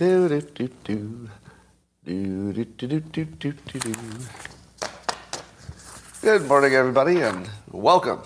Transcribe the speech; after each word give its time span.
Do 0.00 0.28
do 0.30 0.40
do 0.40 0.70
do. 0.82 1.28
Do 2.06 2.52
do 2.64 2.64
do 2.88 2.90
do 3.04 3.52
do. 3.52 3.94
Good 6.22 6.48
morning, 6.48 6.72
everybody, 6.72 7.20
and 7.20 7.50
welcome 7.70 8.22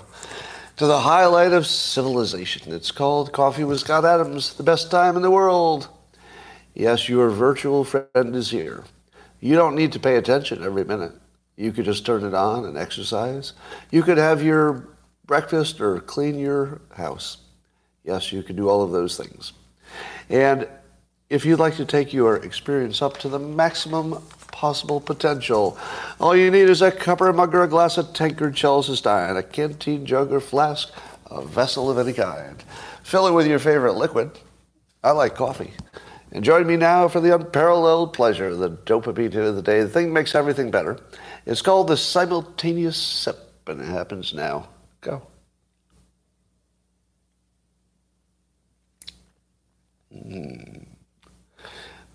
to 0.76 0.86
the 0.86 1.00
highlight 1.00 1.52
of 1.52 1.66
civilization. 1.66 2.72
It's 2.72 2.92
called 2.92 3.32
Coffee 3.32 3.64
with 3.64 3.80
Scott 3.80 4.04
Adams, 4.04 4.54
the 4.54 4.62
best 4.62 4.88
time 4.88 5.16
in 5.16 5.22
the 5.22 5.32
world. 5.32 5.88
Yes, 6.74 7.08
your 7.08 7.28
virtual 7.30 7.82
friend 7.82 8.36
is 8.36 8.52
here. 8.52 8.84
You 9.40 9.56
don't 9.56 9.74
need 9.74 9.90
to 9.94 9.98
pay 9.98 10.14
attention 10.14 10.62
every 10.62 10.84
minute. 10.84 11.14
You 11.56 11.72
could 11.72 11.86
just 11.86 12.06
turn 12.06 12.22
it 12.22 12.34
on 12.34 12.66
and 12.66 12.78
exercise. 12.78 13.52
You 13.90 14.04
could 14.04 14.18
have 14.18 14.44
your 14.44 14.90
breakfast 15.26 15.80
or 15.80 15.98
clean 15.98 16.38
your 16.38 16.82
house. 16.92 17.38
Yes, 18.04 18.32
you 18.32 18.44
can 18.44 18.54
do 18.54 18.68
all 18.68 18.80
of 18.80 18.92
those 18.92 19.16
things. 19.16 19.54
And 20.30 20.68
if 21.30 21.44
you'd 21.44 21.58
like 21.58 21.76
to 21.76 21.84
take 21.84 22.12
your 22.12 22.36
experience 22.36 23.02
up 23.02 23.18
to 23.18 23.28
the 23.28 23.38
maximum 23.38 24.22
possible 24.52 25.00
potential, 25.00 25.78
all 26.20 26.36
you 26.36 26.50
need 26.50 26.68
is 26.68 26.82
a 26.82 26.92
cup 26.92 27.20
or 27.20 27.28
a 27.28 27.34
mug 27.34 27.54
or 27.54 27.64
a 27.64 27.68
glass, 27.68 27.98
a 27.98 28.04
tankard, 28.04 28.54
chalice, 28.54 28.88
a 28.88 28.96
stein, 28.96 29.36
a 29.36 29.42
canteen, 29.42 30.06
jug, 30.06 30.32
or 30.32 30.40
flask, 30.40 30.92
a 31.30 31.44
vessel 31.44 31.90
of 31.90 31.98
any 31.98 32.12
kind. 32.12 32.62
Fill 33.02 33.26
it 33.26 33.32
with 33.32 33.46
your 33.46 33.58
favorite 33.58 33.94
liquid. 33.94 34.30
I 35.02 35.10
like 35.10 35.34
coffee. 35.34 35.72
And 36.32 36.44
join 36.44 36.66
me 36.66 36.76
now 36.76 37.08
for 37.08 37.20
the 37.20 37.34
unparalleled 37.34 38.12
pleasure, 38.12 38.54
the 38.54 38.70
dopamine 38.70 39.32
hit 39.32 39.44
of 39.44 39.56
the 39.56 39.62
day. 39.62 39.82
The 39.82 39.88
thing 39.88 40.12
makes 40.12 40.34
everything 40.34 40.70
better. 40.70 40.98
It's 41.46 41.62
called 41.62 41.88
the 41.88 41.96
simultaneous 41.96 42.96
sip, 42.96 43.38
and 43.66 43.80
it 43.80 43.86
happens 43.86 44.34
now. 44.34 44.68
Go. 45.00 45.22
Mm. 50.12 50.93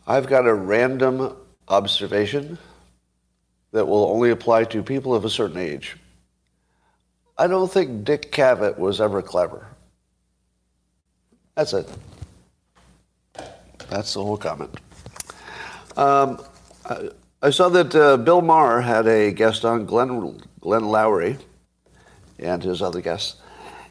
I've 0.09 0.25
got 0.25 0.47
a 0.47 0.53
random 0.55 1.37
observation 1.67 2.57
that 3.73 3.87
will 3.87 4.05
only 4.05 4.31
apply 4.31 4.63
to 4.63 4.81
people 4.81 5.13
of 5.13 5.23
a 5.23 5.29
certain 5.29 5.57
age. 5.57 5.97
I 7.37 7.45
don't 7.45 7.71
think 7.71 8.05
Dick 8.05 8.31
Cavett 8.31 8.79
was 8.79 8.99
ever 8.99 9.21
clever. 9.21 9.67
That's 11.53 11.73
it. 11.73 11.87
That's 13.91 14.15
the 14.15 14.23
whole 14.23 14.35
comment. 14.35 14.75
Um, 15.95 16.41
I, 16.85 17.09
I, 17.43 17.49
saw 17.51 17.69
that 17.69 17.93
uh, 17.93 18.17
Bill 18.17 18.41
Maher 18.41 18.81
had 18.81 19.05
a 19.05 19.31
guest 19.31 19.63
on 19.63 19.85
Glenn, 19.85 20.41
Glenn 20.59 20.81
Loury 20.81 21.37
and 22.39 22.63
his 22.63 22.81
other 22.81 23.01
guests. 23.01 23.35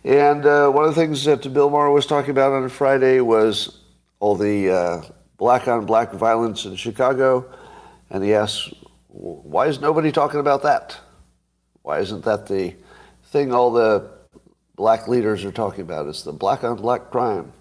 And 0.03 0.45
uh, 0.45 0.69
one 0.71 0.85
of 0.85 0.97
the 0.97 1.01
things 1.01 1.25
that 1.27 1.53
Bill 1.53 1.71
Maher 1.71 1.91
was 1.91 2.07
talking 2.07 2.31
about 2.31 2.53
on 2.53 2.69
Friday 2.71 3.21
was 3.21 3.79
all 4.19 4.35
the 4.35 4.71
uh, 4.71 5.03
black 5.39 5.69
on 5.69 5.87
black 5.87 6.13
violence 6.13 6.67
in 6.67 6.77
Chicago. 6.77 7.51
And 8.11 8.23
he 8.23 8.35
asks, 8.35 8.73
why 9.09 9.67
is 9.67 9.81
nobody 9.81 10.13
talking 10.13 10.41
about 10.41 10.63
that? 10.65 10.99
Why 11.83 12.01
isn't 12.01 12.25
that 12.25 12.47
the 12.47 12.75
thing 13.27 13.53
all 13.53 13.73
the 13.73 14.11
black 14.77 15.09
leaders 15.09 15.45
are 15.45 15.53
talking 15.53 15.81
about? 15.81 16.07
It's 16.07 16.23
the 16.23 16.33
black 16.33 16.65
on 16.65 16.77
black 16.77 17.11
crime. 17.11 17.53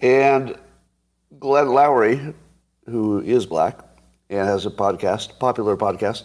And 0.00 0.56
Glenn 1.38 1.66
Loury, 1.66 2.34
who 2.86 3.20
is 3.20 3.46
black 3.46 3.78
and 4.28 4.46
has 4.46 4.66
a 4.66 4.70
podcast, 4.70 5.38
popular 5.38 5.76
podcast, 5.76 6.24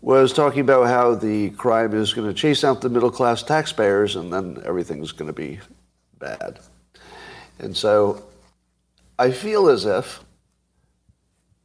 was 0.00 0.32
talking 0.32 0.60
about 0.60 0.86
how 0.86 1.14
the 1.14 1.50
crime 1.50 1.94
is 1.94 2.12
going 2.12 2.28
to 2.28 2.34
chase 2.34 2.62
out 2.62 2.82
the 2.82 2.90
middle 2.90 3.10
class 3.10 3.42
taxpayers 3.42 4.16
and 4.16 4.32
then 4.32 4.62
everything's 4.64 5.12
going 5.12 5.28
to 5.28 5.32
be 5.32 5.58
bad. 6.18 6.60
And 7.58 7.74
so 7.74 8.22
I 9.18 9.30
feel 9.30 9.68
as 9.68 9.84
if 9.84 10.24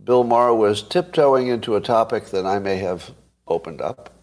Bill 0.04 0.24
Maher 0.24 0.54
was 0.54 0.84
tiptoeing 0.84 1.48
into 1.48 1.76
a 1.76 1.82
topic 1.82 2.28
that 2.28 2.46
I 2.46 2.60
may 2.60 2.78
have 2.78 3.12
opened 3.48 3.82
up, 3.82 4.14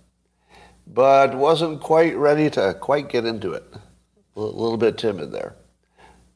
but 0.87 1.35
wasn't 1.35 1.81
quite 1.81 2.17
ready 2.17 2.49
to 2.51 2.75
quite 2.81 3.09
get 3.09 3.25
into 3.25 3.53
it. 3.53 3.65
A 4.37 4.41
little 4.41 4.77
bit 4.77 4.97
timid 4.97 5.33
there. 5.33 5.57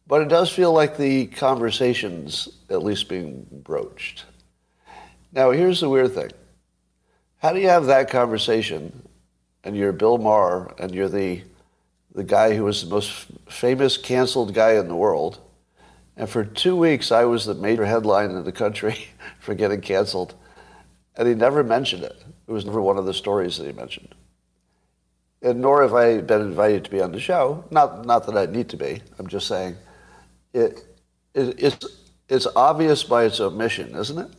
But 0.08 0.22
it 0.22 0.28
does 0.28 0.50
feel 0.50 0.72
like 0.72 0.96
the 0.96 1.26
conversation's 1.26 2.48
at 2.68 2.82
least 2.82 3.08
being 3.08 3.46
broached. 3.52 4.24
Now, 5.32 5.52
here's 5.52 5.80
the 5.80 5.88
weird 5.88 6.14
thing. 6.14 6.30
How 7.38 7.52
do 7.52 7.60
you 7.60 7.68
have 7.68 7.86
that 7.86 8.10
conversation 8.10 9.06
and 9.62 9.76
you're 9.76 9.92
Bill 9.92 10.18
Maher 10.18 10.74
and 10.78 10.92
you're 10.92 11.08
the, 11.08 11.42
the 12.14 12.24
guy 12.24 12.56
who 12.56 12.64
was 12.64 12.82
the 12.82 12.90
most 12.90 13.26
famous 13.48 13.96
canceled 13.96 14.54
guy 14.54 14.72
in 14.72 14.88
the 14.88 14.96
world? 14.96 15.38
And 16.16 16.28
for 16.28 16.44
two 16.44 16.76
weeks, 16.76 17.12
I 17.12 17.24
was 17.24 17.46
the 17.46 17.54
major 17.54 17.86
headline 17.86 18.30
in 18.30 18.44
the 18.44 18.52
country 18.52 19.08
for 19.40 19.54
getting 19.54 19.80
canceled. 19.80 20.34
And 21.16 21.26
he 21.26 21.34
never 21.34 21.62
mentioned 21.64 22.02
it. 22.02 22.22
It 22.46 22.52
was 22.52 22.64
never 22.64 22.80
one 22.80 22.98
of 22.98 23.06
the 23.06 23.14
stories 23.14 23.56
that 23.58 23.66
he 23.66 23.72
mentioned. 23.72 24.14
And 25.42 25.60
nor 25.60 25.82
have 25.82 25.94
I 25.94 26.20
been 26.20 26.42
invited 26.42 26.84
to 26.84 26.90
be 26.90 27.00
on 27.00 27.12
the 27.12 27.20
show. 27.20 27.64
Not, 27.70 28.04
not 28.04 28.26
that 28.26 28.36
I 28.36 28.46
need 28.46 28.68
to 28.70 28.76
be. 28.76 29.00
I'm 29.18 29.26
just 29.26 29.46
saying 29.46 29.76
it, 30.52 30.84
it, 31.34 31.54
it's, 31.58 31.86
it's 32.28 32.46
obvious 32.54 33.04
by 33.04 33.24
its 33.24 33.40
omission, 33.40 33.94
isn't 33.94 34.18
it? 34.18 34.30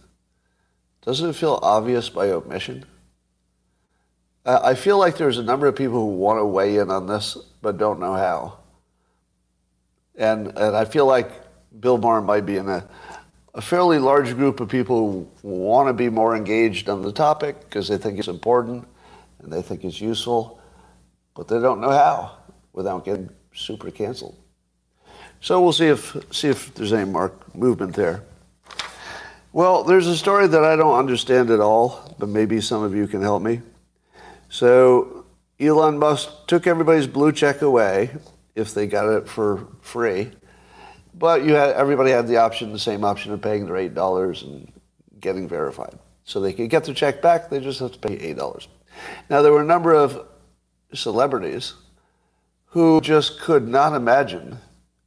Doesn't 1.02 1.30
it 1.30 1.36
feel 1.36 1.60
obvious 1.62 2.10
by 2.10 2.30
omission? 2.30 2.86
I 4.46 4.74
feel 4.74 4.98
like 4.98 5.18
there's 5.18 5.38
a 5.38 5.44
number 5.44 5.68
of 5.68 5.76
people 5.76 6.00
who 6.00 6.18
want 6.18 6.40
to 6.40 6.46
weigh 6.46 6.78
in 6.78 6.90
on 6.90 7.06
this 7.08 7.38
but 7.62 7.78
don't 7.78 8.00
know 8.00 8.14
how. 8.14 8.58
And, 10.16 10.48
and 10.58 10.76
I 10.76 10.86
feel 10.86 11.06
like 11.06 11.32
Bill 11.80 11.98
Maher 11.98 12.22
might 12.22 12.46
be 12.46 12.58
in 12.58 12.68
a, 12.68 12.88
a 13.54 13.62
fairly 13.62 14.00
large 14.00 14.36
group 14.36 14.60
of 14.60 14.70
people 14.70 15.28
who 15.42 15.48
want 15.48 15.88
to 15.90 15.94
be 15.94 16.10
more 16.10 16.36
engaged 16.36 16.90
on 16.90 17.02
the 17.02 17.12
topic 17.12 17.60
because 17.62 17.88
they 17.88 17.98
think 17.98 18.20
it's 18.20 18.28
important 18.28 18.88
and 19.40 19.52
they 19.52 19.62
think 19.62 19.84
it's 19.84 20.02
useful, 20.02 20.60
but 21.36 21.48
they 21.48 21.60
don't 21.60 21.82
know 21.82 21.92
how 21.92 22.38
without 22.74 23.06
getting 23.06 23.30
super 23.54 23.92
canceled. 23.92 24.36
So 25.40 25.62
we'll 25.62 25.74
see 25.74 25.88
if 25.88 26.16
see 26.32 26.50
if 26.50 26.74
there's 26.76 26.94
any 26.94 27.10
mark 27.10 27.56
movement 27.56 27.96
there. 27.96 28.24
Well, 29.54 29.84
there's 29.84 30.08
a 30.08 30.16
story 30.16 30.48
that 30.48 30.64
I 30.64 30.76
don't 30.76 30.98
understand 30.98 31.50
at 31.50 31.60
all, 31.60 32.16
but 32.20 32.30
maybe 32.30 32.62
some 32.62 32.84
of 32.84 32.96
you 32.96 33.08
can 33.08 33.22
help 33.22 33.42
me. 33.42 33.62
So 34.50 35.26
Elon 35.60 35.98
Musk 35.98 36.30
took 36.48 36.68
everybody's 36.68 37.08
blue 37.08 37.32
check 37.32 37.62
away 37.62 38.12
if 38.56 38.74
they 38.74 38.88
got 38.88 39.10
it 39.10 39.28
for 39.28 39.68
free, 39.82 40.32
but 41.22 41.46
you 41.46 41.54
had 41.54 41.76
everybody 41.76 42.10
had 42.10 42.28
the 42.28 42.38
option, 42.38 42.74
the 42.74 42.80
same 42.80 43.06
option 43.06 43.32
of 43.32 43.42
paying 43.42 43.68
their 43.68 43.78
eight 43.78 43.94
dollars 43.94 44.42
and 44.42 44.70
getting 45.20 45.48
verified. 45.48 45.98
So 46.26 46.42
they 46.42 46.52
could 46.52 46.72
get 46.72 46.84
their 46.84 46.96
check 46.96 47.22
back. 47.22 47.50
They 47.50 47.60
just 47.60 47.80
have 47.80 47.92
to 47.92 48.00
pay 48.00 48.16
eight 48.16 48.38
dollars. 48.38 48.68
Now 49.30 49.44
there 49.44 49.52
were 49.52 49.62
a 49.62 49.66
number 49.66 49.94
of 49.94 50.26
celebrities 50.94 51.76
who 52.66 53.02
just 53.02 53.40
could 53.40 53.68
not 53.68 53.94
imagine 53.94 54.58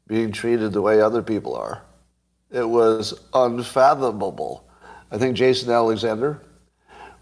being 0.06 0.30
treated 0.30 0.72
the 0.72 0.82
way 0.82 1.00
other 1.00 1.22
people 1.22 1.56
are. 1.56 1.82
It 2.50 2.68
was 2.68 3.18
unfathomable. 3.32 4.68
I 5.10 5.18
think 5.18 5.36
Jason 5.36 5.70
Alexander 5.70 6.40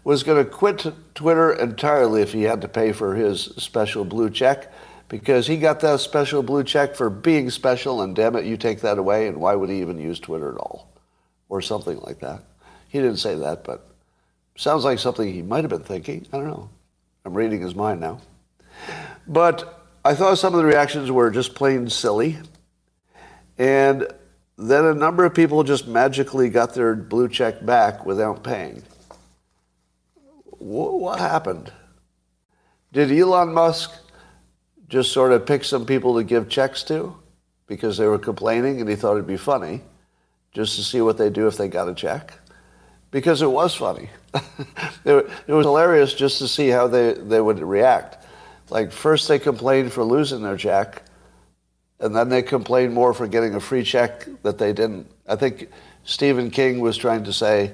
was 0.03 0.21
going 0.21 0.43
to 0.43 0.49
quit 0.49 0.85
Twitter 1.15 1.53
entirely 1.53 2.21
if 2.21 2.31
he 2.31 2.43
had 2.43 2.61
to 2.61 2.67
pay 2.67 2.91
for 2.91 3.15
his 3.15 3.41
special 3.57 4.05
blue 4.05 4.29
check 4.29 4.71
because 5.09 5.47
he 5.47 5.57
got 5.57 5.79
that 5.81 5.99
special 5.99 6.43
blue 6.43 6.63
check 6.63 6.95
for 6.95 7.09
being 7.09 7.49
special 7.49 8.01
and 8.01 8.15
damn 8.15 8.35
it, 8.35 8.45
you 8.45 8.57
take 8.57 8.81
that 8.81 8.97
away 8.97 9.27
and 9.27 9.37
why 9.37 9.55
would 9.55 9.69
he 9.69 9.81
even 9.81 9.99
use 9.99 10.19
Twitter 10.19 10.51
at 10.51 10.57
all? 10.57 10.91
Or 11.49 11.61
something 11.61 11.99
like 11.99 12.19
that. 12.19 12.43
He 12.87 12.99
didn't 12.99 13.17
say 13.17 13.35
that, 13.35 13.63
but 13.63 13.87
sounds 14.55 14.83
like 14.83 14.99
something 14.99 15.31
he 15.31 15.41
might 15.41 15.63
have 15.63 15.69
been 15.69 15.83
thinking. 15.83 16.25
I 16.33 16.37
don't 16.37 16.47
know. 16.47 16.69
I'm 17.25 17.33
reading 17.33 17.61
his 17.61 17.75
mind 17.75 18.01
now. 18.01 18.21
But 19.27 19.87
I 20.03 20.15
thought 20.15 20.37
some 20.37 20.53
of 20.53 20.59
the 20.59 20.65
reactions 20.65 21.11
were 21.11 21.31
just 21.31 21.55
plain 21.55 21.89
silly. 21.89 22.37
And 23.57 24.07
then 24.57 24.85
a 24.85 24.93
number 24.93 25.25
of 25.25 25.33
people 25.33 25.63
just 25.63 25.87
magically 25.87 26.49
got 26.49 26.73
their 26.73 26.95
blue 26.95 27.29
check 27.29 27.65
back 27.65 28.05
without 28.05 28.43
paying. 28.43 28.83
What 30.59 31.19
happened? 31.19 31.71
Did 32.91 33.11
Elon 33.11 33.53
Musk 33.53 33.91
just 34.93 35.11
sort 35.11 35.31
of 35.31 35.43
pick 35.43 35.63
some 35.63 35.87
people 35.87 36.13
to 36.13 36.23
give 36.23 36.47
checks 36.47 36.83
to 36.83 37.15
because 37.65 37.97
they 37.97 38.05
were 38.05 38.19
complaining 38.19 38.79
and 38.79 38.87
he 38.87 38.95
thought 38.95 39.13
it'd 39.13 39.25
be 39.25 39.37
funny 39.37 39.81
just 40.51 40.75
to 40.75 40.83
see 40.83 41.01
what 41.01 41.17
they 41.17 41.31
do 41.31 41.47
if 41.47 41.57
they 41.57 41.67
got 41.67 41.89
a 41.89 41.95
check? 41.95 42.31
Because 43.09 43.41
it 43.41 43.49
was 43.49 43.73
funny. 43.73 44.11
it 45.03 45.47
was 45.47 45.65
hilarious 45.65 46.13
just 46.13 46.37
to 46.37 46.47
see 46.47 46.67
how 46.67 46.87
they, 46.87 47.13
they 47.13 47.41
would 47.41 47.59
react. 47.59 48.23
Like, 48.69 48.91
first 48.91 49.27
they 49.27 49.39
complained 49.39 49.91
for 49.91 50.03
losing 50.03 50.43
their 50.43 50.57
check 50.57 51.01
and 51.99 52.15
then 52.15 52.29
they 52.29 52.43
complained 52.43 52.93
more 52.93 53.15
for 53.15 53.27
getting 53.27 53.55
a 53.55 53.59
free 53.59 53.83
check 53.83 54.27
that 54.43 54.59
they 54.59 54.73
didn't. 54.73 55.09
I 55.27 55.35
think 55.35 55.69
Stephen 56.03 56.51
King 56.51 56.81
was 56.81 56.97
trying 56.97 57.23
to 57.23 57.33
say, 57.33 57.71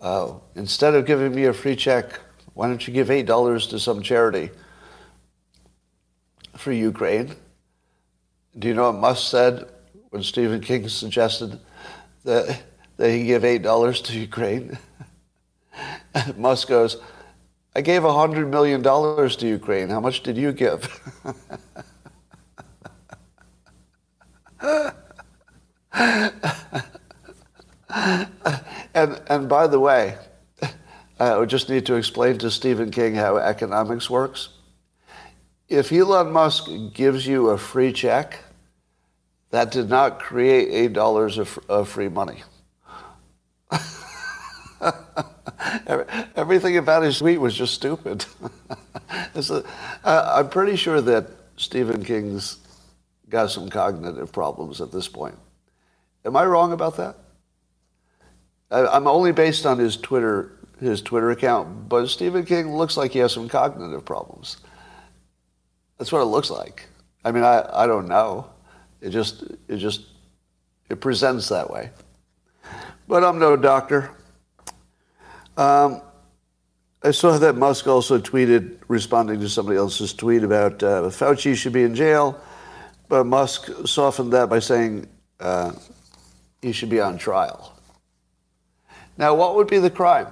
uh, 0.00 0.34
instead 0.54 0.94
of 0.94 1.04
giving 1.04 1.34
me 1.34 1.46
a 1.46 1.52
free 1.52 1.74
check, 1.74 2.20
why 2.52 2.68
don't 2.68 2.86
you 2.86 2.94
give 2.94 3.10
eight 3.10 3.26
dollars 3.26 3.66
to 3.66 3.80
some 3.80 4.02
charity 4.02 4.50
for 6.56 6.72
Ukraine? 6.72 7.34
Do 8.58 8.68
you 8.68 8.74
know 8.74 8.90
what 8.90 9.00
Musk 9.00 9.30
said 9.30 9.68
when 10.10 10.22
Stephen 10.22 10.60
King 10.60 10.88
suggested 10.88 11.58
that, 12.24 12.62
he 12.98 13.24
gave 13.24 13.42
$8 13.42 14.04
to 14.04 14.18
Ukraine. 14.18 14.78
Musk 16.36 16.68
goes, 16.68 16.98
I 17.74 17.80
gave 17.80 18.02
$100 18.02 18.48
million 18.48 18.82
to 18.82 19.46
Ukraine. 19.46 19.88
How 19.88 19.98
much 20.00 20.22
did 20.22 20.36
you 20.36 20.52
give? 20.52 21.00
and, 28.94 29.20
and 29.28 29.48
by 29.48 29.66
the 29.66 29.80
way, 29.80 30.16
I 31.18 31.36
would 31.36 31.50
just 31.50 31.68
need 31.68 31.86
to 31.86 31.94
explain 31.94 32.38
to 32.38 32.50
Stephen 32.50 32.92
King 32.92 33.16
how 33.16 33.38
economics 33.38 34.08
works. 34.08 34.50
If 35.68 35.92
Elon 35.92 36.32
Musk 36.32 36.68
gives 36.92 37.26
you 37.26 37.50
a 37.50 37.58
free 37.58 37.92
check, 37.92 38.38
that 39.50 39.70
did 39.70 39.88
not 39.88 40.18
create 40.20 40.68
eight 40.70 40.92
dollars 40.92 41.38
of, 41.38 41.58
of 41.68 41.88
free 41.88 42.08
money. 42.08 42.42
Everything 46.36 46.76
about 46.76 47.02
his 47.02 47.18
tweet 47.18 47.40
was 47.40 47.54
just 47.54 47.74
stupid. 47.74 48.26
a, 49.50 49.64
uh, 50.04 50.32
I'm 50.36 50.48
pretty 50.48 50.76
sure 50.76 51.00
that 51.00 51.28
Stephen 51.56 52.04
King's 52.04 52.58
got 53.28 53.50
some 53.50 53.68
cognitive 53.70 54.32
problems 54.32 54.80
at 54.80 54.92
this 54.92 55.08
point. 55.08 55.38
Am 56.24 56.36
I 56.36 56.44
wrong 56.44 56.72
about 56.72 56.96
that? 56.98 57.16
I, 58.70 58.86
I'm 58.86 59.06
only 59.06 59.32
based 59.32 59.66
on 59.66 59.78
his 59.78 59.96
Twitter 59.96 60.52
his 60.80 61.00
Twitter 61.00 61.30
account, 61.30 61.88
but 61.88 62.08
Stephen 62.08 62.44
King 62.44 62.76
looks 62.76 62.96
like 62.96 63.12
he 63.12 63.20
has 63.20 63.32
some 63.32 63.48
cognitive 63.48 64.04
problems. 64.04 64.58
That's 65.98 66.12
what 66.12 66.20
it 66.20 66.26
looks 66.26 66.50
like. 66.50 66.86
I 67.24 67.32
mean, 67.32 67.44
I, 67.44 67.68
I 67.72 67.86
don't 67.86 68.08
know. 68.08 68.50
It 69.00 69.10
just 69.10 69.44
it 69.68 69.76
just 69.76 70.02
it 70.90 71.00
presents 71.00 71.48
that 71.48 71.70
way. 71.70 71.90
But 73.06 73.24
I'm 73.24 73.38
no 73.38 73.56
doctor. 73.56 74.10
Um, 75.56 76.02
I 77.02 77.10
saw 77.10 77.36
that 77.38 77.56
Musk 77.56 77.86
also 77.86 78.18
tweeted, 78.18 78.78
responding 78.88 79.40
to 79.40 79.48
somebody 79.48 79.76
else's 79.76 80.14
tweet 80.14 80.42
about 80.42 80.82
uh, 80.82 81.02
Fauci 81.10 81.54
should 81.54 81.74
be 81.74 81.82
in 81.82 81.94
jail, 81.94 82.40
but 83.08 83.24
Musk 83.24 83.70
softened 83.86 84.32
that 84.32 84.48
by 84.48 84.58
saying 84.58 85.06
uh, 85.38 85.72
he 86.62 86.72
should 86.72 86.88
be 86.88 87.00
on 87.00 87.18
trial. 87.18 87.78
Now, 89.18 89.34
what 89.34 89.54
would 89.56 89.68
be 89.68 89.78
the 89.78 89.90
crime? 89.90 90.28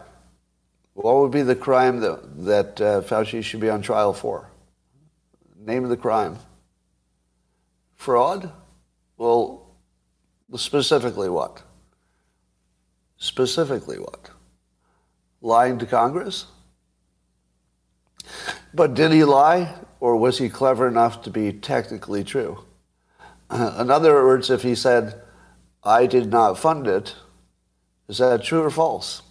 What 0.95 1.17
would 1.17 1.31
be 1.31 1.43
the 1.43 1.55
crime 1.55 2.01
that, 2.01 2.45
that 2.45 2.81
uh, 2.81 3.01
Fauci 3.03 3.45
should 3.45 3.61
be 3.61 3.69
on 3.69 3.83
trial 3.83 4.15
for? 4.15 4.49
Name 5.65 5.85
of 5.85 5.91
the 5.91 5.97
crime. 5.97 6.39
Fraud? 7.95 8.53
Well, 9.17 9.77
specifically 10.57 11.29
what? 11.29 11.63
Specifically 13.17 13.99
what? 13.99 14.31
Lying 15.41 15.79
to 15.79 15.87
Congress? 15.87 16.47
But 18.75 18.95
did 18.95 19.13
he 19.13 19.25
lie, 19.25 19.75
or 20.01 20.17
was 20.17 20.39
he 20.39 20.49
clever 20.49 20.89
enough 20.89 21.23
to 21.23 21.31
be 21.31 21.53
technically 21.53 22.25
true? 22.25 22.65
In 23.51 23.91
other 23.91 24.15
words, 24.25 24.51
if 24.51 24.63
he 24.63 24.75
said, 24.75 25.21
I 25.85 26.07
did 26.07 26.31
not 26.31 26.59
fund 26.59 26.87
it, 26.87 27.15
is 28.09 28.19
that 28.19 28.43
true 28.43 28.63
or 28.63 28.71
false? 28.71 29.23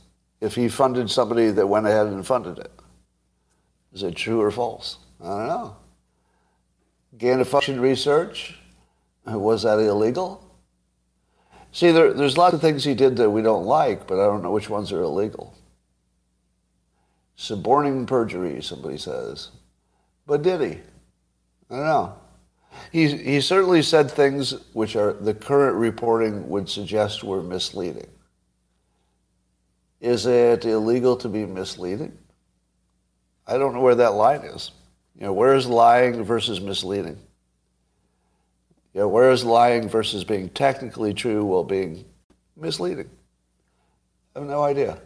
if 0.41 0.55
he 0.55 0.67
funded 0.67 1.09
somebody 1.09 1.51
that 1.51 1.67
went 1.67 1.85
ahead 1.85 2.07
and 2.07 2.25
funded 2.25 2.57
it? 2.57 2.71
Is 3.93 4.03
it 4.03 4.15
true 4.15 4.41
or 4.41 4.49
false? 4.49 4.97
I 5.23 5.27
don't 5.27 5.47
know. 5.47 5.75
Gain 7.17 7.39
of 7.39 7.47
function 7.47 7.79
research, 7.79 8.55
uh, 9.29 9.37
was 9.37 9.63
that 9.63 9.79
illegal? 9.79 10.47
See, 11.73 11.91
there, 11.91 12.13
there's 12.13 12.37
lots 12.37 12.53
of 12.53 12.61
things 12.61 12.83
he 12.83 12.93
did 12.93 13.17
that 13.17 13.29
we 13.29 13.41
don't 13.41 13.65
like, 13.65 14.07
but 14.07 14.19
I 14.19 14.25
don't 14.25 14.43
know 14.43 14.51
which 14.51 14.69
ones 14.69 14.91
are 14.91 15.01
illegal. 15.01 15.53
Suborning 17.35 18.05
perjury, 18.05 18.61
somebody 18.61 18.97
says. 18.97 19.49
But 20.25 20.41
did 20.41 20.61
he? 20.61 20.79
I 21.69 21.75
don't 21.75 21.85
know. 21.85 22.15
He, 22.91 23.07
he 23.17 23.41
certainly 23.41 23.81
said 23.81 24.09
things 24.09 24.51
which 24.73 24.95
are 24.95 25.13
the 25.13 25.33
current 25.33 25.75
reporting 25.75 26.47
would 26.49 26.69
suggest 26.69 27.23
were 27.23 27.43
misleading. 27.43 28.09
Is 29.99 30.25
it 30.25 30.65
illegal 30.65 31.15
to 31.17 31.29
be 31.29 31.45
misleading? 31.45 32.17
I 33.45 33.57
don't 33.57 33.73
know 33.73 33.81
where 33.81 33.95
that 33.95 34.13
line 34.13 34.41
is. 34.41 34.71
You 35.15 35.27
know, 35.27 35.33
where 35.33 35.55
is 35.55 35.67
lying 35.67 36.23
versus 36.23 36.59
misleading? 36.59 37.17
You 38.93 39.01
know, 39.01 39.07
where 39.07 39.31
is 39.31 39.45
lying 39.45 39.87
versus 39.87 40.23
being 40.23 40.49
technically 40.49 41.13
true 41.13 41.45
while 41.45 41.63
being 41.63 42.05
misleading? 42.57 43.09
I 44.35 44.39
have 44.39 44.47
no 44.47 44.63
idea. 44.63 44.97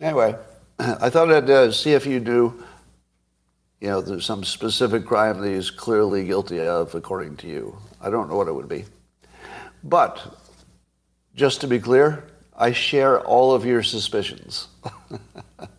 Anyway, 0.00 0.36
I 0.78 1.08
thought 1.10 1.32
I'd 1.32 1.48
uh, 1.48 1.70
see 1.72 1.92
if 1.92 2.06
you 2.06 2.20
knew, 2.20 2.62
you 3.80 3.88
know, 3.88 4.00
there's 4.00 4.26
some 4.26 4.44
specific 4.44 5.06
crime 5.06 5.40
that 5.40 5.48
he's 5.48 5.70
clearly 5.70 6.26
guilty 6.26 6.60
of 6.60 6.94
according 6.94 7.36
to 7.38 7.46
you. 7.46 7.76
I 8.00 8.10
don't 8.10 8.28
know 8.28 8.36
what 8.36 8.48
it 8.48 8.54
would 8.54 8.68
be. 8.68 8.84
But, 9.82 10.38
just 11.34 11.60
to 11.62 11.66
be 11.66 11.78
clear, 11.78 12.24
I 12.56 12.72
share 12.72 13.20
all 13.20 13.54
of 13.54 13.64
your 13.64 13.82
suspicions. 13.82 14.68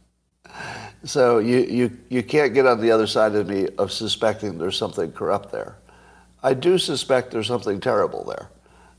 so 1.05 1.39
you, 1.39 1.59
you, 1.59 1.97
you 2.09 2.23
can't 2.23 2.53
get 2.53 2.65
on 2.65 2.81
the 2.81 2.91
other 2.91 3.07
side 3.07 3.35
of 3.35 3.47
me 3.47 3.67
of 3.77 3.91
suspecting 3.91 4.57
there's 4.57 4.77
something 4.77 5.11
corrupt 5.11 5.51
there. 5.51 5.77
I 6.43 6.53
do 6.53 6.77
suspect 6.77 7.31
there's 7.31 7.47
something 7.47 7.79
terrible 7.79 8.23
there. 8.23 8.49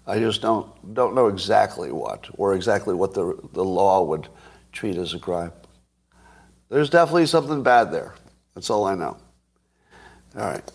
I 0.07 0.21
just 0.21 0.41
don't, 0.41 0.95
don't 0.95 1.15
know 1.15 1.27
exactly 1.27 1.91
what, 1.91 2.29
or 2.39 2.55
exactly 2.55 2.95
what 2.95 3.13
the, 3.13 3.37
the 3.53 3.65
law 3.65 4.03
would 4.05 4.29
treat 4.73 4.97
as 4.97 5.15
a 5.15 5.19
crime. 5.19 5.53
There's 6.69 6.91
definitely 6.91 7.27
something 7.27 7.63
bad 7.63 7.93
there. 7.93 8.15
That's 8.55 8.71
all 8.71 8.85
I 8.85 8.95
know. 8.95 9.17
All 10.37 10.47
right. 10.47 10.73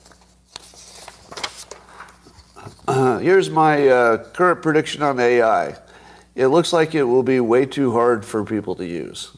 Uh, 2.87 3.17
here's 3.19 3.49
my 3.49 3.87
uh, 3.87 4.17
current 4.31 4.61
prediction 4.61 5.01
on 5.01 5.19
AI 5.19 5.77
it 6.33 6.47
looks 6.47 6.71
like 6.71 6.95
it 6.95 7.03
will 7.03 7.23
be 7.23 7.41
way 7.41 7.65
too 7.65 7.91
hard 7.91 8.25
for 8.25 8.45
people 8.45 8.75
to 8.75 8.85
use. 8.85 9.35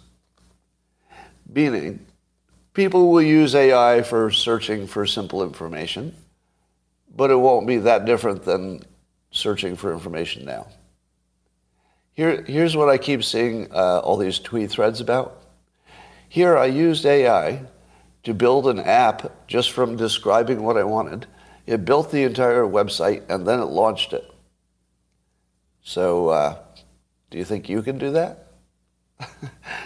Meaning, 1.54 2.06
people 2.74 3.12
will 3.12 3.22
use 3.22 3.54
AI 3.54 4.02
for 4.02 4.32
searching 4.32 4.88
for 4.88 5.06
simple 5.06 5.44
information, 5.44 6.16
but 7.16 7.30
it 7.30 7.36
won't 7.36 7.68
be 7.68 7.78
that 7.78 8.06
different 8.06 8.44
than 8.44 8.82
searching 9.30 9.76
for 9.76 9.94
information 9.94 10.46
now. 10.46 10.68
Here, 12.14 12.44
here's 12.44 12.76
what 12.76 12.90
I 12.90 12.98
keep 12.98 13.24
seeing 13.24 13.72
uh, 13.72 14.00
all 14.00 14.18
these 14.18 14.40
tweet 14.40 14.72
threads 14.72 15.00
about. 15.00 15.42
Here, 16.30 16.58
I 16.58 16.66
used 16.66 17.06
AI 17.06 17.62
to 18.24 18.34
build 18.34 18.68
an 18.68 18.80
app 18.80 19.48
just 19.48 19.72
from 19.72 19.96
describing 19.96 20.64
what 20.64 20.78
I 20.78 20.84
wanted. 20.84 21.28
It 21.68 21.86
built 21.86 22.12
the 22.12 22.24
entire 22.24 22.64
website 22.64 23.24
and 23.30 23.48
then 23.48 23.60
it 23.60 23.66
launched 23.66 24.14
it. 24.14 24.30
So, 25.84 26.30
uh, 26.30 26.60
do 27.30 27.38
you 27.38 27.46
think 27.46 27.70
you 27.70 27.82
can 27.82 27.98
do 27.98 28.12
that? 28.12 28.48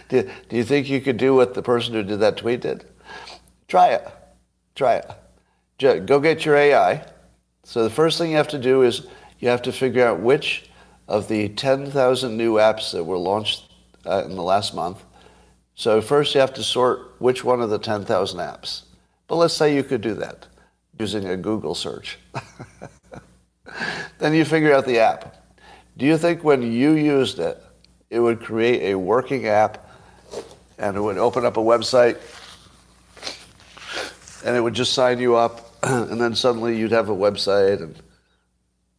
do, 0.10 0.30
do 0.50 0.56
you 0.56 0.64
think 0.64 0.90
you 0.90 1.02
could 1.02 1.18
do 1.18 1.36
what 1.36 1.54
the 1.54 1.62
person 1.62 1.94
who 1.94 2.04
did 2.04 2.20
that 2.20 2.38
tweet 2.38 2.62
did? 2.62 2.86
Try 3.68 3.90
it. 3.90 4.08
Try 4.76 5.02
it. 5.80 6.06
Go 6.06 6.20
get 6.20 6.46
your 6.46 6.56
AI. 6.56 7.06
So 7.64 7.84
the 7.84 7.90
first 7.90 8.18
thing 8.18 8.32
you 8.32 8.38
have 8.38 8.48
to 8.50 8.60
do 8.60 8.84
is 8.84 9.08
you 9.40 9.50
have 9.50 9.62
to 9.64 9.72
figure 9.72 10.06
out 10.06 10.20
which 10.20 10.70
of 11.08 11.28
the 11.28 11.50
10,000 11.50 12.38
new 12.38 12.54
apps 12.54 12.92
that 12.92 13.04
were 13.04 13.18
launched 13.18 13.72
uh, 14.06 14.24
in 14.26 14.36
the 14.36 14.44
last 14.44 14.74
month. 14.74 15.04
So 15.76 16.02
first 16.02 16.34
you 16.34 16.42
have 16.42 16.54
to 16.54 16.64
sort 16.64 17.20
which 17.20 17.44
one 17.44 17.62
of 17.62 17.70
the 17.70 17.80
10,000 17.80 18.40
apps. 18.40 18.84
But 19.28 19.36
let's 19.36 19.54
say 19.54 19.76
you 19.76 19.84
could 19.84 20.02
do 20.02 20.14
that 20.16 20.48
using 20.98 21.28
a 21.28 21.38
Google 21.38 21.76
search. 21.76 22.18
then 24.18 24.34
you 24.34 24.46
figure 24.46 24.74
out 24.74 24.86
the 24.86 25.00
app. 25.00 25.54
Do 25.98 26.06
you 26.06 26.18
think 26.18 26.44
when 26.44 26.62
you 26.62 26.94
used 26.94 27.40
it, 27.40 27.62
it 28.10 28.20
would 28.20 28.42
create 28.42 28.92
a 28.92 28.98
working 28.98 29.48
app 29.48 29.87
and 30.77 30.96
it 30.96 31.01
would 31.01 31.17
open 31.17 31.46
up 31.46 31.57
a 31.57 31.62
website 31.62 32.17
and 34.46 34.55
it 34.55 34.62
would 34.62 34.74
just 34.74 34.93
sign 34.93 35.19
you 35.19 35.36
up 35.36 35.74
and 35.84 36.19
then 36.19 36.36
suddenly 36.36 36.77
you'd 36.77 36.91
have 36.91 37.10
a 37.10 37.15
website 37.15 37.81
and 37.81 38.01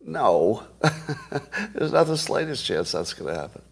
no, 0.00 0.64
there's 1.74 1.92
not 1.92 2.06
the 2.06 2.16
slightest 2.16 2.64
chance 2.64 2.92
that's 2.92 3.12
going 3.12 3.34
to 3.34 3.40
happen. 3.40 3.62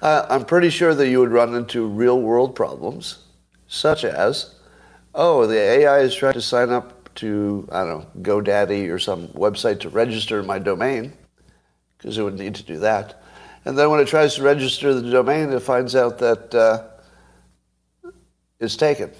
Uh, 0.00 0.26
I'm 0.28 0.44
pretty 0.44 0.68
sure 0.68 0.94
that 0.94 1.08
you 1.08 1.20
would 1.20 1.30
run 1.30 1.54
into 1.54 1.86
real 1.86 2.20
world 2.20 2.54
problems, 2.54 3.18
such 3.68 4.04
as, 4.04 4.54
oh, 5.14 5.46
the 5.46 5.58
AI 5.58 6.00
is 6.00 6.14
trying 6.14 6.34
to 6.34 6.42
sign 6.42 6.70
up 6.70 7.14
to, 7.16 7.68
I 7.70 7.84
don't 7.84 8.00
know, 8.00 8.06
GoDaddy 8.22 8.90
or 8.90 8.98
some 8.98 9.28
website 9.28 9.80
to 9.80 9.88
register 9.88 10.42
my 10.42 10.58
domain 10.58 11.12
because 11.96 12.18
it 12.18 12.22
would 12.22 12.38
need 12.38 12.56
to 12.56 12.62
do 12.62 12.78
that. 12.80 13.21
And 13.64 13.78
then 13.78 13.90
when 13.90 14.00
it 14.00 14.08
tries 14.08 14.34
to 14.36 14.42
register 14.42 14.92
the 14.94 15.10
domain, 15.10 15.52
it 15.52 15.60
finds 15.60 15.94
out 15.94 16.18
that 16.18 16.54
uh, 16.54 18.10
it's 18.58 18.76
taken. 18.76 19.12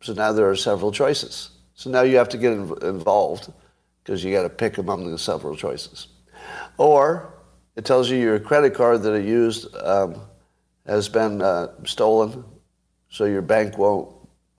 So 0.00 0.12
now 0.12 0.32
there 0.32 0.48
are 0.48 0.56
several 0.56 0.92
choices. 0.92 1.50
So 1.74 1.90
now 1.90 2.02
you 2.02 2.16
have 2.16 2.28
to 2.30 2.38
get 2.38 2.52
involved 2.52 3.52
because 4.02 4.24
you 4.24 4.32
got 4.32 4.42
to 4.42 4.48
pick 4.48 4.78
among 4.78 5.10
the 5.10 5.18
several 5.18 5.54
choices. 5.54 6.08
Or 6.78 7.32
it 7.76 7.84
tells 7.84 8.10
you 8.10 8.18
your 8.18 8.40
credit 8.40 8.74
card 8.74 9.02
that 9.02 9.12
it 9.12 9.24
used 9.24 9.74
um, 9.76 10.20
has 10.86 11.08
been 11.08 11.42
uh, 11.42 11.68
stolen, 11.84 12.44
so 13.08 13.24
your 13.24 13.42
bank 13.42 13.78
won't 13.78 14.12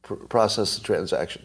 pr- 0.03 0.15
process 0.15 0.77
the 0.77 0.83
transaction. 0.83 1.43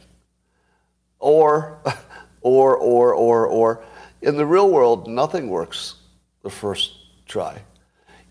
Or, 1.19 1.83
or, 2.43 2.77
or, 2.77 3.15
or, 3.15 3.47
or. 3.47 3.85
In 4.23 4.37
the 4.37 4.47
real 4.47 4.71
world, 4.71 5.09
nothing 5.09 5.49
works 5.49 5.97
the 6.43 6.51
first 6.51 7.04
try. 7.27 7.63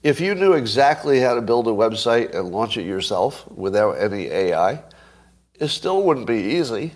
If 0.01 0.19
you 0.19 0.35
knew 0.35 0.53
exactly 0.53 1.19
how 1.19 1.35
to 1.35 1.41
build 1.41 1.67
a 1.67 1.71
website 1.71 2.35
and 2.35 2.51
launch 2.51 2.77
it 2.77 2.83
yourself 2.83 3.50
without 3.50 3.93
any 3.93 4.25
AI, 4.25 4.83
it 5.55 5.69
still 5.69 6.03
wouldn't 6.03 6.27
be 6.27 6.55
easy 6.55 6.93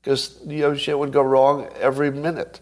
because 0.00 0.38
you 0.46 0.58
know 0.58 0.74
shit 0.74 0.98
would 0.98 1.12
go 1.12 1.22
wrong 1.22 1.68
every 1.80 2.10
minute. 2.10 2.60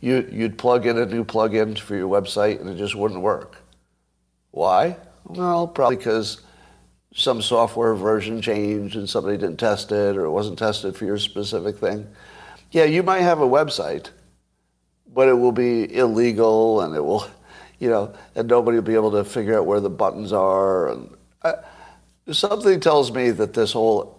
You, 0.00 0.28
you'd 0.30 0.58
plug 0.58 0.86
in 0.86 0.98
a 0.98 1.06
new 1.06 1.24
plugin 1.24 1.78
for 1.78 1.94
your 1.94 2.08
website 2.08 2.60
and 2.60 2.68
it 2.68 2.76
just 2.76 2.94
wouldn't 2.94 3.20
work. 3.20 3.56
Why? 4.50 4.96
Well, 5.24 5.68
probably 5.68 5.96
because 5.96 6.40
some 7.14 7.42
software 7.42 7.94
version 7.94 8.40
changed 8.40 8.96
and 8.96 9.08
somebody 9.08 9.36
didn't 9.36 9.58
test 9.58 9.92
it 9.92 10.16
or 10.16 10.24
it 10.24 10.30
wasn't 10.30 10.58
tested 10.58 10.96
for 10.96 11.04
your 11.04 11.18
specific 11.18 11.78
thing. 11.78 12.06
Yeah, 12.70 12.84
you 12.84 13.02
might 13.02 13.20
have 13.20 13.40
a 13.40 13.46
website, 13.46 14.10
but 15.12 15.28
it 15.28 15.34
will 15.34 15.52
be 15.52 15.92
illegal 15.94 16.80
and 16.80 16.94
it 16.94 17.04
will, 17.04 17.26
you 17.80 17.88
know, 17.88 18.14
and 18.36 18.46
nobody 18.46 18.76
will 18.76 18.82
be 18.82 18.94
able 18.94 19.10
to 19.10 19.24
figure 19.24 19.58
out 19.58 19.66
where 19.66 19.80
the 19.80 19.90
buttons 19.90 20.32
are. 20.32 20.90
And 20.90 21.16
I, 21.42 21.54
something 22.30 22.78
tells 22.78 23.10
me 23.10 23.30
that 23.30 23.54
this 23.54 23.72
whole 23.72 24.18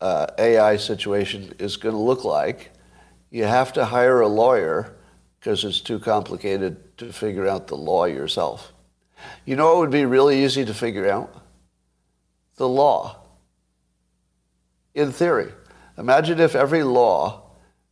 uh, 0.00 0.26
AI 0.38 0.76
situation 0.76 1.52
is 1.58 1.76
going 1.76 1.94
to 1.94 2.00
look 2.00 2.24
like 2.24 2.70
you 3.30 3.44
have 3.44 3.72
to 3.72 3.84
hire 3.84 4.20
a 4.20 4.28
lawyer 4.28 4.94
because 5.40 5.64
it's 5.64 5.80
too 5.80 5.98
complicated 5.98 6.96
to 6.96 7.12
figure 7.12 7.48
out 7.48 7.66
the 7.66 7.76
law 7.76 8.04
yourself. 8.04 8.72
You 9.44 9.56
know 9.56 9.76
it 9.76 9.78
would 9.80 9.90
be 9.90 10.04
really 10.04 10.44
easy 10.44 10.64
to 10.64 10.72
figure 10.72 11.10
out? 11.10 11.42
The 12.56 12.68
law. 12.68 13.18
In 14.94 15.10
theory. 15.10 15.52
Imagine 15.98 16.38
if 16.38 16.54
every 16.54 16.84
law 16.84 17.42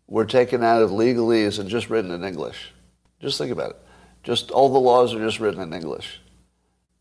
were 0.06 0.25
taken 0.26 0.62
out 0.62 0.82
of 0.82 0.90
legalese 0.90 1.59
and 1.59 1.68
just 1.68 1.90
written 1.90 2.12
in 2.12 2.23
English. 2.23 2.73
Just 3.21 3.37
think 3.38 3.50
about 3.50 3.71
it. 3.71 3.82
Just 4.23 4.50
all 4.50 4.69
the 4.69 4.79
laws 4.79 5.14
are 5.14 5.25
just 5.25 5.41
written 5.41 5.62
in 5.62 5.73
English. 5.73 6.21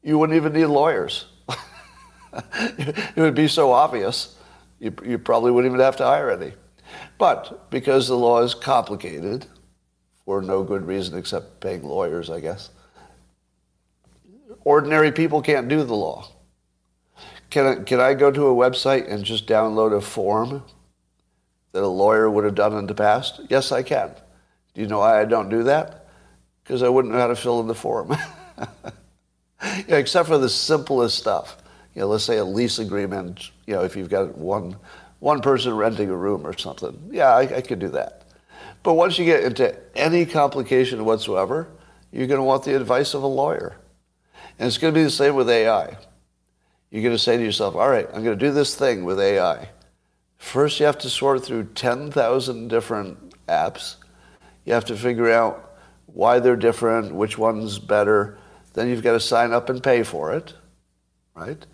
You 0.01 0.17
wouldn't 0.17 0.35
even 0.35 0.53
need 0.53 0.65
lawyers. 0.65 1.25
it 2.33 3.17
would 3.17 3.35
be 3.35 3.47
so 3.47 3.71
obvious, 3.71 4.35
you, 4.79 4.93
you 5.05 5.17
probably 5.17 5.51
wouldn't 5.51 5.71
even 5.71 5.83
have 5.83 5.97
to 5.97 6.05
hire 6.05 6.31
any. 6.31 6.53
But 7.17 7.69
because 7.69 8.07
the 8.07 8.17
law 8.17 8.41
is 8.41 8.55
complicated, 8.55 9.45
for 10.25 10.41
no 10.41 10.63
good 10.63 10.87
reason 10.87 11.17
except 11.17 11.59
paying 11.59 11.83
lawyers, 11.83 12.29
I 12.29 12.39
guess. 12.39 12.69
Ordinary 14.63 15.11
people 15.11 15.41
can't 15.41 15.67
do 15.67 15.83
the 15.83 15.95
law. 15.95 16.29
Can 17.49 17.65
I, 17.65 17.75
can 17.83 17.99
I 17.99 18.13
go 18.13 18.31
to 18.31 18.47
a 18.47 18.55
website 18.55 19.11
and 19.11 19.25
just 19.25 19.45
download 19.45 19.93
a 19.93 19.99
form 19.99 20.63
that 21.73 21.83
a 21.83 21.87
lawyer 21.87 22.29
would 22.29 22.45
have 22.45 22.55
done 22.55 22.77
in 22.77 22.87
the 22.87 22.93
past? 22.93 23.41
Yes, 23.49 23.71
I 23.71 23.83
can. 23.83 24.11
Do 24.73 24.81
you 24.81 24.87
know 24.87 24.99
why 24.99 25.19
I 25.19 25.25
don't 25.25 25.49
do 25.49 25.63
that? 25.63 26.00
Because 26.63 26.83
I 26.83 26.89
wouldn't 26.89 27.13
know 27.13 27.19
how 27.19 27.27
to 27.27 27.35
fill 27.35 27.59
in 27.59 27.67
the 27.67 27.75
form. 27.75 28.15
except 29.87 30.27
for 30.27 30.37
the 30.37 30.49
simplest 30.49 31.17
stuff. 31.17 31.57
You 31.95 32.01
know, 32.01 32.07
let's 32.07 32.23
say 32.23 32.37
a 32.37 32.45
lease 32.45 32.79
agreement, 32.79 33.51
you 33.67 33.75
know, 33.75 33.83
if 33.83 33.95
you've 33.95 34.09
got 34.09 34.37
one, 34.37 34.77
one 35.19 35.41
person 35.41 35.75
renting 35.75 36.09
a 36.09 36.15
room 36.15 36.47
or 36.47 36.57
something. 36.57 37.09
Yeah, 37.11 37.35
I, 37.35 37.57
I 37.57 37.61
could 37.61 37.79
do 37.79 37.89
that. 37.89 38.23
But 38.83 38.93
once 38.93 39.19
you 39.19 39.25
get 39.25 39.43
into 39.43 39.75
any 39.95 40.25
complication 40.25 41.03
whatsoever, 41.05 41.67
you're 42.11 42.27
going 42.27 42.39
to 42.39 42.43
want 42.43 42.63
the 42.63 42.75
advice 42.75 43.13
of 43.13 43.23
a 43.23 43.27
lawyer. 43.27 43.75
And 44.57 44.67
it's 44.67 44.77
going 44.77 44.93
to 44.93 44.99
be 44.99 45.03
the 45.03 45.09
same 45.09 45.35
with 45.35 45.49
AI. 45.49 45.97
You're 46.89 47.03
going 47.03 47.15
to 47.15 47.19
say 47.19 47.37
to 47.37 47.43
yourself, 47.43 47.75
all 47.75 47.89
right, 47.89 48.07
I'm 48.07 48.23
going 48.23 48.37
to 48.37 48.45
do 48.45 48.51
this 48.51 48.75
thing 48.75 49.05
with 49.05 49.19
AI. 49.19 49.69
First, 50.37 50.79
you 50.79 50.85
have 50.85 50.97
to 50.99 51.09
sort 51.09 51.45
through 51.45 51.65
10,000 51.75 52.67
different 52.67 53.47
apps. 53.47 53.95
You 54.65 54.73
have 54.73 54.85
to 54.85 54.97
figure 54.97 55.31
out 55.31 55.70
why 56.13 56.39
they're 56.39 56.55
different, 56.55 57.13
which 57.13 57.37
one's 57.37 57.79
better. 57.79 58.37
Then 58.73 58.89
you've 58.89 59.03
got 59.03 59.13
to 59.13 59.19
sign 59.19 59.51
up 59.51 59.69
and 59.69 59.83
pay 59.83 60.03
for 60.03 60.33
it, 60.33 60.53
right? 61.35 61.65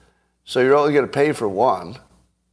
So 0.46 0.62
you're 0.62 0.76
only 0.76 0.94
going 0.94 1.06
to 1.06 1.12
pay 1.12 1.32
for 1.32 1.48
one. 1.48 1.98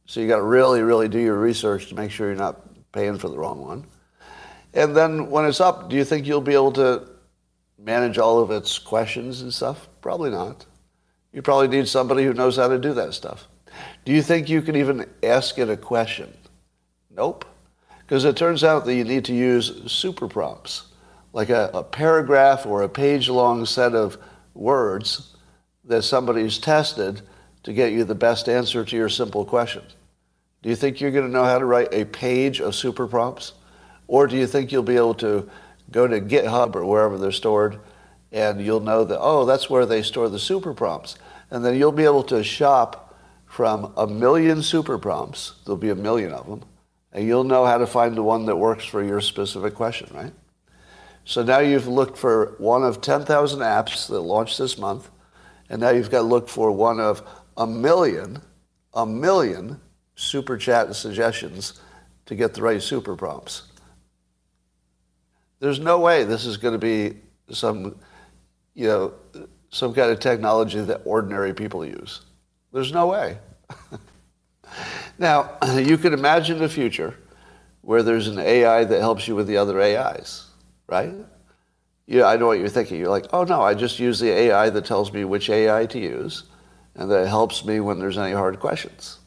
So 0.05 0.19
you 0.19 0.27
got 0.27 0.37
to 0.37 0.43
really, 0.43 0.81
really 0.81 1.07
do 1.07 1.19
your 1.19 1.37
research 1.37 1.87
to 1.87 1.95
make 1.95 2.11
sure 2.11 2.27
you're 2.27 2.35
not 2.35 2.61
paying 2.91 3.17
for 3.17 3.29
the 3.29 3.37
wrong 3.37 3.61
one. 3.61 3.85
And 4.73 4.95
then 4.95 5.29
when 5.29 5.45
it's 5.45 5.61
up, 5.61 5.89
do 5.89 5.95
you 5.95 6.03
think 6.03 6.27
you'll 6.27 6.41
be 6.41 6.53
able 6.53 6.73
to 6.73 7.07
manage 7.79 8.17
all 8.17 8.39
of 8.39 8.51
its 8.51 8.77
questions 8.77 9.41
and 9.41 9.53
stuff? 9.53 9.87
Probably 10.01 10.29
not. 10.29 10.65
You 11.31 11.41
probably 11.41 11.67
need 11.67 11.87
somebody 11.87 12.23
who 12.23 12.33
knows 12.33 12.57
how 12.57 12.67
to 12.67 12.77
do 12.77 12.93
that 12.93 13.13
stuff. 13.13 13.47
Do 14.05 14.11
you 14.11 14.21
think 14.21 14.49
you 14.49 14.61
can 14.61 14.75
even 14.75 15.05
ask 15.23 15.57
it 15.57 15.69
a 15.69 15.77
question? 15.77 16.33
Nope. 17.09 17.45
Because 17.99 18.23
it 18.25 18.37
turns 18.37 18.63
out 18.63 18.85
that 18.85 18.95
you 18.95 19.03
need 19.03 19.25
to 19.25 19.33
use 19.33 19.91
super 19.91 20.27
prompts, 20.27 20.83
like 21.35 21.49
a, 21.49 21.69
a 21.73 21.83
paragraph 21.83 22.65
or 22.65 22.81
a 22.81 22.87
page 22.87 23.27
long 23.27 23.65
set 23.65 23.93
of 23.93 24.17
words 24.53 25.35
that 25.83 26.01
somebody's 26.01 26.57
tested 26.57 27.21
to 27.63 27.73
get 27.73 27.91
you 27.91 28.05
the 28.05 28.15
best 28.15 28.47
answer 28.47 28.85
to 28.85 28.95
your 28.95 29.09
simple 29.09 29.43
question. 29.43 29.83
Do 30.63 30.69
you 30.69 30.77
think 30.77 31.01
you're 31.01 31.11
going 31.11 31.25
to 31.25 31.31
know 31.31 31.43
how 31.43 31.59
to 31.59 31.65
write 31.65 31.89
a 31.93 32.05
page 32.05 32.61
of 32.61 32.73
super 32.73 33.05
prompts? 33.05 33.51
Or 34.07 34.27
do 34.27 34.37
you 34.37 34.47
think 34.47 34.71
you'll 34.71 34.81
be 34.81 34.95
able 34.95 35.15
to 35.15 35.49
go 35.91 36.07
to 36.07 36.21
GitHub 36.21 36.73
or 36.73 36.85
wherever 36.85 37.17
they're 37.17 37.33
stored 37.33 37.79
and 38.31 38.65
you'll 38.65 38.79
know 38.79 39.03
that, 39.03 39.19
oh, 39.19 39.43
that's 39.43 39.69
where 39.69 39.85
they 39.85 40.03
store 40.03 40.29
the 40.29 40.39
super 40.39 40.73
prompts. 40.73 41.17
And 41.51 41.65
then 41.65 41.75
you'll 41.75 41.91
be 41.91 42.05
able 42.05 42.23
to 42.23 42.45
shop 42.45 43.13
from 43.45 43.91
a 43.97 44.07
million 44.07 44.63
super 44.63 44.97
prompts, 44.97 45.55
there'll 45.65 45.77
be 45.77 45.89
a 45.89 45.95
million 45.95 46.31
of 46.31 46.47
them, 46.47 46.63
and 47.11 47.27
you'll 47.27 47.43
know 47.43 47.65
how 47.65 47.77
to 47.77 47.87
find 47.87 48.15
the 48.15 48.23
one 48.23 48.45
that 48.45 48.55
works 48.55 48.85
for 48.85 49.03
your 49.03 49.19
specific 49.19 49.75
question, 49.75 50.09
right? 50.13 50.31
So 51.25 51.43
now 51.43 51.59
you've 51.59 51.87
looked 51.87 52.17
for 52.17 52.55
one 52.59 52.83
of 52.83 53.01
10,000 53.01 53.59
apps 53.59 54.07
that 54.07 54.19
launched 54.21 54.57
this 54.57 54.77
month, 54.77 55.09
and 55.69 55.81
now 55.81 55.89
you've 55.89 56.11
got 56.11 56.19
to 56.19 56.27
look 56.27 56.47
for 56.47 56.71
one 56.71 56.99
of 56.99 57.27
a 57.57 57.65
million, 57.65 58.41
a 58.93 59.05
million 59.05 59.81
super 60.15 60.55
chat 60.57 60.95
suggestions 60.95 61.81
to 62.27 62.35
get 62.35 62.53
the 62.53 62.61
right 62.61 62.81
super 62.81 63.15
prompts. 63.15 63.63
There's 65.59 65.79
no 65.79 65.99
way 65.99 66.23
this 66.23 66.45
is 66.45 66.57
going 66.57 66.73
to 66.73 66.79
be 66.79 67.17
some, 67.49 67.95
you 68.75 68.87
know, 68.87 69.13
some 69.69 69.93
kind 69.93 70.11
of 70.11 70.19
technology 70.19 70.79
that 70.81 71.01
ordinary 71.05 71.53
people 71.53 71.85
use. 71.85 72.21
There's 72.71 72.91
no 72.91 73.07
way. 73.07 73.37
now, 75.17 75.57
you 75.77 75.97
can 75.97 76.13
imagine 76.13 76.61
a 76.63 76.69
future 76.69 77.17
where 77.81 78.03
there's 78.03 78.27
an 78.27 78.39
AI 78.39 78.83
that 78.83 78.99
helps 78.99 79.27
you 79.27 79.35
with 79.35 79.47
the 79.47 79.57
other 79.57 79.79
AIs, 79.81 80.44
right? 80.87 81.13
Yeah, 82.07 82.25
I 82.25 82.37
know 82.37 82.47
what 82.47 82.59
you're 82.59 82.69
thinking. 82.69 82.99
You're 82.99 83.09
like, 83.09 83.27
oh 83.33 83.43
no, 83.43 83.61
I 83.61 83.73
just 83.73 83.99
use 83.99 84.19
the 84.19 84.29
AI 84.29 84.69
that 84.69 84.85
tells 84.85 85.11
me 85.11 85.25
which 85.25 85.49
AI 85.49 85.85
to 85.87 85.99
use, 85.99 86.43
and 86.95 87.09
that 87.11 87.27
helps 87.27 87.65
me 87.65 87.79
when 87.79 87.99
there's 87.99 88.17
any 88.17 88.33
hard 88.33 88.59
questions. 88.59 89.19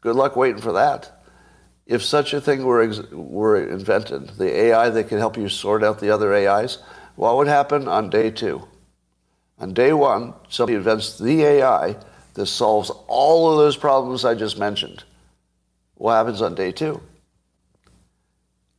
Good 0.00 0.16
luck 0.16 0.36
waiting 0.36 0.62
for 0.62 0.72
that 0.72 1.16
if 1.86 2.02
such 2.02 2.34
a 2.34 2.40
thing 2.40 2.64
were, 2.64 2.82
ex- 2.82 3.10
were 3.12 3.56
invented, 3.56 4.30
the 4.30 4.54
AI 4.54 4.90
that 4.90 5.04
could 5.04 5.18
help 5.18 5.36
you 5.36 5.48
sort 5.48 5.84
out 5.84 6.00
the 6.00 6.10
other 6.10 6.34
AIs, 6.34 6.78
what 7.14 7.36
would 7.36 7.46
happen 7.46 7.86
on 7.88 8.10
day 8.10 8.30
two? 8.30 8.66
On 9.58 9.72
day 9.72 9.92
one, 9.92 10.34
somebody 10.48 10.76
invents 10.76 11.16
the 11.16 11.42
AI 11.42 11.96
that 12.34 12.46
solves 12.46 12.90
all 13.06 13.50
of 13.50 13.58
those 13.58 13.76
problems 13.76 14.24
I 14.24 14.34
just 14.34 14.58
mentioned. 14.58 15.04
What 15.94 16.14
happens 16.14 16.42
on 16.42 16.54
day 16.54 16.72
two? 16.72 17.00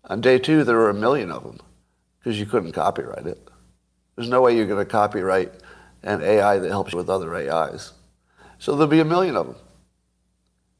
On 0.07 0.21
day 0.21 0.39
two, 0.39 0.63
there 0.63 0.79
are 0.79 0.89
a 0.89 0.93
million 0.93 1.31
of 1.31 1.43
them 1.43 1.59
because 2.19 2.39
you 2.39 2.45
couldn't 2.45 2.71
copyright 2.71 3.27
it. 3.27 3.49
There's 4.15 4.29
no 4.29 4.41
way 4.41 4.55
you're 4.55 4.65
going 4.65 4.83
to 4.83 4.91
copyright 4.91 5.51
an 6.03 6.21
AI 6.21 6.59
that 6.59 6.69
helps 6.69 6.93
you 6.93 6.97
with 6.97 7.09
other 7.09 7.35
AIs. 7.35 7.91
So 8.59 8.71
there'll 8.73 8.87
be 8.87 8.99
a 8.99 9.05
million 9.05 9.35
of 9.35 9.47
them. 9.47 9.55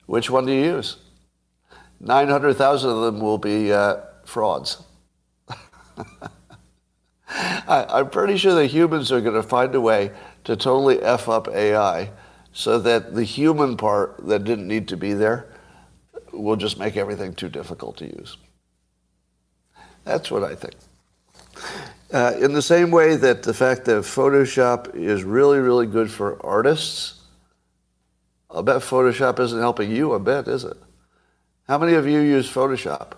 Which 0.05 0.29
one 0.29 0.45
do 0.45 0.53
you 0.53 0.63
use? 0.63 0.97
900,000 1.99 2.89
of 2.89 3.01
them 3.01 3.19
will 3.19 3.37
be 3.37 3.73
uh, 3.73 3.97
frauds. 4.23 4.81
I, 7.29 7.99
am 7.99 8.09
pretty 8.09 8.37
sure 8.37 8.55
the 8.55 8.65
humans 8.67 9.11
are 9.11 9.19
going 9.21 9.35
to 9.35 9.43
find 9.43 9.75
a 9.75 9.81
way 9.81 10.11
to 10.45 10.55
totally 10.55 11.01
F 11.01 11.27
up 11.27 11.49
AI 11.49 12.11
so 12.53 12.79
that 12.79 13.13
the 13.13 13.23
human 13.23 13.75
part 13.77 14.25
that 14.27 14.45
didn't 14.45 14.67
need 14.67 14.87
to 14.87 14.97
be 14.97 15.13
there 15.13 15.53
will 16.31 16.55
just 16.55 16.79
make 16.79 16.95
everything 16.95 17.33
too 17.33 17.49
difficult 17.49 17.97
to 17.97 18.05
use. 18.05 18.37
That's 20.07 20.31
what 20.31 20.43
I 20.43 20.55
think. 20.55 20.75
Uh, 22.13 22.33
in 22.39 22.53
the 22.53 22.61
same 22.61 22.91
way 22.91 23.17
that 23.17 23.43
the 23.43 23.53
fact 23.53 23.83
that 23.85 24.03
Photoshop 24.03 24.95
is 24.95 25.25
really, 25.25 25.59
really 25.59 25.85
good 25.85 26.09
for 26.09 26.43
artists, 26.45 27.21
I 28.49 28.61
bet 28.61 28.77
Photoshop 28.77 29.37
isn't 29.41 29.59
helping 29.59 29.91
you 29.91 30.13
a 30.13 30.19
bit, 30.19 30.47
is 30.47 30.63
it? 30.63 30.77
How 31.67 31.77
many 31.77 31.95
of 31.95 32.07
you 32.07 32.19
use 32.19 32.49
Photoshop? 32.49 33.11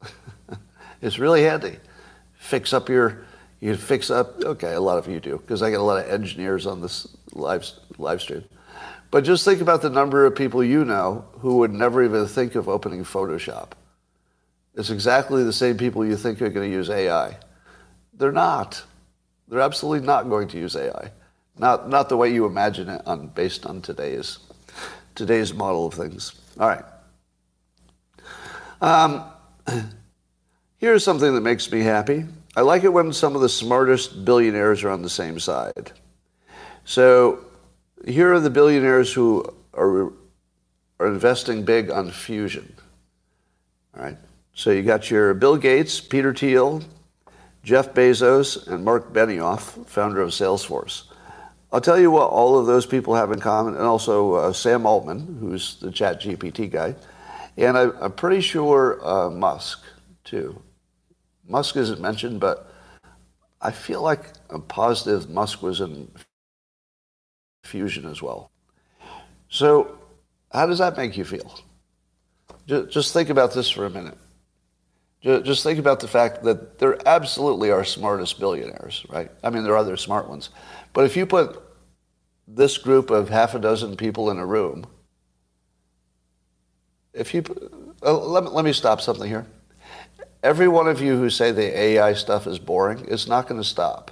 it's 1.02 1.18
really 1.18 1.42
handy. 1.42 1.78
Fix 2.34 2.72
up 2.72 2.88
your, 2.88 3.26
You 3.58 3.74
fix 3.74 4.08
up. 4.08 4.40
Okay, 4.44 4.74
a 4.74 4.80
lot 4.80 4.98
of 4.98 5.08
you 5.08 5.18
do 5.18 5.38
because 5.38 5.62
I 5.62 5.70
get 5.70 5.80
a 5.80 5.82
lot 5.82 6.04
of 6.04 6.08
engineers 6.08 6.64
on 6.64 6.80
this 6.80 7.08
live 7.32 7.68
live 7.98 8.20
stream. 8.20 8.44
But 9.10 9.24
just 9.24 9.44
think 9.44 9.60
about 9.60 9.82
the 9.82 9.90
number 9.90 10.24
of 10.26 10.36
people 10.36 10.62
you 10.62 10.84
know 10.84 11.24
who 11.40 11.58
would 11.58 11.72
never 11.72 12.04
even 12.04 12.26
think 12.28 12.54
of 12.54 12.68
opening 12.68 13.02
Photoshop. 13.02 13.70
It's 14.76 14.90
exactly 14.90 15.44
the 15.44 15.52
same 15.52 15.76
people 15.76 16.04
you 16.04 16.16
think 16.16 16.42
are 16.42 16.50
going 16.50 16.70
to 16.70 16.76
use 16.76 16.90
AI. 16.90 17.36
They're 18.12 18.32
not. 18.32 18.82
They're 19.48 19.60
absolutely 19.60 20.06
not 20.06 20.28
going 20.28 20.48
to 20.48 20.58
use 20.58 20.74
AI. 20.74 21.10
Not, 21.56 21.88
not 21.88 22.08
the 22.08 22.16
way 22.16 22.32
you 22.32 22.46
imagine 22.46 22.88
it 22.88 23.02
on, 23.06 23.28
based 23.28 23.66
on 23.66 23.80
today's, 23.80 24.38
today's 25.14 25.54
model 25.54 25.86
of 25.86 25.94
things. 25.94 26.32
All 26.58 26.68
right. 26.68 26.84
Um, 28.80 29.24
here's 30.78 31.04
something 31.04 31.34
that 31.34 31.40
makes 31.42 31.70
me 31.70 31.80
happy. 31.80 32.24
I 32.56 32.62
like 32.62 32.84
it 32.84 32.92
when 32.92 33.12
some 33.12 33.34
of 33.36 33.40
the 33.40 33.48
smartest 33.48 34.24
billionaires 34.24 34.82
are 34.82 34.90
on 34.90 35.02
the 35.02 35.10
same 35.10 35.38
side. 35.38 35.92
So 36.84 37.44
here 38.06 38.32
are 38.32 38.40
the 38.40 38.50
billionaires 38.50 39.12
who 39.12 39.44
are, 39.72 40.12
are 40.98 41.06
investing 41.06 41.64
big 41.64 41.90
on 41.90 42.10
fusion. 42.10 42.74
All 43.96 44.04
right. 44.04 44.18
So 44.54 44.70
you 44.70 44.82
got 44.82 45.10
your 45.10 45.34
Bill 45.34 45.56
Gates, 45.56 46.00
Peter 46.00 46.32
Thiel, 46.32 46.82
Jeff 47.64 47.92
Bezos, 47.92 48.68
and 48.68 48.84
Marc 48.84 49.12
Benioff, 49.12 49.84
founder 49.86 50.20
of 50.20 50.30
Salesforce. 50.30 51.04
I'll 51.72 51.80
tell 51.80 51.98
you 51.98 52.12
what 52.12 52.30
all 52.30 52.56
of 52.56 52.66
those 52.66 52.86
people 52.86 53.16
have 53.16 53.32
in 53.32 53.40
common, 53.40 53.74
and 53.74 53.82
also 53.82 54.34
uh, 54.34 54.52
Sam 54.52 54.86
Altman, 54.86 55.38
who's 55.40 55.74
the 55.80 55.90
Chat 55.90 56.22
GPT 56.22 56.70
guy, 56.70 56.94
and 57.56 57.76
I, 57.76 58.04
am 58.04 58.12
pretty 58.12 58.40
sure 58.40 59.04
uh, 59.04 59.28
Musk 59.28 59.82
too. 60.22 60.62
Musk 61.48 61.76
isn't 61.76 62.00
mentioned, 62.00 62.38
but 62.38 62.72
I 63.60 63.72
feel 63.72 64.02
like 64.02 64.26
I'm 64.50 64.62
positive 64.62 65.28
Musk 65.28 65.62
was 65.62 65.80
in 65.80 66.08
fusion 67.64 68.06
as 68.06 68.22
well. 68.22 68.52
So, 69.48 69.98
how 70.52 70.66
does 70.66 70.78
that 70.78 70.96
make 70.96 71.16
you 71.16 71.24
feel? 71.24 71.58
Just 72.66 73.12
think 73.12 73.30
about 73.30 73.52
this 73.52 73.68
for 73.68 73.84
a 73.86 73.90
minute. 73.90 74.16
Just 75.24 75.62
think 75.62 75.78
about 75.78 76.00
the 76.00 76.08
fact 76.08 76.42
that 76.44 76.78
there 76.78 76.98
absolutely 77.08 77.70
are 77.70 77.82
smartest 77.82 78.38
billionaires, 78.38 79.06
right? 79.08 79.30
I 79.42 79.48
mean, 79.48 79.64
there 79.64 79.72
are 79.72 79.78
other 79.78 79.96
smart 79.96 80.28
ones. 80.28 80.50
But 80.92 81.06
if 81.06 81.16
you 81.16 81.24
put 81.24 81.62
this 82.46 82.76
group 82.76 83.08
of 83.08 83.30
half 83.30 83.54
a 83.54 83.58
dozen 83.58 83.96
people 83.96 84.30
in 84.30 84.38
a 84.38 84.44
room, 84.44 84.86
if 87.14 87.32
you, 87.32 87.42
uh, 88.02 88.18
let, 88.18 88.44
me, 88.44 88.50
let 88.50 88.66
me 88.66 88.74
stop 88.74 89.00
something 89.00 89.28
here. 89.28 89.46
Every 90.42 90.68
one 90.68 90.88
of 90.88 91.00
you 91.00 91.16
who 91.18 91.30
say 91.30 91.52
the 91.52 91.78
AI 91.78 92.12
stuff 92.12 92.46
is 92.46 92.58
boring, 92.58 93.06
it's 93.08 93.26
not 93.26 93.48
going 93.48 93.60
to 93.60 93.66
stop, 93.66 94.10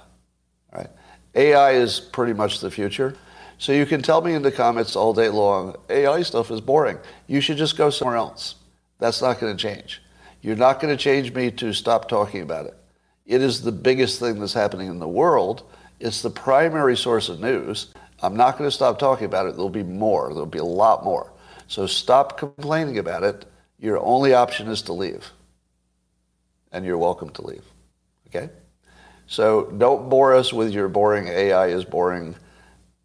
right? 0.73 0.89
AI 1.35 1.73
is 1.73 1.99
pretty 1.99 2.33
much 2.33 2.59
the 2.59 2.71
future. 2.71 3.15
So 3.59 3.71
you 3.71 3.85
can 3.85 4.01
tell 4.01 4.21
me 4.21 4.33
in 4.33 4.41
the 4.41 4.51
comments 4.51 4.95
all 4.95 5.13
day 5.13 5.29
long, 5.29 5.75
AI 5.89 6.23
stuff 6.23 6.51
is 6.51 6.59
boring. 6.59 6.99
You 7.27 7.39
should 7.39 7.57
just 7.57 7.77
go 7.77 7.91
somewhere 7.91 8.17
else. 8.17 8.55
That's 8.99 9.21
not 9.21 9.39
going 9.39 9.55
to 9.55 9.61
change. 9.61 10.02
You're 10.43 10.57
not 10.57 10.81
going 10.81 10.95
to 10.95 11.01
change 11.01 11.33
me 11.33 11.51
to 11.51 11.71
stop 11.71 12.09
talking 12.09 12.41
about 12.41 12.65
it. 12.65 12.77
It 13.25 13.41
is 13.41 13.61
the 13.61 13.71
biggest 13.71 14.19
thing 14.19 14.39
that's 14.39 14.53
happening 14.53 14.89
in 14.89 14.99
the 14.99 15.07
world. 15.07 15.63
It's 16.01 16.21
the 16.21 16.29
primary 16.29 16.97
source 16.97 17.29
of 17.29 17.39
news. 17.39 17.93
I'm 18.21 18.35
not 18.35 18.57
going 18.57 18.69
to 18.69 18.75
stop 18.75 18.99
talking 18.99 19.25
about 19.25 19.47
it. 19.47 19.55
There'll 19.55 19.69
be 19.69 19.83
more. 19.83 20.33
There'll 20.33 20.45
be 20.45 20.59
a 20.59 20.65
lot 20.65 21.05
more. 21.05 21.31
So 21.67 21.87
stop 21.87 22.37
complaining 22.37 22.99
about 22.99 23.23
it. 23.23 23.45
Your 23.79 23.97
only 23.99 24.33
option 24.33 24.67
is 24.67 24.81
to 24.83 24.93
leave. 24.93 25.31
And 26.73 26.83
you're 26.83 26.97
welcome 26.97 27.29
to 27.31 27.41
leave. 27.41 27.63
Okay? 28.27 28.49
So 29.27 29.71
don't 29.77 30.09
bore 30.09 30.33
us 30.35 30.51
with 30.51 30.73
your 30.73 30.89
boring 30.89 31.29
AI 31.29 31.67
is 31.67 31.85
boring 31.85 32.35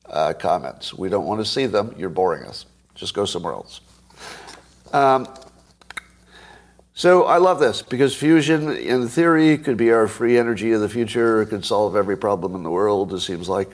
uh, 0.06 0.32
comments. 0.32 0.92
We 0.92 1.08
don't 1.08 1.26
want 1.26 1.40
to 1.40 1.44
see 1.44 1.66
them. 1.66 1.94
You're 1.96 2.08
boring 2.08 2.42
us. 2.44 2.66
Just 2.96 3.14
go 3.14 3.24
somewhere 3.24 3.52
else. 3.52 3.80
Um, 4.92 5.28
so 6.98 7.26
I 7.26 7.37
love 7.37 7.61
this 7.61 7.80
because 7.80 8.12
fusion, 8.16 8.72
in 8.72 9.06
theory, 9.06 9.56
could 9.56 9.76
be 9.76 9.92
our 9.92 10.08
free 10.08 10.37
energy 10.37 10.72
of 10.72 10.80
the 10.80 10.88
future. 10.88 11.40
It 11.40 11.46
could 11.46 11.64
solve 11.64 11.94
every 11.94 12.16
problem 12.16 12.56
in 12.56 12.64
the 12.64 12.72
world. 12.72 13.12
It 13.14 13.20
seems 13.20 13.48
like 13.48 13.70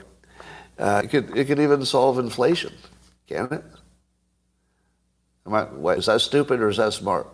uh, 0.77 1.01
it 1.03 1.07
could. 1.07 1.35
It 1.35 1.45
could 1.45 1.57
even 1.59 1.83
solve 1.87 2.19
inflation, 2.19 2.71
can 3.25 3.51
it? 3.51 3.63
Am 5.47 5.55
I, 5.55 5.95
that 5.95 6.21
stupid 6.21 6.59
or 6.59 6.69
is 6.69 6.77
that 6.77 6.93
smart? 6.93 7.27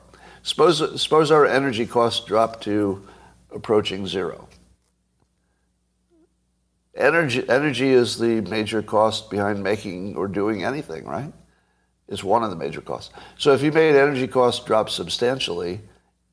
Suppose 0.44 1.02
suppose 1.02 1.30
our 1.30 1.46
energy 1.46 1.86
costs 1.86 2.26
drop 2.26 2.62
to 2.62 3.06
approaching 3.52 4.08
zero. 4.08 4.48
Energy 6.96 7.44
energy 7.50 7.90
is 7.90 8.18
the 8.18 8.40
major 8.40 8.82
cost 8.82 9.30
behind 9.30 9.62
making 9.62 10.16
or 10.16 10.30
doing 10.30 10.64
anything, 10.64 11.04
right? 11.04 11.34
Is 12.12 12.24
one 12.24 12.44
of 12.44 12.52
the 12.52 12.56
major 12.56 12.82
costs. 12.82 13.12
So 13.38 13.54
if 13.54 13.64
you 13.64 13.72
made 13.72 13.96
energy 13.96 14.28
costs 14.28 14.64
drop 14.64 14.90
substantially, 14.90 15.82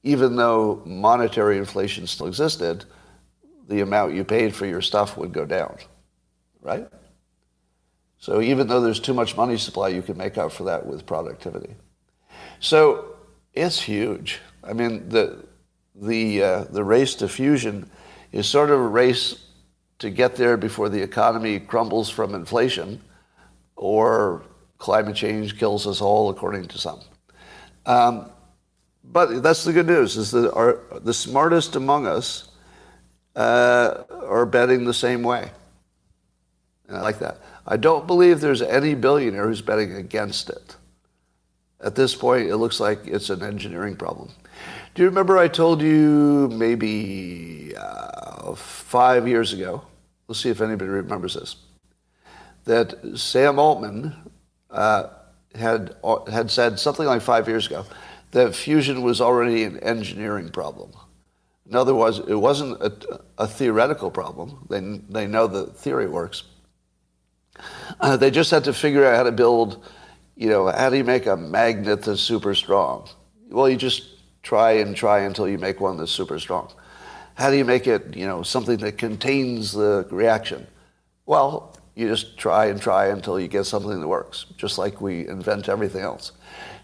even 0.02 0.36
though 0.36 0.82
monetary 0.84 1.56
inflation 1.56 2.06
still 2.06 2.26
existed, 2.26 2.84
the 3.68 3.80
amount 3.80 4.14
you 4.14 4.24
paid 4.24 4.54
for 4.54 4.66
your 4.66 4.82
stuff 4.82 5.16
would 5.16 5.32
go 5.32 5.46
down, 5.46 5.78
right? 6.60 6.88
So 8.18 8.40
even 8.40 8.66
though 8.66 8.80
there's 8.80 9.00
too 9.00 9.14
much 9.14 9.36
money 9.36 9.56
supply, 9.56 9.88
you 9.88 10.02
can 10.02 10.16
make 10.16 10.36
up 10.36 10.52
for 10.52 10.64
that 10.64 10.84
with 10.86 11.06
productivity. 11.06 11.74
So 12.60 13.16
it's 13.54 13.80
huge. 13.80 14.40
I 14.64 14.72
mean, 14.72 15.08
the 15.08 15.44
the 15.94 16.42
uh, 16.42 16.64
the 16.64 16.84
race 16.84 17.14
to 17.16 17.28
fusion 17.28 17.90
is 18.32 18.46
sort 18.46 18.70
of 18.70 18.80
a 18.80 18.88
race 18.88 19.44
to 19.98 20.10
get 20.10 20.36
there 20.36 20.56
before 20.56 20.88
the 20.88 21.02
economy 21.02 21.60
crumbles 21.60 22.10
from 22.10 22.34
inflation, 22.34 23.00
or 23.76 24.42
climate 24.78 25.16
change 25.16 25.58
kills 25.58 25.86
us 25.86 26.00
all, 26.00 26.30
according 26.30 26.66
to 26.68 26.78
some. 26.78 27.00
Um, 27.86 28.30
but 29.04 29.42
that's 29.42 29.64
the 29.64 29.72
good 29.72 29.86
news: 29.86 30.16
is 30.16 30.30
that 30.32 30.52
our, 30.52 30.80
the 31.00 31.14
smartest 31.14 31.76
among 31.76 32.06
us 32.06 32.48
uh, 33.36 34.02
are 34.10 34.46
betting 34.46 34.84
the 34.84 34.94
same 34.94 35.22
way. 35.22 35.50
And 36.88 36.96
I 36.96 37.02
like 37.02 37.18
that. 37.20 37.38
I 37.66 37.76
don't 37.76 38.06
believe 38.06 38.40
there's 38.40 38.62
any 38.62 38.94
billionaire 38.94 39.46
who's 39.46 39.60
betting 39.60 39.92
against 39.94 40.50
it. 40.50 40.76
At 41.80 41.94
this 41.94 42.14
point, 42.14 42.48
it 42.48 42.56
looks 42.56 42.80
like 42.80 43.06
it's 43.06 43.30
an 43.30 43.42
engineering 43.42 43.94
problem. 43.94 44.30
Do 44.94 45.02
you 45.02 45.08
remember 45.08 45.38
I 45.38 45.48
told 45.48 45.80
you 45.80 46.48
maybe 46.48 47.74
uh, 47.78 48.54
five 48.54 49.28
years 49.28 49.52
ago? 49.52 49.82
Let's 50.26 50.40
see 50.40 50.50
if 50.50 50.60
anybody 50.60 50.90
remembers 50.90 51.34
this. 51.34 51.56
That 52.64 53.16
Sam 53.16 53.58
Altman, 53.58 54.16
uh, 54.70 55.08
had, 55.54 55.94
uh, 56.04 56.24
had 56.30 56.50
said 56.50 56.78
something 56.78 57.06
like 57.06 57.22
five 57.22 57.48
years 57.48 57.66
ago 57.66 57.84
that 58.32 58.54
fusion 58.54 59.02
was 59.02 59.20
already 59.20 59.64
an 59.64 59.78
engineering 59.80 60.50
problem. 60.50 60.92
In 61.68 61.76
other 61.76 61.94
words, 61.94 62.18
it 62.18 62.34
wasn't 62.34 62.80
a, 62.82 63.20
a 63.38 63.46
theoretical 63.46 64.10
problem. 64.10 64.66
They, 64.68 64.80
they 65.08 65.26
know 65.26 65.46
the 65.46 65.66
theory 65.66 66.06
works. 66.06 66.44
Uh, 68.00 68.16
they 68.16 68.30
just 68.30 68.50
had 68.50 68.64
to 68.64 68.72
figure 68.72 69.04
out 69.04 69.16
how 69.16 69.22
to 69.24 69.32
build, 69.32 69.84
you 70.36 70.48
know, 70.48 70.68
how 70.68 70.90
do 70.90 70.96
you 70.96 71.04
make 71.04 71.26
a 71.26 71.36
magnet 71.36 72.02
that's 72.02 72.20
super 72.20 72.54
strong? 72.54 73.08
Well, 73.50 73.68
you 73.68 73.76
just 73.76 74.02
try 74.42 74.72
and 74.72 74.96
try 74.96 75.20
until 75.20 75.48
you 75.48 75.58
make 75.58 75.80
one 75.80 75.96
that's 75.96 76.12
super 76.12 76.38
strong. 76.38 76.70
How 77.34 77.50
do 77.50 77.56
you 77.56 77.64
make 77.64 77.86
it, 77.86 78.16
you 78.16 78.26
know, 78.26 78.42
something 78.42 78.78
that 78.78 78.98
contains 78.98 79.72
the 79.72 80.06
reaction? 80.10 80.66
Well, 81.26 81.67
you 81.98 82.06
just 82.06 82.38
try 82.38 82.66
and 82.66 82.80
try 82.80 83.08
until 83.08 83.40
you 83.40 83.48
get 83.48 83.64
something 83.64 84.00
that 84.00 84.06
works, 84.06 84.46
just 84.56 84.78
like 84.78 85.00
we 85.00 85.26
invent 85.26 85.68
everything 85.68 86.00
else. 86.00 86.30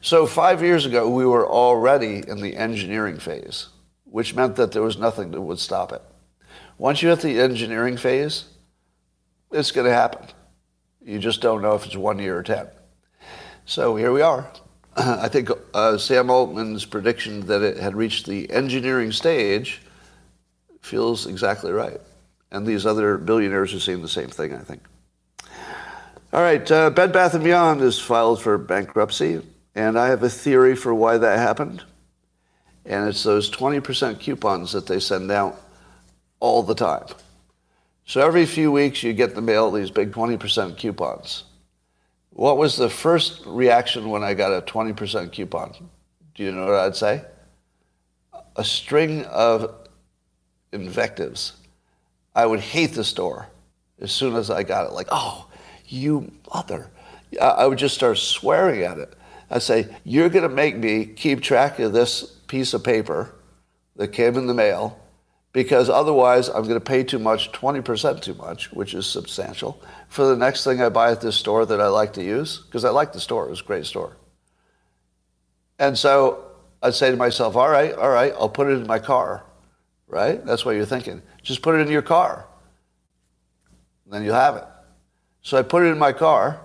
So 0.00 0.26
five 0.26 0.60
years 0.60 0.86
ago, 0.86 1.08
we 1.08 1.24
were 1.24 1.48
already 1.48 2.24
in 2.26 2.40
the 2.40 2.56
engineering 2.56 3.20
phase, 3.20 3.68
which 4.06 4.34
meant 4.34 4.56
that 4.56 4.72
there 4.72 4.82
was 4.82 4.98
nothing 4.98 5.30
that 5.30 5.40
would 5.40 5.60
stop 5.60 5.92
it. 5.92 6.02
Once 6.78 7.00
you 7.00 7.10
hit 7.10 7.20
the 7.20 7.40
engineering 7.40 7.96
phase, 7.96 8.46
it's 9.52 9.70
going 9.70 9.86
to 9.86 9.94
happen. 9.94 10.26
You 11.00 11.20
just 11.20 11.40
don't 11.40 11.62
know 11.62 11.76
if 11.76 11.86
it's 11.86 11.96
one 11.96 12.18
year 12.18 12.36
or 12.36 12.42
10. 12.42 12.66
So 13.66 13.94
here 13.94 14.10
we 14.10 14.20
are. 14.20 14.50
I 14.96 15.28
think 15.28 15.48
uh, 15.74 15.96
Sam 15.96 16.28
Altman's 16.28 16.84
prediction 16.84 17.46
that 17.46 17.62
it 17.62 17.76
had 17.76 17.94
reached 17.94 18.26
the 18.26 18.50
engineering 18.50 19.12
stage 19.12 19.80
feels 20.80 21.26
exactly 21.26 21.70
right. 21.70 22.00
And 22.50 22.66
these 22.66 22.84
other 22.84 23.16
billionaires 23.16 23.72
are 23.74 23.80
saying 23.80 24.02
the 24.02 24.08
same 24.08 24.28
thing, 24.28 24.52
I 24.52 24.58
think. 24.58 24.82
All 26.34 26.42
right, 26.42 26.68
uh, 26.68 26.90
Bed 26.90 27.12
Bath 27.12 27.40
& 27.42 27.44
Beyond 27.44 27.80
is 27.80 28.00
filed 28.00 28.42
for 28.42 28.58
bankruptcy, 28.58 29.40
and 29.76 29.96
I 29.96 30.08
have 30.08 30.24
a 30.24 30.28
theory 30.28 30.74
for 30.74 30.92
why 30.92 31.16
that 31.16 31.38
happened. 31.38 31.84
And 32.84 33.08
it's 33.08 33.22
those 33.22 33.48
20% 33.48 34.18
coupons 34.18 34.72
that 34.72 34.88
they 34.88 34.98
send 34.98 35.30
out 35.30 35.60
all 36.40 36.64
the 36.64 36.74
time. 36.74 37.06
So 38.04 38.20
every 38.20 38.46
few 38.46 38.72
weeks 38.72 39.04
you 39.04 39.12
get 39.12 39.36
the 39.36 39.42
mail 39.42 39.70
these 39.70 39.92
big 39.92 40.10
20% 40.10 40.76
coupons. 40.76 41.44
What 42.30 42.58
was 42.58 42.74
the 42.74 42.90
first 42.90 43.42
reaction 43.46 44.10
when 44.10 44.24
I 44.24 44.34
got 44.34 44.50
a 44.50 44.60
20% 44.60 45.30
coupon? 45.30 45.88
Do 46.34 46.42
you 46.42 46.50
know 46.50 46.66
what 46.66 46.74
I'd 46.74 46.96
say? 46.96 47.22
A 48.56 48.64
string 48.64 49.24
of 49.26 49.72
invectives 50.72 51.52
I 52.34 52.44
would 52.44 52.58
hate 52.58 52.94
the 52.94 53.04
store 53.04 53.46
as 54.00 54.10
soon 54.10 54.34
as 54.34 54.50
I 54.50 54.64
got 54.64 54.86
it. 54.88 54.94
Like, 54.94 55.06
oh, 55.12 55.46
you 55.86 56.32
mother. 56.52 56.90
I 57.40 57.66
would 57.66 57.78
just 57.78 57.94
start 57.94 58.18
swearing 58.18 58.82
at 58.82 58.98
it. 58.98 59.14
I'd 59.50 59.62
say, 59.62 59.94
you're 60.04 60.28
going 60.28 60.48
to 60.48 60.54
make 60.54 60.76
me 60.76 61.06
keep 61.06 61.42
track 61.42 61.78
of 61.78 61.92
this 61.92 62.22
piece 62.48 62.74
of 62.74 62.82
paper 62.84 63.34
that 63.96 64.08
came 64.08 64.36
in 64.36 64.46
the 64.46 64.54
mail 64.54 64.98
because 65.52 65.88
otherwise 65.88 66.48
I'm 66.48 66.62
going 66.62 66.74
to 66.74 66.80
pay 66.80 67.04
too 67.04 67.18
much, 67.18 67.52
20% 67.52 68.20
too 68.20 68.34
much, 68.34 68.72
which 68.72 68.94
is 68.94 69.06
substantial, 69.06 69.80
for 70.08 70.26
the 70.26 70.36
next 70.36 70.64
thing 70.64 70.82
I 70.82 70.88
buy 70.88 71.12
at 71.12 71.20
this 71.20 71.36
store 71.36 71.64
that 71.66 71.80
I 71.80 71.86
like 71.88 72.14
to 72.14 72.22
use 72.22 72.58
because 72.58 72.84
I 72.84 72.90
like 72.90 73.12
the 73.12 73.20
store. 73.20 73.46
It 73.46 73.50
was 73.50 73.60
a 73.60 73.64
great 73.64 73.86
store. 73.86 74.16
And 75.78 75.96
so 75.96 76.44
I'd 76.82 76.94
say 76.94 77.10
to 77.10 77.16
myself, 77.16 77.56
all 77.56 77.68
right, 77.68 77.92
all 77.94 78.10
right, 78.10 78.32
I'll 78.32 78.48
put 78.48 78.68
it 78.68 78.72
in 78.72 78.86
my 78.86 78.98
car, 78.98 79.44
right? 80.08 80.44
That's 80.44 80.64
what 80.64 80.72
you're 80.72 80.86
thinking. 80.86 81.22
Just 81.42 81.62
put 81.62 81.76
it 81.76 81.86
in 81.86 81.92
your 81.92 82.02
car. 82.02 82.46
Then 84.06 84.24
you'll 84.24 84.34
have 84.34 84.56
it. 84.56 84.64
So 85.44 85.58
I 85.58 85.62
put 85.62 85.84
it 85.84 85.88
in 85.88 85.98
my 85.98 86.12
car. 86.12 86.58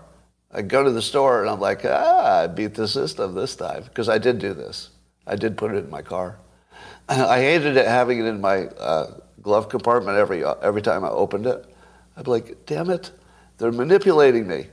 I 0.52 0.62
go 0.62 0.84
to 0.84 0.90
the 0.90 1.02
store 1.02 1.42
and 1.42 1.50
I'm 1.50 1.60
like, 1.60 1.82
ah, 1.84 2.44
I 2.44 2.48
beat 2.48 2.74
the 2.74 2.88
system 2.88 3.36
this 3.36 3.56
time 3.56 3.84
because 3.84 4.08
I 4.08 4.18
did 4.18 4.40
do 4.40 4.54
this. 4.54 4.90
I 5.28 5.36
did 5.36 5.58
put 5.58 5.76
it 5.76 5.84
in 5.84 5.90
my 5.90 6.02
car. 6.02 6.40
I 7.10 7.40
hated 7.42 7.76
it 7.76 7.86
having 7.86 8.20
it 8.20 8.26
in 8.26 8.40
my 8.40 8.68
uh, 8.68 9.12
glove 9.42 9.68
compartment 9.68 10.18
every 10.18 10.46
every 10.46 10.82
time 10.82 11.04
I 11.04 11.10
opened 11.10 11.46
it. 11.46 11.66
I'd 12.16 12.24
be 12.24 12.32
like, 12.32 12.66
damn 12.66 12.90
it, 12.90 13.12
they're 13.58 13.74
manipulating 13.74 14.48
me. 14.48 14.68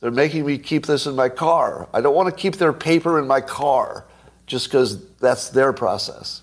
They're 0.00 0.10
making 0.10 0.44
me 0.44 0.58
keep 0.58 0.86
this 0.86 1.06
in 1.06 1.14
my 1.14 1.28
car. 1.28 1.88
I 1.94 2.00
don't 2.00 2.16
want 2.16 2.28
to 2.28 2.34
keep 2.34 2.56
their 2.56 2.72
paper 2.72 3.20
in 3.20 3.28
my 3.28 3.40
car 3.40 4.06
just 4.48 4.66
because 4.66 5.06
that's 5.18 5.50
their 5.50 5.72
process. 5.72 6.42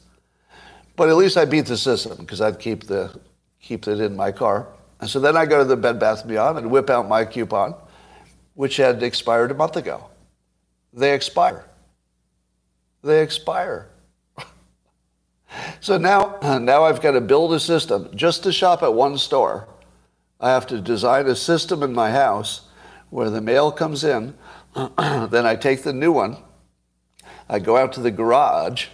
But 0.96 1.10
at 1.10 1.18
least 1.18 1.36
I 1.36 1.44
beat 1.44 1.66
the 1.66 1.76
system 1.76 2.16
because 2.18 2.40
I'd 2.40 2.60
keep 2.60 2.86
the 2.86 3.14
keep 3.62 3.90
it 3.90 4.00
in 4.00 4.16
my 4.16 4.32
car. 4.32 4.70
And 5.00 5.10
so 5.10 5.20
then 5.20 5.38
I 5.38 5.46
go 5.46 5.60
to 5.60 5.66
the 5.66 5.78
Bed 5.78 6.00
Bath 6.00 6.28
Beyond 6.28 6.58
and 6.58 6.72
whip 6.72 6.90
out 6.90 7.08
my 7.08 7.26
coupon 7.26 7.76
which 8.60 8.76
had 8.76 9.02
expired 9.02 9.52
a 9.52 9.54
month 9.54 9.78
ago. 9.78 10.10
They 10.92 11.14
expire. 11.14 11.64
They 13.02 13.24
expire. 13.24 13.88
so 15.80 15.98
now, 15.98 16.38
now 16.42 16.84
I've 16.84 17.02
got 17.02 17.12
to 17.12 17.22
build 17.22 17.54
a 17.54 17.60
system 17.62 18.10
just 18.14 18.44
to 18.44 18.52
shop 18.52 18.84
at 18.84 18.94
one 18.94 19.18
store. 19.18 19.70
I 20.42 20.50
have 20.50 20.68
to 20.68 20.82
design 20.82 21.28
a 21.28 21.38
system 21.38 21.84
in 21.84 21.94
my 21.94 22.12
house 22.12 22.68
where 23.12 23.30
the 23.30 23.40
mail 23.40 23.72
comes 23.72 24.04
in, 24.04 24.34
then 24.76 25.46
I 25.46 25.56
take 25.56 25.84
the 25.84 25.94
new 25.94 26.12
one, 26.12 26.36
I 27.48 27.60
go 27.60 27.78
out 27.78 27.94
to 27.94 28.02
the 28.02 28.12
garage, 28.12 28.88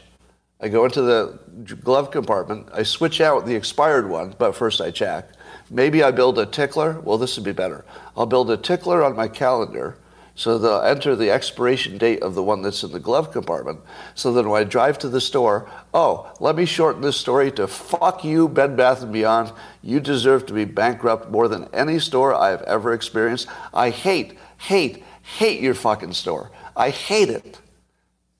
I 0.62 0.68
go 0.68 0.86
into 0.86 1.02
the 1.02 1.39
glove 1.84 2.12
compartment, 2.12 2.68
I 2.72 2.84
switch 2.84 3.20
out 3.20 3.48
the 3.48 3.56
expired 3.56 4.08
one, 4.08 4.36
but 4.38 4.56
first 4.56 4.80
I 4.80 4.91
check. 4.91 5.32
Maybe 5.76 6.02
I 6.02 6.12
build 6.12 6.40
a 6.40 6.46
tickler. 6.46 7.02
Well, 7.02 7.18
this 7.18 7.36
would 7.36 7.44
be 7.44 7.52
better. 7.52 7.84
I'll 8.16 8.26
build 8.26 8.50
a 8.50 8.56
tickler 8.56 9.04
on 9.04 9.14
my 9.14 9.28
calendar 9.28 9.98
so 10.34 10.58
they'll 10.58 10.80
enter 10.80 11.18
the 11.18 11.30
expiration 11.32 11.98
date 11.98 12.24
of 12.24 12.34
the 12.34 12.44
one 12.44 12.62
that's 12.62 12.84
in 12.84 12.94
the 12.94 13.00
glove 13.00 13.34
compartment. 13.34 13.82
So 14.14 14.32
then 14.32 14.48
when 14.48 14.62
I 14.62 14.64
drive 14.64 14.98
to 15.00 15.10
the 15.10 15.20
store, 15.20 15.70
oh, 15.94 16.34
let 16.40 16.56
me 16.56 16.66
shorten 16.66 17.02
this 17.02 17.18
story 17.18 17.52
to 17.54 17.68
fuck 17.68 18.24
you, 18.24 18.48
Bed 18.48 18.78
Bath 18.78 19.12
& 19.12 19.12
Beyond. 19.12 19.52
You 19.82 20.00
deserve 20.00 20.46
to 20.46 20.54
be 20.54 20.64
bankrupt 20.64 21.30
more 21.30 21.50
than 21.50 21.68
any 21.74 22.00
store 22.00 22.34
I've 22.34 22.62
ever 22.62 22.94
experienced. 22.94 23.50
I 23.74 23.90
hate, 23.90 24.38
hate, 24.58 25.04
hate 25.24 25.60
your 25.60 25.74
fucking 25.74 26.14
store. 26.14 26.52
I 26.78 26.90
hate 26.90 27.30
it. 27.30 27.60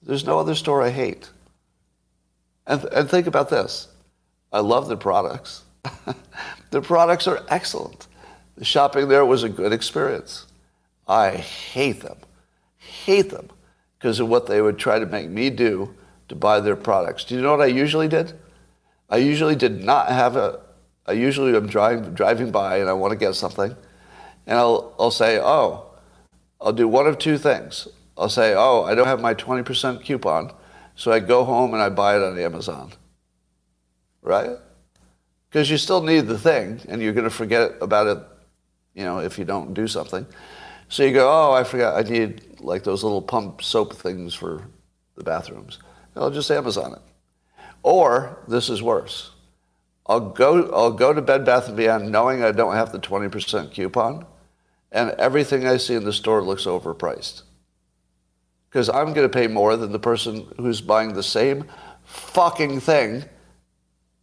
There's 0.02 0.26
no 0.26 0.40
other 0.40 0.56
store 0.56 0.82
I 0.82 0.90
hate. 0.90 1.30
And, 2.66 2.82
and 2.86 3.10
think 3.10 3.28
about 3.28 3.50
this. 3.50 3.90
I 4.54 4.62
love 4.62 4.88
the 4.88 4.96
products. 4.96 5.64
the 6.76 6.82
products 6.82 7.26
are 7.26 7.42
excellent. 7.48 8.06
The 8.58 8.66
shopping 8.66 9.08
there 9.08 9.24
was 9.24 9.44
a 9.44 9.48
good 9.50 9.72
experience. 9.72 10.46
I 11.08 11.30
hate 11.30 12.02
them, 12.02 12.18
hate 12.76 13.30
them 13.30 13.48
because 13.98 14.20
of 14.20 14.28
what 14.28 14.48
they 14.48 14.62
would 14.62 14.78
try 14.78 15.00
to 15.00 15.06
make 15.06 15.30
me 15.30 15.50
do 15.50 15.96
to 16.28 16.36
buy 16.36 16.60
their 16.60 16.76
products. 16.76 17.24
Do 17.24 17.36
you 17.36 17.42
know 17.42 17.52
what 17.52 17.62
I 17.62 17.68
usually 17.68 18.10
did? 18.10 18.34
I 19.10 19.20
usually 19.20 19.56
did 19.56 19.86
not 19.86 20.10
have 20.10 20.36
a, 20.36 20.60
I 21.06 21.14
usually 21.14 21.56
am 21.56 21.68
driving, 21.68 22.14
driving 22.14 22.52
by 22.52 22.80
and 22.80 22.90
I 22.90 22.94
want 22.94 23.14
to 23.14 23.18
get 23.18 23.36
something. 23.36 23.74
And 24.46 24.60
I'll, 24.60 24.94
I'll 25.00 25.12
say, 25.12 25.40
oh, 25.42 25.86
I'll 26.60 26.74
do 26.74 26.90
one 26.90 27.08
of 27.08 27.18
two 27.18 27.38
things. 27.38 27.88
I'll 28.18 28.28
say, 28.28 28.54
oh, 28.54 28.84
I 28.84 28.96
don't 28.96 29.08
have 29.08 29.22
my 29.22 29.34
20% 29.34 30.04
coupon. 30.04 30.52
So 30.98 31.14
I 31.14 31.22
go 31.22 31.46
home 31.46 31.74
and 31.74 31.82
I 31.82 31.88
buy 31.88 32.18
it 32.18 32.22
on 32.22 32.38
Amazon. 32.38 32.92
Right? 34.22 34.58
Because 35.56 35.70
you 35.70 35.78
still 35.78 36.02
need 36.02 36.28
the 36.28 36.38
thing 36.38 36.82
and 36.90 37.02
you're 37.02 37.14
going 37.14 37.24
to 37.24 37.30
forget 37.30 37.76
about 37.80 38.08
it, 38.08 38.18
you 38.94 39.06
know, 39.06 39.20
if 39.20 39.40
you 39.40 39.46
don't 39.46 39.74
do 39.74 39.88
something. 39.88 40.26
So 40.90 41.04
you 41.04 41.14
go, 41.14 41.30
oh, 41.32 41.54
I 41.54 41.64
forgot, 41.64 41.96
I 41.96 42.02
need 42.10 42.60
like 42.60 42.84
those 42.84 43.06
little 43.06 43.22
pump 43.22 43.64
soap 43.64 43.94
things 43.94 44.34
for 44.34 44.64
the 45.16 45.24
bathrooms. 45.24 45.80
I'll 46.14 46.30
just 46.30 46.52
Amazon 46.52 46.96
it. 46.96 47.64
Or 47.84 48.44
this 48.50 48.70
is 48.70 48.84
worse. 48.84 49.32
I'll 50.08 50.30
go, 50.30 50.70
I'll 50.74 50.92
go 50.92 51.14
to 51.14 51.22
Bed 51.22 51.46
Bath 51.46 51.74
& 51.76 51.78
Beyond 51.78 52.12
knowing 52.12 52.44
I 52.44 52.52
don't 52.52 52.76
have 52.76 52.92
the 52.92 53.00
20% 53.00 53.72
coupon 53.72 54.26
and 54.92 55.12
everything 55.12 55.66
I 55.66 55.78
see 55.78 55.96
in 55.96 56.04
the 56.04 56.12
store 56.12 56.42
looks 56.42 56.66
overpriced. 56.66 57.44
Because 58.70 58.90
I'm 58.90 59.14
going 59.14 59.26
to 59.26 59.30
pay 59.30 59.48
more 59.48 59.78
than 59.78 59.94
the 59.94 60.00
person 60.00 60.48
who's 60.58 60.82
buying 60.82 61.14
the 61.14 61.24
same 61.24 61.64
fucking 62.04 62.82
thing 62.82 63.24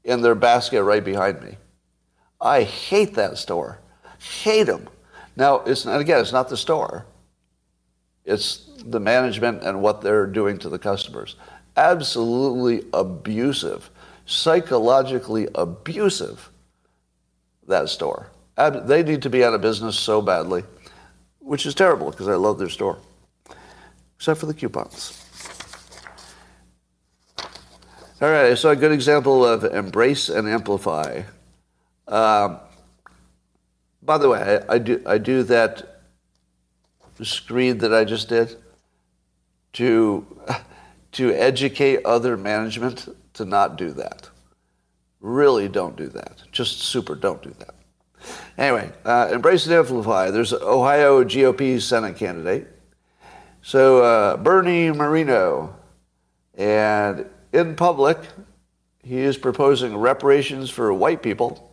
in 0.04 0.22
their 0.22 0.34
basket 0.34 0.82
right 0.82 1.04
behind 1.04 1.42
me. 1.42 1.56
I 2.40 2.62
hate 2.62 3.14
that 3.14 3.38
store. 3.38 3.78
Hate 4.18 4.64
them. 4.64 4.88
Now, 5.36 5.60
it's 5.60 5.84
not, 5.84 6.00
again, 6.00 6.20
it's 6.20 6.32
not 6.32 6.48
the 6.48 6.56
store. 6.56 7.06
It's 8.24 8.68
the 8.84 9.00
management 9.00 9.62
and 9.62 9.80
what 9.80 10.00
they're 10.00 10.26
doing 10.26 10.58
to 10.58 10.68
the 10.68 10.78
customers. 10.78 11.36
Absolutely 11.76 12.84
abusive, 12.92 13.90
psychologically 14.26 15.48
abusive, 15.54 16.50
that 17.66 17.88
store. 17.88 18.28
They 18.56 19.02
need 19.02 19.22
to 19.22 19.30
be 19.30 19.44
out 19.44 19.54
of 19.54 19.60
business 19.60 19.98
so 19.98 20.20
badly, 20.20 20.64
which 21.38 21.64
is 21.64 21.74
terrible 21.74 22.10
because 22.10 22.28
I 22.28 22.34
love 22.34 22.58
their 22.58 22.68
store, 22.68 22.98
except 24.16 24.40
for 24.40 24.46
the 24.46 24.54
coupons. 24.54 25.21
All 28.22 28.30
right, 28.30 28.56
so 28.56 28.70
a 28.70 28.76
good 28.76 28.92
example 28.92 29.44
of 29.44 29.64
embrace 29.64 30.28
and 30.28 30.48
amplify. 30.48 31.22
Um, 32.06 32.60
by 34.00 34.16
the 34.16 34.28
way, 34.28 34.60
I, 34.68 34.74
I, 34.74 34.78
do 34.78 35.02
I 35.04 35.18
do 35.18 35.42
that 35.42 36.04
screed 37.20 37.80
that 37.80 37.92
I 37.92 38.04
just 38.04 38.28
did 38.28 38.54
to 39.72 40.24
to 41.12 41.32
educate 41.32 42.04
other 42.04 42.36
management 42.36 43.08
to 43.34 43.44
not 43.44 43.76
do 43.76 43.90
that. 43.94 44.30
Really, 45.18 45.66
don't 45.68 45.96
do 45.96 46.06
that. 46.06 46.44
Just 46.52 46.78
super, 46.78 47.16
don't 47.16 47.42
do 47.42 47.52
that. 47.58 47.74
Anyway, 48.56 48.92
uh, 49.04 49.30
embrace 49.32 49.66
and 49.66 49.74
amplify. 49.74 50.30
There's 50.30 50.52
Ohio 50.52 51.24
GOP 51.24 51.82
Senate 51.82 52.16
candidate. 52.16 52.68
So 53.62 53.98
uh, 54.04 54.36
Bernie 54.36 54.92
Moreno, 54.92 55.74
and 56.54 57.26
in 57.52 57.76
public, 57.76 58.18
he 59.02 59.18
is 59.18 59.36
proposing 59.36 59.96
reparations 59.96 60.70
for 60.70 60.92
white 60.92 61.22
people. 61.22 61.70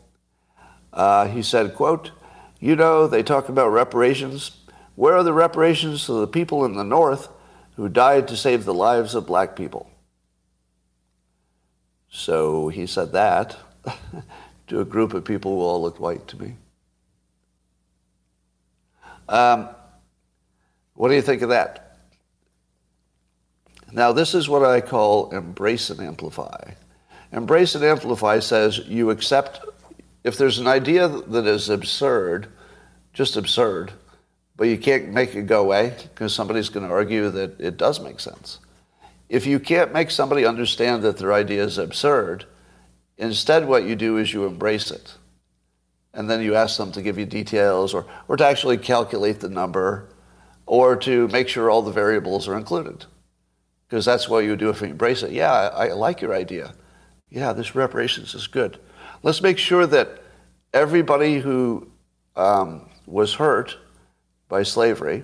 Uh, 0.91 1.27
he 1.27 1.41
said, 1.41 1.75
quote, 1.75 2.11
you 2.59 2.75
know, 2.75 3.07
they 3.07 3.23
talk 3.23 3.49
about 3.49 3.69
reparations. 3.69 4.57
Where 4.95 5.15
are 5.15 5.23
the 5.23 5.33
reparations 5.33 6.05
to 6.07 6.13
the 6.13 6.27
people 6.27 6.65
in 6.65 6.75
the 6.75 6.83
North 6.83 7.29
who 7.75 7.87
died 7.87 8.27
to 8.27 8.35
save 8.35 8.65
the 8.65 8.73
lives 8.73 9.15
of 9.15 9.25
black 9.25 9.55
people? 9.55 9.89
So 12.09 12.69
he 12.69 12.87
said 12.87 13.11
that 13.13 13.55
to 14.67 14.81
a 14.81 14.85
group 14.85 15.13
of 15.13 15.23
people 15.23 15.55
who 15.55 15.61
all 15.61 15.81
looked 15.81 15.99
white 15.99 16.27
to 16.29 16.41
me. 16.41 16.55
Um, 19.29 19.69
what 20.95 21.09
do 21.09 21.15
you 21.15 21.21
think 21.21 21.43
of 21.43 21.49
that? 21.49 21.88
Now, 23.91 24.11
this 24.11 24.35
is 24.35 24.47
what 24.47 24.63
I 24.63 24.81
call 24.81 25.31
embrace 25.31 25.89
and 25.89 25.99
amplify. 25.99 26.73
Embrace 27.31 27.75
and 27.75 27.83
amplify 27.83 28.39
says 28.39 28.79
you 28.79 29.09
accept, 29.09 29.61
if 30.23 30.37
there's 30.37 30.59
an 30.59 30.67
idea 30.67 31.07
that 31.07 31.47
is 31.47 31.69
absurd, 31.69 32.47
just 33.13 33.35
absurd, 33.35 33.93
but 34.55 34.67
you 34.67 34.77
can't 34.77 35.09
make 35.09 35.35
it 35.35 35.43
go 35.43 35.61
away 35.61 35.95
because 36.01 36.33
somebody's 36.33 36.69
going 36.69 36.85
to 36.85 36.91
argue 36.91 37.29
that 37.29 37.59
it 37.59 37.77
does 37.77 37.99
make 37.99 38.19
sense. 38.19 38.59
If 39.27 39.45
you 39.45 39.59
can't 39.59 39.93
make 39.93 40.11
somebody 40.11 40.45
understand 40.45 41.03
that 41.03 41.17
their 41.17 41.33
idea 41.33 41.63
is 41.63 41.77
absurd, 41.77 42.45
instead 43.17 43.67
what 43.67 43.85
you 43.85 43.95
do 43.95 44.17
is 44.17 44.33
you 44.33 44.45
embrace 44.45 44.91
it. 44.91 45.15
And 46.13 46.29
then 46.29 46.41
you 46.41 46.55
ask 46.55 46.77
them 46.77 46.91
to 46.93 47.01
give 47.01 47.17
you 47.17 47.25
details 47.25 47.93
or, 47.93 48.05
or 48.27 48.37
to 48.37 48.45
actually 48.45 48.77
calculate 48.77 49.39
the 49.39 49.49
number 49.49 50.09
or 50.65 50.95
to 50.97 51.27
make 51.29 51.47
sure 51.47 51.69
all 51.69 51.83
the 51.83 51.91
variables 51.91 52.47
are 52.47 52.57
included 52.57 53.05
because 53.89 54.05
that's 54.05 54.29
what 54.29 54.43
you 54.43 54.55
do 54.55 54.69
if 54.69 54.81
you 54.81 54.87
embrace 54.87 55.23
it. 55.23 55.31
Yeah, 55.31 55.51
I, 55.51 55.87
I 55.87 55.93
like 55.93 56.21
your 56.21 56.33
idea. 56.33 56.73
Yeah, 57.29 57.53
this 57.53 57.73
reparations 57.73 58.35
is 58.35 58.45
good. 58.45 58.79
Let's 59.23 59.41
make 59.41 59.57
sure 59.57 59.87
that 59.87 60.21
everybody 60.73 61.39
who 61.39 61.89
um, 62.35 62.89
was 63.07 63.33
hurt 63.33 63.77
by 64.47 64.63
slavery, 64.63 65.23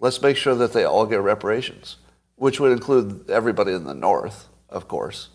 let's 0.00 0.22
make 0.22 0.36
sure 0.36 0.54
that 0.54 0.72
they 0.72 0.84
all 0.84 1.04
get 1.06 1.20
reparations, 1.20 1.96
which 2.36 2.58
would 2.60 2.72
include 2.72 3.28
everybody 3.30 3.72
in 3.72 3.84
the 3.84 3.94
North, 3.94 4.48
of 4.70 4.88
course. 4.88 5.28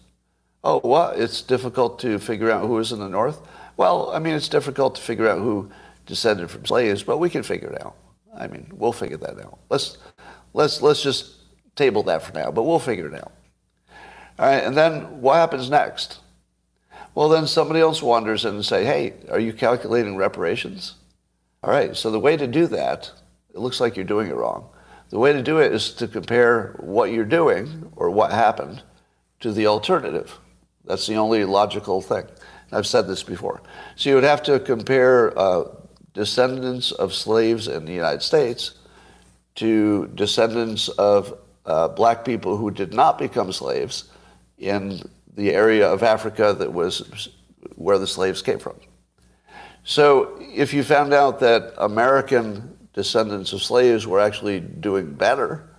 Oh, 0.63 0.79
what? 0.79 1.19
It's 1.19 1.41
difficult 1.41 1.99
to 1.99 2.17
figure 2.17 2.49
out 2.49 2.65
who 2.65 2.79
is 2.79 2.91
in 2.91 2.99
the 2.99 3.07
North? 3.07 3.39
Well, 3.77 4.09
I 4.11 4.19
mean, 4.19 4.33
it's 4.33 4.49
difficult 4.49 4.95
to 4.95 5.01
figure 5.01 5.29
out 5.29 5.39
who 5.39 5.71
descended 6.07 6.49
from 6.49 6.65
slaves, 6.65 7.03
but 7.03 7.19
we 7.19 7.29
can 7.29 7.43
figure 7.43 7.69
it 7.69 7.85
out. 7.85 7.95
I 8.35 8.47
mean, 8.47 8.71
we'll 8.73 8.91
figure 8.91 9.17
that 9.17 9.39
out. 9.39 9.59
Let's, 9.69 9.97
let's, 10.53 10.81
let's 10.81 11.03
just 11.03 11.36
table 11.77 12.03
that 12.03 12.23
for 12.23 12.33
now, 12.33 12.51
but 12.51 12.63
we'll 12.63 12.79
figure 12.79 13.07
it 13.07 13.13
out. 13.13 13.31
All 14.39 14.45
right, 14.45 14.63
and 14.63 14.75
then 14.75 15.21
what 15.21 15.35
happens 15.35 15.69
next? 15.69 16.19
Well, 17.15 17.29
then 17.29 17.47
somebody 17.47 17.79
else 17.79 18.01
wanders 18.01 18.45
in 18.45 18.55
and 18.55 18.65
say, 18.65 18.85
hey, 18.85 19.13
are 19.31 19.39
you 19.39 19.53
calculating 19.53 20.17
reparations? 20.17 20.95
All 21.63 21.71
right, 21.71 21.95
so 21.95 22.11
the 22.11 22.19
way 22.19 22.37
to 22.37 22.45
do 22.45 22.67
that, 22.67 23.11
it 23.53 23.59
looks 23.59 23.79
like 23.79 23.95
you're 23.95 24.05
doing 24.05 24.27
it 24.27 24.35
wrong. 24.35 24.69
The 25.09 25.17
way 25.17 25.33
to 25.33 25.41
do 25.41 25.59
it 25.59 25.71
is 25.71 25.93
to 25.93 26.07
compare 26.07 26.75
what 26.79 27.11
you're 27.11 27.25
doing 27.25 27.91
or 27.95 28.09
what 28.09 28.31
happened 28.31 28.83
to 29.39 29.51
the 29.51 29.67
alternative. 29.67 30.37
That's 30.85 31.07
the 31.07 31.15
only 31.15 31.45
logical 31.45 32.01
thing. 32.01 32.25
I've 32.71 32.87
said 32.87 33.07
this 33.07 33.23
before. 33.23 33.61
So 33.95 34.09
you 34.09 34.15
would 34.15 34.23
have 34.23 34.43
to 34.43 34.59
compare 34.59 35.37
uh, 35.37 35.63
descendants 36.13 36.91
of 36.91 37.13
slaves 37.13 37.67
in 37.67 37.85
the 37.85 37.93
United 37.93 38.21
States 38.21 38.75
to 39.55 40.07
descendants 40.13 40.89
of 40.89 41.37
uh, 41.67 41.87
black 41.89 42.25
people 42.25 42.57
who 42.57 42.71
did 42.71 42.93
not 42.93 43.19
become 43.19 43.51
slaves 43.51 44.05
in 44.57 45.01
the 45.35 45.53
area 45.53 45.87
of 45.87 46.01
Africa 46.01 46.55
that 46.57 46.73
was 46.73 47.29
where 47.75 47.99
the 47.99 48.07
slaves 48.07 48.41
came 48.41 48.57
from. 48.57 48.75
So 49.83 50.37
if 50.39 50.73
you 50.73 50.83
found 50.83 51.13
out 51.13 51.39
that 51.41 51.73
American 51.77 52.77
descendants 52.93 53.53
of 53.53 53.61
slaves 53.61 54.07
were 54.07 54.19
actually 54.19 54.59
doing 54.59 55.13
better 55.13 55.69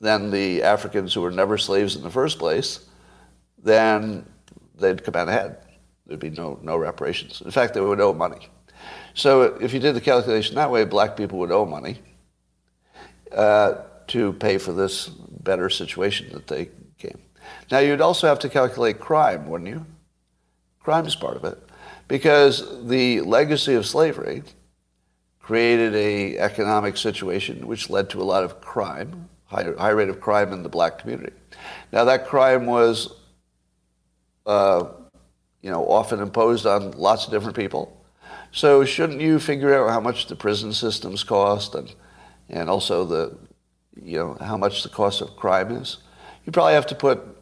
than 0.00 0.30
the 0.30 0.62
Africans 0.62 1.12
who 1.12 1.20
were 1.20 1.30
never 1.30 1.58
slaves 1.58 1.96
in 1.96 2.02
the 2.02 2.10
first 2.10 2.38
place, 2.38 2.86
then 3.62 4.26
they'd 4.76 5.04
come 5.04 5.14
out 5.16 5.28
ahead. 5.28 5.58
There'd 6.06 6.20
be 6.20 6.30
no, 6.30 6.58
no 6.62 6.76
reparations. 6.76 7.42
In 7.42 7.50
fact, 7.50 7.74
they 7.74 7.80
would 7.80 8.00
owe 8.00 8.12
money. 8.12 8.48
So 9.14 9.42
if 9.42 9.72
you 9.72 9.80
did 9.80 9.94
the 9.94 10.00
calculation 10.00 10.56
that 10.56 10.70
way, 10.70 10.84
black 10.84 11.16
people 11.16 11.38
would 11.38 11.52
owe 11.52 11.66
money 11.66 11.98
uh, 13.34 13.82
to 14.08 14.32
pay 14.34 14.58
for 14.58 14.72
this 14.72 15.08
better 15.08 15.68
situation 15.68 16.30
that 16.32 16.46
they 16.46 16.70
came. 16.98 17.18
Now, 17.70 17.78
you'd 17.78 18.00
also 18.00 18.26
have 18.26 18.38
to 18.40 18.48
calculate 18.48 19.00
crime, 19.00 19.48
wouldn't 19.48 19.70
you? 19.70 19.86
Crime 20.80 21.06
is 21.06 21.14
part 21.14 21.36
of 21.36 21.44
it. 21.44 21.58
Because 22.08 22.86
the 22.86 23.20
legacy 23.22 23.74
of 23.74 23.86
slavery 23.86 24.42
created 25.40 25.94
a 25.94 26.38
economic 26.38 26.96
situation 26.96 27.66
which 27.66 27.90
led 27.90 28.10
to 28.10 28.20
a 28.20 28.24
lot 28.24 28.44
of 28.44 28.60
crime, 28.60 29.28
high, 29.46 29.66
high 29.78 29.90
rate 29.90 30.08
of 30.08 30.20
crime 30.20 30.52
in 30.52 30.62
the 30.62 30.68
black 30.68 30.98
community. 30.98 31.32
Now, 31.92 32.04
that 32.04 32.26
crime 32.26 32.66
was, 32.66 33.14
uh, 34.46 34.84
you 35.62 35.70
know, 35.70 35.86
often 35.86 36.20
imposed 36.20 36.66
on 36.66 36.92
lots 36.92 37.26
of 37.26 37.30
different 37.30 37.56
people. 37.56 38.04
So 38.52 38.84
shouldn't 38.84 39.20
you 39.20 39.38
figure 39.38 39.74
out 39.74 39.90
how 39.90 40.00
much 40.00 40.26
the 40.26 40.36
prison 40.36 40.72
systems 40.72 41.24
cost 41.24 41.74
and, 41.74 41.92
and 42.48 42.70
also 42.70 43.04
the, 43.04 43.36
you 44.02 44.18
know, 44.18 44.36
how 44.40 44.56
much 44.56 44.82
the 44.82 44.88
cost 44.88 45.20
of 45.20 45.36
crime 45.36 45.70
is? 45.70 45.98
You 46.44 46.52
probably 46.52 46.74
have 46.74 46.86
to 46.88 46.94
put 46.94 47.34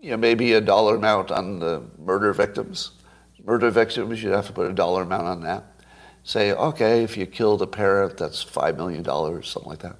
you 0.00 0.10
know, 0.10 0.16
maybe 0.16 0.52
a 0.52 0.60
dollar 0.60 0.96
amount 0.96 1.30
on 1.30 1.58
the 1.58 1.82
murder 1.98 2.32
victims. 2.32 2.92
Murder 3.44 3.70
victims, 3.70 4.22
you'd 4.22 4.32
have 4.32 4.46
to 4.46 4.52
put 4.52 4.70
a 4.70 4.74
dollar 4.74 5.02
amount 5.02 5.26
on 5.26 5.40
that. 5.42 5.64
Say, 6.22 6.52
okay, 6.52 7.02
if 7.02 7.16
you 7.16 7.26
killed 7.26 7.62
a 7.62 7.66
parent, 7.66 8.18
that's 8.18 8.44
$5 8.44 8.76
million, 8.76 9.04
something 9.04 9.70
like 9.70 9.78
that. 9.80 9.96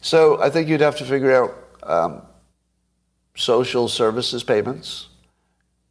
So 0.00 0.40
I 0.42 0.48
think 0.50 0.68
you'd 0.68 0.80
have 0.80 0.96
to 0.96 1.04
figure 1.04 1.34
out 1.34 1.54
um, 1.82 2.22
social 3.36 3.88
services 3.88 4.42
payments. 4.42 5.08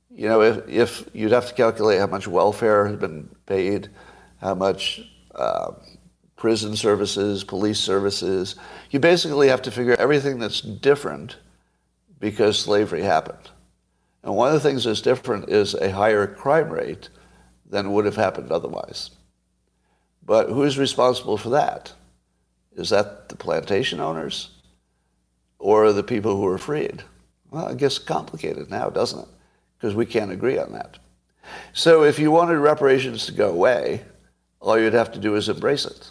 You 0.09 0.27
know, 0.27 0.41
if, 0.41 0.67
if 0.67 1.09
you'd 1.13 1.31
have 1.31 1.47
to 1.47 1.53
calculate 1.53 1.99
how 1.99 2.07
much 2.07 2.27
welfare 2.27 2.87
has 2.87 2.97
been 2.97 3.29
paid, 3.45 3.89
how 4.41 4.55
much 4.55 5.01
uh, 5.35 5.71
prison 6.41 6.75
services, 6.75 7.43
police 7.43 7.79
services. 7.79 8.55
You 8.89 8.99
basically 8.99 9.49
have 9.49 9.61
to 9.61 9.69
figure 9.69 9.95
everything 9.99 10.39
that's 10.39 10.59
different 10.59 11.37
because 12.19 12.57
slavery 12.57 13.03
happened. 13.03 13.51
And 14.23 14.35
one 14.35 14.47
of 14.47 14.55
the 14.55 14.59
things 14.67 14.85
that's 14.85 15.01
different 15.01 15.49
is 15.49 15.75
a 15.75 15.91
higher 15.91 16.25
crime 16.25 16.71
rate 16.71 17.09
than 17.69 17.93
would 17.93 18.05
have 18.05 18.15
happened 18.15 18.51
otherwise. 18.51 19.11
But 20.25 20.49
who's 20.49 20.79
responsible 20.79 21.37
for 21.37 21.49
that? 21.49 21.93
Is 22.75 22.89
that 22.89 23.29
the 23.29 23.35
plantation 23.35 23.99
owners 23.99 24.49
or 25.59 25.93
the 25.93 26.01
people 26.01 26.37
who 26.37 26.41
were 26.41 26.57
freed? 26.57 27.03
Well, 27.51 27.67
it 27.67 27.77
gets 27.77 27.99
complicated 27.99 28.67
now, 28.67 28.89
doesn't 28.89 29.19
it? 29.19 29.29
Because 29.77 29.93
we 29.93 30.07
can't 30.07 30.31
agree 30.31 30.57
on 30.57 30.71
that. 30.71 30.97
So 31.73 32.03
if 32.03 32.17
you 32.17 32.31
wanted 32.31 32.57
reparations 32.57 33.27
to 33.27 33.31
go 33.31 33.51
away, 33.51 34.01
all 34.59 34.79
you'd 34.79 34.93
have 34.93 35.11
to 35.11 35.19
do 35.19 35.35
is 35.35 35.47
embrace 35.47 35.85
it. 35.85 36.09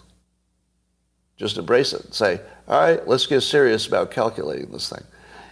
Just 1.40 1.56
embrace 1.56 1.94
it. 1.94 2.04
And 2.04 2.12
say, 2.12 2.38
all 2.68 2.78
right, 2.78 3.08
let's 3.08 3.24
get 3.24 3.40
serious 3.40 3.86
about 3.86 4.10
calculating 4.10 4.70
this 4.70 4.90
thing. 4.90 5.02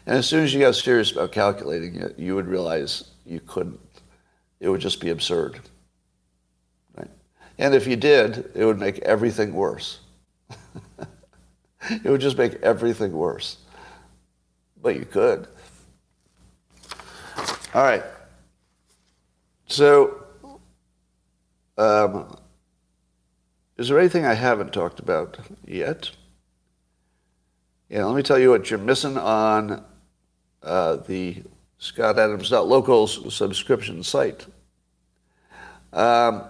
And 0.04 0.18
as 0.18 0.26
soon 0.26 0.44
as 0.44 0.52
you 0.52 0.60
got 0.60 0.74
serious 0.74 1.12
about 1.12 1.32
calculating 1.32 1.96
it, 1.96 2.18
you 2.18 2.34
would 2.34 2.46
realize 2.46 3.04
you 3.24 3.40
couldn't. 3.40 3.80
It 4.60 4.68
would 4.68 4.82
just 4.82 5.00
be 5.00 5.08
absurd. 5.08 5.60
Right? 6.94 7.08
And 7.56 7.74
if 7.74 7.86
you 7.86 7.96
did, 7.96 8.50
it 8.54 8.66
would 8.66 8.78
make 8.78 8.98
everything 8.98 9.54
worse. 9.54 10.00
it 11.88 12.04
would 12.04 12.20
just 12.20 12.36
make 12.36 12.56
everything 12.56 13.12
worse. 13.12 13.56
But 14.82 14.94
you 14.94 15.06
could. 15.06 15.48
All 17.72 17.82
right. 17.82 18.04
So, 19.68 20.22
um, 21.78 22.36
is 23.78 23.88
there 23.88 23.98
anything 23.98 24.26
I 24.26 24.34
haven't 24.34 24.72
talked 24.72 24.98
about 24.98 25.38
yet? 25.64 26.10
Yeah, 27.88 28.04
let 28.04 28.16
me 28.16 28.22
tell 28.22 28.38
you 28.38 28.50
what 28.50 28.68
you're 28.68 28.78
missing 28.78 29.16
on 29.16 29.84
uh, 30.62 30.96
the 30.96 31.42
scottadams.local 31.80 33.06
subscription 33.06 34.02
site. 34.02 34.46
Um, 35.92 36.42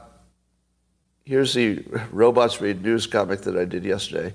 here's 1.25 1.53
the 1.53 1.85
Robots 2.11 2.61
Read 2.61 2.83
News 2.83 3.07
comic 3.07 3.43
that 3.43 3.57
I 3.57 3.67
did 3.67 3.85
yesterday. 3.85 4.33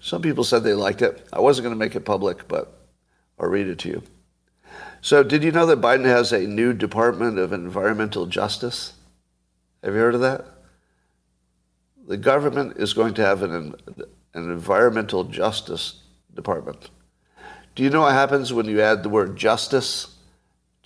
Some 0.00 0.22
people 0.22 0.42
said 0.42 0.64
they 0.64 0.74
liked 0.74 1.02
it. 1.02 1.28
I 1.32 1.40
wasn't 1.40 1.64
going 1.64 1.74
to 1.74 1.78
make 1.78 1.94
it 1.94 2.06
public, 2.06 2.48
but 2.48 2.72
I'll 3.38 3.48
read 3.48 3.68
it 3.68 3.78
to 3.80 3.88
you. 3.88 4.02
So, 5.02 5.22
did 5.22 5.44
you 5.44 5.52
know 5.52 5.66
that 5.66 5.80
Biden 5.80 6.04
has 6.06 6.32
a 6.32 6.40
new 6.40 6.72
Department 6.72 7.38
of 7.38 7.52
Environmental 7.52 8.26
Justice? 8.26 8.94
Have 9.84 9.94
you 9.94 10.00
heard 10.00 10.14
of 10.14 10.20
that? 10.22 10.46
The 12.10 12.16
government 12.16 12.76
is 12.76 12.92
going 12.92 13.14
to 13.14 13.22
have 13.24 13.44
an, 13.44 13.72
an 14.34 14.50
environmental 14.50 15.22
justice 15.22 16.02
department. 16.34 16.90
Do 17.76 17.84
you 17.84 17.90
know 17.90 18.00
what 18.00 18.14
happens 18.14 18.52
when 18.52 18.66
you 18.66 18.80
add 18.80 19.04
the 19.04 19.08
word 19.08 19.36
justice 19.36 20.16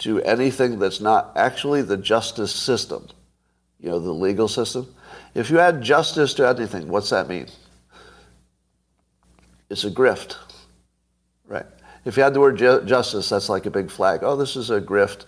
to 0.01 0.21
anything 0.21 0.79
that's 0.79 1.01
not 1.01 1.33
actually 1.35 1.81
the 1.81 1.97
justice 1.97 2.55
system? 2.55 3.09
You 3.81 3.89
know, 3.89 4.01
the 4.01 4.13
legal 4.13 4.49
system? 4.49 4.95
If 5.35 5.49
you 5.49 5.61
add 5.61 5.81
justice 5.81 6.35
to 6.35 6.47
anything, 6.47 6.89
what's 6.89 7.09
that 7.09 7.27
mean? 7.27 7.47
It's 9.71 9.85
a 9.85 9.91
grift, 9.91 10.37
right? 11.47 11.65
If 12.05 12.19
you 12.19 12.23
add 12.23 12.35
the 12.35 12.41
word 12.41 12.59
ju- 12.59 12.83
justice, 12.85 13.31
that's 13.31 13.49
like 13.49 13.65
a 13.65 13.71
big 13.71 13.91
flag. 13.91 14.21
Oh, 14.23 14.37
this 14.37 14.57
is 14.57 14.69
a 14.69 14.79
grift, 14.79 15.25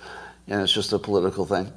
and 0.47 0.61
it's 0.61 0.75
just 0.75 0.93
a 0.93 0.99
political 0.99 1.47
thing. 1.47 1.73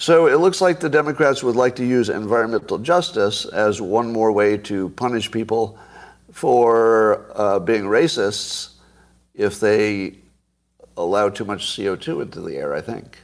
So 0.00 0.28
it 0.28 0.36
looks 0.36 0.60
like 0.60 0.78
the 0.78 0.88
Democrats 0.88 1.42
would 1.42 1.56
like 1.56 1.74
to 1.74 1.84
use 1.84 2.08
environmental 2.08 2.78
justice 2.78 3.44
as 3.46 3.80
one 3.80 4.12
more 4.12 4.30
way 4.30 4.56
to 4.58 4.90
punish 4.90 5.28
people 5.28 5.76
for 6.30 7.26
uh, 7.34 7.58
being 7.58 7.82
racists 7.82 8.74
if 9.34 9.58
they 9.58 10.14
allow 10.96 11.30
too 11.30 11.44
much 11.44 11.76
CO2 11.76 12.22
into 12.22 12.40
the 12.40 12.54
air, 12.54 12.74
I 12.74 12.80
think. 12.80 13.18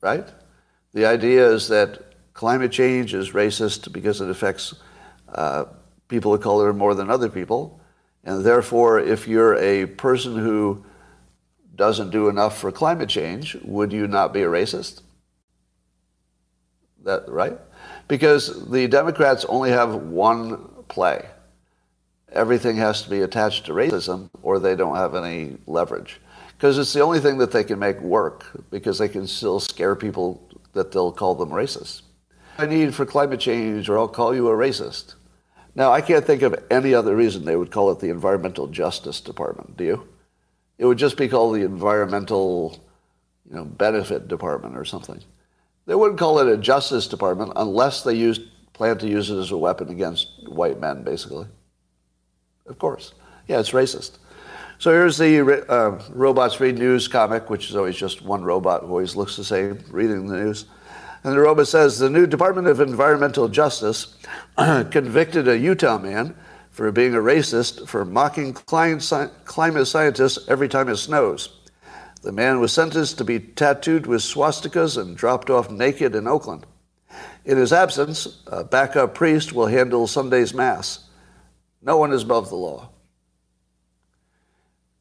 Right? 0.00 0.28
The 0.94 1.06
idea 1.06 1.50
is 1.50 1.66
that 1.68 2.14
climate 2.34 2.70
change 2.70 3.12
is 3.12 3.32
racist 3.32 3.92
because 3.92 4.20
it 4.20 4.30
affects 4.30 4.76
uh, 5.34 5.64
people 6.06 6.32
of 6.32 6.40
color 6.40 6.72
more 6.72 6.94
than 6.94 7.10
other 7.10 7.28
people. 7.28 7.80
And 8.22 8.44
therefore, 8.44 9.00
if 9.00 9.26
you're 9.26 9.56
a 9.56 9.86
person 9.86 10.36
who 10.36 10.84
doesn't 11.74 12.10
do 12.10 12.28
enough 12.28 12.56
for 12.58 12.70
climate 12.70 13.08
change, 13.08 13.56
would 13.64 13.92
you 13.92 14.06
not 14.06 14.32
be 14.32 14.42
a 14.42 14.46
racist? 14.46 15.00
That 17.04 17.28
right? 17.28 17.58
Because 18.08 18.68
the 18.70 18.88
Democrats 18.88 19.44
only 19.46 19.70
have 19.70 19.94
one 19.94 20.68
play 20.88 21.26
everything 22.32 22.76
has 22.76 23.02
to 23.02 23.10
be 23.10 23.22
attached 23.22 23.66
to 23.66 23.72
racism 23.72 24.30
or 24.42 24.58
they 24.58 24.76
don't 24.76 24.96
have 24.96 25.14
any 25.14 25.56
leverage. 25.66 26.20
Because 26.56 26.78
it's 26.78 26.92
the 26.92 27.00
only 27.00 27.20
thing 27.20 27.38
that 27.38 27.52
they 27.52 27.64
can 27.64 27.78
make 27.78 28.00
work 28.00 28.64
because 28.70 28.98
they 28.98 29.08
can 29.08 29.26
still 29.26 29.60
scare 29.60 29.94
people 29.94 30.48
that 30.72 30.92
they'll 30.92 31.12
call 31.12 31.34
them 31.34 31.50
racist. 31.50 32.02
I 32.58 32.66
need 32.66 32.94
for 32.94 33.06
climate 33.06 33.38
change, 33.38 33.88
or 33.88 33.96
I'll 33.96 34.08
call 34.08 34.34
you 34.34 34.48
a 34.48 34.52
racist. 34.52 35.14
Now, 35.76 35.92
I 35.92 36.00
can't 36.00 36.24
think 36.24 36.42
of 36.42 36.56
any 36.70 36.92
other 36.92 37.14
reason 37.14 37.44
they 37.44 37.54
would 37.54 37.70
call 37.70 37.92
it 37.92 38.00
the 38.00 38.10
Environmental 38.10 38.66
Justice 38.66 39.20
Department. 39.20 39.76
Do 39.76 39.84
you? 39.84 40.08
It 40.76 40.86
would 40.86 40.98
just 40.98 41.16
be 41.16 41.28
called 41.28 41.54
the 41.54 41.62
Environmental, 41.62 42.84
you 43.48 43.54
know, 43.54 43.64
Benefit 43.64 44.26
Department 44.26 44.76
or 44.76 44.84
something. 44.84 45.22
They 45.88 45.94
wouldn't 45.94 46.18
call 46.18 46.38
it 46.38 46.52
a 46.52 46.58
Justice 46.58 47.08
Department 47.08 47.54
unless 47.56 48.02
they 48.02 48.12
used 48.12 48.42
plan 48.74 48.98
to 48.98 49.08
use 49.08 49.30
it 49.30 49.38
as 49.38 49.52
a 49.52 49.56
weapon 49.56 49.88
against 49.88 50.28
white 50.46 50.78
men, 50.78 51.02
basically. 51.02 51.46
Of 52.66 52.78
course. 52.78 53.14
Yeah, 53.48 53.58
it's 53.58 53.70
racist. 53.70 54.18
So 54.78 54.92
here's 54.92 55.16
the 55.16 55.64
uh, 55.66 55.98
Robots 56.10 56.60
Read 56.60 56.78
News 56.78 57.08
comic, 57.08 57.48
which 57.48 57.70
is 57.70 57.74
always 57.74 57.96
just 57.96 58.20
one 58.20 58.44
robot 58.44 58.82
who 58.82 58.88
always 58.88 59.16
looks 59.16 59.34
the 59.34 59.44
same 59.44 59.82
reading 59.90 60.26
the 60.26 60.36
news. 60.36 60.66
And 61.24 61.32
the 61.32 61.40
robot 61.40 61.66
says 61.66 61.98
the 61.98 62.10
new 62.10 62.26
Department 62.26 62.68
of 62.68 62.80
Environmental 62.80 63.48
Justice 63.48 64.14
convicted 64.56 65.48
a 65.48 65.58
Utah 65.58 65.98
man 65.98 66.36
for 66.70 66.92
being 66.92 67.14
a 67.14 67.18
racist 67.18 67.88
for 67.88 68.04
mocking 68.04 68.52
climate 68.52 69.86
scientists 69.86 70.48
every 70.48 70.68
time 70.68 70.90
it 70.90 70.96
snows. 70.96 71.57
The 72.22 72.32
man 72.32 72.60
was 72.60 72.72
sentenced 72.72 73.18
to 73.18 73.24
be 73.24 73.38
tattooed 73.38 74.06
with 74.06 74.22
swastikas 74.22 75.00
and 75.00 75.16
dropped 75.16 75.50
off 75.50 75.70
naked 75.70 76.14
in 76.14 76.26
Oakland. 76.26 76.66
In 77.44 77.56
his 77.56 77.72
absence, 77.72 78.42
a 78.46 78.64
backup 78.64 79.14
priest 79.14 79.52
will 79.52 79.66
handle 79.66 80.06
Sunday's 80.06 80.52
Mass. 80.52 81.08
No 81.80 81.96
one 81.96 82.12
is 82.12 82.24
above 82.24 82.48
the 82.50 82.56
law. 82.56 82.90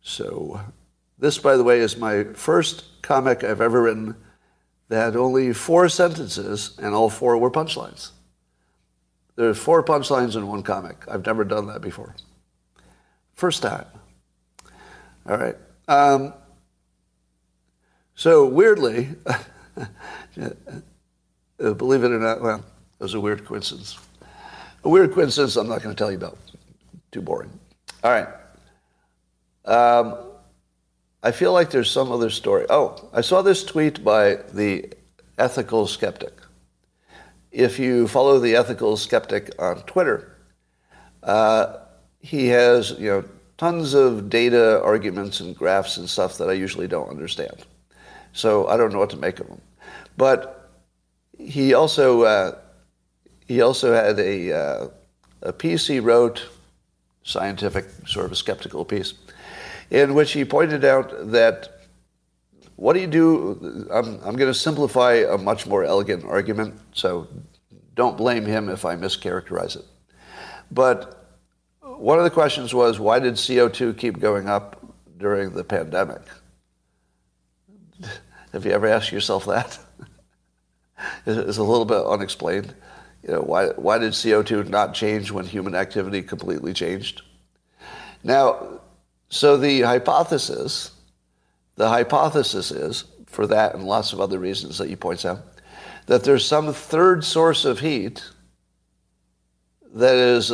So, 0.01 0.61
this, 1.17 1.37
by 1.37 1.57
the 1.57 1.63
way, 1.63 1.79
is 1.79 1.97
my 1.97 2.23
first 2.33 3.01
comic 3.01 3.43
I've 3.43 3.61
ever 3.61 3.81
written 3.81 4.15
that 4.89 5.15
only 5.15 5.51
four 5.53 5.89
sentences, 5.89 6.77
and 6.81 6.95
all 6.95 7.09
four 7.09 7.37
were 7.37 7.51
punchlines. 7.51 8.11
There 9.35 9.49
are 9.49 9.53
four 9.53 9.83
punchlines 9.83 10.35
in 10.35 10.47
one 10.47 10.63
comic. 10.63 11.03
I've 11.09 11.25
never 11.25 11.43
done 11.43 11.67
that 11.67 11.81
before. 11.81 12.15
First 13.33 13.61
time. 13.61 13.85
All 15.27 15.37
right. 15.37 15.55
Um, 15.87 16.33
so, 18.17 18.47
weirdly, 18.47 19.09
believe 21.57 22.03
it 22.03 22.11
or 22.11 22.19
not, 22.19 22.41
well, 22.41 22.57
it 22.57 23.03
was 23.03 23.13
a 23.13 23.19
weird 23.19 23.45
coincidence. 23.45 23.97
A 24.83 24.89
weird 24.89 25.13
coincidence 25.13 25.55
I'm 25.55 25.69
not 25.69 25.83
going 25.83 25.95
to 25.95 25.97
tell 25.97 26.09
you 26.09 26.17
about. 26.17 26.37
Too 27.11 27.21
boring. 27.21 27.51
All 28.03 28.11
right. 28.11 28.27
Um, 29.65 30.17
I 31.21 31.31
feel 31.31 31.53
like 31.53 31.69
there's 31.69 31.91
some 31.91 32.11
other 32.11 32.31
story. 32.31 32.65
Oh, 32.71 33.07
I 33.13 33.21
saw 33.21 33.43
this 33.43 33.63
tweet 33.63 34.03
by 34.03 34.39
the 34.51 34.91
ethical 35.37 35.85
skeptic. 35.85 36.33
If 37.51 37.77
you 37.77 38.07
follow 38.07 38.39
the 38.39 38.55
ethical 38.55 38.97
skeptic 38.97 39.51
on 39.59 39.81
Twitter, 39.83 40.35
uh, 41.21 41.77
he 42.19 42.47
has 42.47 42.91
you 42.97 43.09
know 43.09 43.23
tons 43.57 43.93
of 43.93 44.29
data 44.29 44.81
arguments 44.83 45.39
and 45.39 45.55
graphs 45.55 45.97
and 45.97 46.09
stuff 46.09 46.39
that 46.39 46.49
I 46.49 46.53
usually 46.53 46.87
don't 46.87 47.09
understand. 47.09 47.63
So 48.37 48.67
I 48.67 48.77
don't 48.77 48.93
know 48.93 48.99
what 48.99 49.09
to 49.09 49.17
make 49.17 49.39
of 49.39 49.47
him. 49.47 49.61
But 50.15 50.69
he 51.39 51.73
also 51.73 52.21
uh, 52.21 52.55
he 53.47 53.61
also 53.61 53.93
had 53.93 54.19
a 54.19 54.53
uh, 54.53 54.87
a 55.41 55.53
piece 55.53 55.87
he 55.87 55.99
wrote, 55.99 56.47
scientific 57.23 57.85
sort 58.05 58.27
of 58.27 58.31
a 58.31 58.35
skeptical 58.35 58.85
piece 58.85 59.15
in 59.89 60.13
which 60.13 60.33
he 60.33 60.45
pointed 60.45 60.85
out 60.85 61.31
that 61.31 61.69
what 62.75 62.93
do 62.93 62.99
you 62.99 63.07
do? 63.07 63.87
I'm, 63.91 64.19
I'm 64.23 64.35
going 64.35 64.53
to 64.53 64.53
simplify 64.53 65.13
a 65.13 65.37
much 65.37 65.65
more 65.65 65.83
elegant 65.83 66.23
argument, 66.23 66.79
so 66.93 67.27
don't 67.95 68.17
blame 68.17 68.45
him 68.45 68.69
if 68.69 68.85
I 68.85 68.95
mischaracterize 68.95 69.75
it. 69.75 69.85
But 70.69 71.39
one 71.81 72.19
of 72.19 72.23
the 72.23 72.29
questions 72.29 72.71
was 72.75 72.99
why 72.99 73.17
did 73.17 73.33
CO2 73.33 73.97
keep 73.97 74.19
going 74.19 74.47
up 74.47 74.85
during 75.17 75.53
the 75.53 75.63
pandemic? 75.63 76.21
Have 78.57 78.65
you 78.65 78.71
ever 78.71 78.87
asked 78.87 79.11
yourself 79.11 79.45
that? 79.45 79.77
it's 81.27 81.59
a 81.59 81.63
little 81.63 81.85
bit 81.85 82.03
unexplained. 82.03 82.73
You 83.21 83.33
know, 83.33 83.41
why, 83.41 83.67
why 83.75 83.99
did 83.99 84.13
CO2 84.13 84.67
not 84.67 84.95
change 84.95 85.29
when 85.29 85.45
human 85.45 85.75
activity 85.75 86.23
completely 86.23 86.73
changed? 86.73 87.21
Now, 88.23 88.79
so 89.29 89.57
the 89.57 89.81
hypothesis, 89.81 90.89
the 91.75 91.87
hypothesis 91.87 92.71
is, 92.71 93.03
for 93.27 93.45
that 93.45 93.75
and 93.75 93.83
lots 93.83 94.11
of 94.11 94.19
other 94.19 94.39
reasons 94.39 94.79
that 94.79 94.89
he 94.89 94.95
points 94.95 95.23
out, 95.23 95.37
that 96.07 96.23
there's 96.23 96.43
some 96.43 96.73
third 96.73 97.23
source 97.23 97.63
of 97.63 97.79
heat 97.79 98.23
that 99.93 100.15
is, 100.15 100.51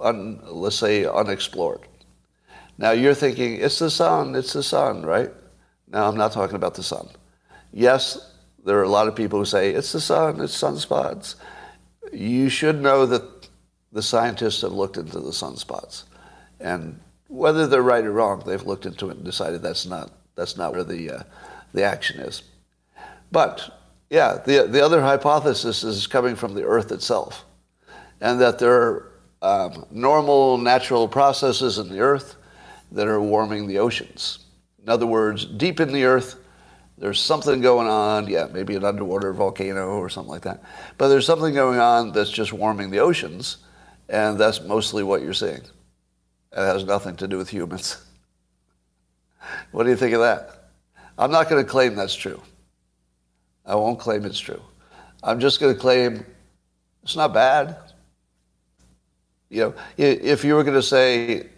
un, 0.00 0.40
let's 0.46 0.74
say, 0.74 1.04
unexplored. 1.04 1.86
Now 2.76 2.90
you're 2.90 3.14
thinking, 3.14 3.60
it's 3.60 3.78
the 3.78 3.88
sun, 3.88 4.34
it's 4.34 4.52
the 4.52 4.64
sun, 4.64 5.06
right? 5.06 5.30
Now 5.90 6.08
I'm 6.08 6.16
not 6.16 6.32
talking 6.32 6.56
about 6.56 6.74
the 6.74 6.82
sun. 6.82 7.08
Yes, 7.72 8.34
there 8.64 8.78
are 8.78 8.84
a 8.84 8.88
lot 8.88 9.08
of 9.08 9.16
people 9.16 9.38
who 9.38 9.44
say, 9.44 9.70
it's 9.70 9.92
the 9.92 10.00
sun, 10.00 10.40
it's 10.40 10.56
sunspots. 10.56 11.36
You 12.12 12.48
should 12.48 12.80
know 12.80 13.06
that 13.06 13.48
the 13.92 14.02
scientists 14.02 14.62
have 14.62 14.72
looked 14.72 14.96
into 14.96 15.20
the 15.20 15.30
sunspots. 15.30 16.04
And 16.60 17.00
whether 17.28 17.66
they're 17.66 17.82
right 17.82 18.04
or 18.04 18.12
wrong, 18.12 18.42
they've 18.44 18.62
looked 18.66 18.86
into 18.86 19.08
it 19.10 19.16
and 19.16 19.24
decided 19.24 19.62
that's 19.62 19.86
not 19.86 20.10
that's 20.34 20.56
not 20.56 20.72
where 20.72 20.84
the 20.84 21.10
uh, 21.10 21.22
the 21.72 21.82
action 21.82 22.20
is. 22.20 22.42
But 23.30 23.70
yeah, 24.10 24.38
the 24.44 24.66
the 24.66 24.84
other 24.84 25.00
hypothesis 25.00 25.84
is 25.84 26.06
coming 26.06 26.36
from 26.36 26.54
the 26.54 26.64
Earth 26.64 26.90
itself, 26.92 27.44
and 28.20 28.40
that 28.40 28.58
there 28.58 28.72
are 28.72 29.12
um, 29.42 29.86
normal 29.90 30.58
natural 30.58 31.06
processes 31.06 31.78
in 31.78 31.88
the 31.88 32.00
Earth 32.00 32.36
that 32.92 33.06
are 33.06 33.20
warming 33.20 33.66
the 33.66 33.78
oceans. 33.78 34.40
In 34.88 34.92
other 34.92 35.06
words, 35.06 35.44
deep 35.44 35.80
in 35.80 35.92
the 35.92 36.04
Earth, 36.04 36.36
there's 36.96 37.20
something 37.20 37.60
going 37.60 37.86
on. 37.86 38.26
Yeah, 38.26 38.48
maybe 38.50 38.74
an 38.74 38.84
underwater 38.84 39.34
volcano 39.34 39.98
or 39.98 40.08
something 40.08 40.30
like 40.30 40.40
that. 40.44 40.62
But 40.96 41.08
there's 41.08 41.26
something 41.26 41.52
going 41.52 41.78
on 41.78 42.12
that's 42.12 42.30
just 42.30 42.54
warming 42.54 42.88
the 42.88 43.00
oceans, 43.00 43.58
and 44.08 44.38
that's 44.38 44.62
mostly 44.62 45.02
what 45.02 45.20
you're 45.20 45.34
seeing. 45.34 45.60
It 45.60 46.56
has 46.56 46.84
nothing 46.84 47.16
to 47.16 47.28
do 47.28 47.36
with 47.36 47.50
humans. 47.50 48.02
what 49.72 49.84
do 49.84 49.90
you 49.90 49.96
think 49.96 50.14
of 50.14 50.20
that? 50.20 50.70
I'm 51.18 51.30
not 51.30 51.50
going 51.50 51.62
to 51.62 51.70
claim 51.70 51.94
that's 51.94 52.14
true. 52.14 52.40
I 53.66 53.74
won't 53.74 53.98
claim 53.98 54.24
it's 54.24 54.40
true. 54.40 54.62
I'm 55.22 55.38
just 55.38 55.60
going 55.60 55.74
to 55.74 55.78
claim 55.78 56.24
it's 57.02 57.14
not 57.14 57.34
bad. 57.34 57.76
You 59.50 59.60
know, 59.60 59.74
if 59.98 60.44
you 60.46 60.54
were 60.54 60.64
going 60.64 60.76
to 60.76 60.82
say, 60.82 61.48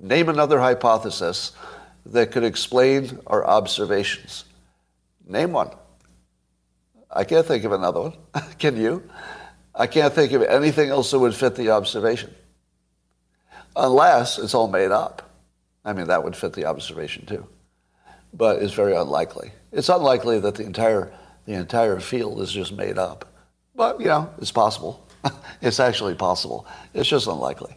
name 0.00 0.28
another 0.28 0.58
hypothesis 0.58 1.52
that 2.10 2.32
could 2.32 2.44
explain 2.44 3.20
our 3.26 3.44
observations, 3.44 4.44
name 5.26 5.52
one. 5.52 5.70
I 7.10 7.24
can't 7.24 7.46
think 7.46 7.64
of 7.64 7.72
another 7.72 8.00
one. 8.00 8.14
Can 8.58 8.76
you? 8.76 9.08
I 9.74 9.86
can't 9.86 10.12
think 10.12 10.32
of 10.32 10.42
anything 10.42 10.90
else 10.90 11.10
that 11.10 11.18
would 11.18 11.34
fit 11.34 11.54
the 11.54 11.70
observation 11.70 12.34
unless 13.76 14.38
it's 14.38 14.54
all 14.54 14.68
made 14.68 14.90
up. 14.90 15.30
I 15.84 15.92
mean, 15.92 16.08
that 16.08 16.24
would 16.24 16.36
fit 16.36 16.52
the 16.52 16.66
observation 16.66 17.26
too. 17.26 17.46
But 18.32 18.62
it's 18.62 18.74
very 18.74 18.94
unlikely. 18.94 19.52
It's 19.72 19.88
unlikely 19.88 20.40
that 20.40 20.56
the 20.56 20.64
entire, 20.64 21.12
the 21.46 21.54
entire 21.54 22.00
field 22.00 22.40
is 22.40 22.52
just 22.52 22.72
made 22.72 22.98
up. 22.98 23.32
But, 23.74 24.00
you 24.00 24.06
know, 24.06 24.32
it's 24.38 24.52
possible. 24.52 25.06
it's 25.62 25.80
actually 25.80 26.14
possible. 26.14 26.66
It's 26.94 27.08
just 27.08 27.26
unlikely. 27.26 27.76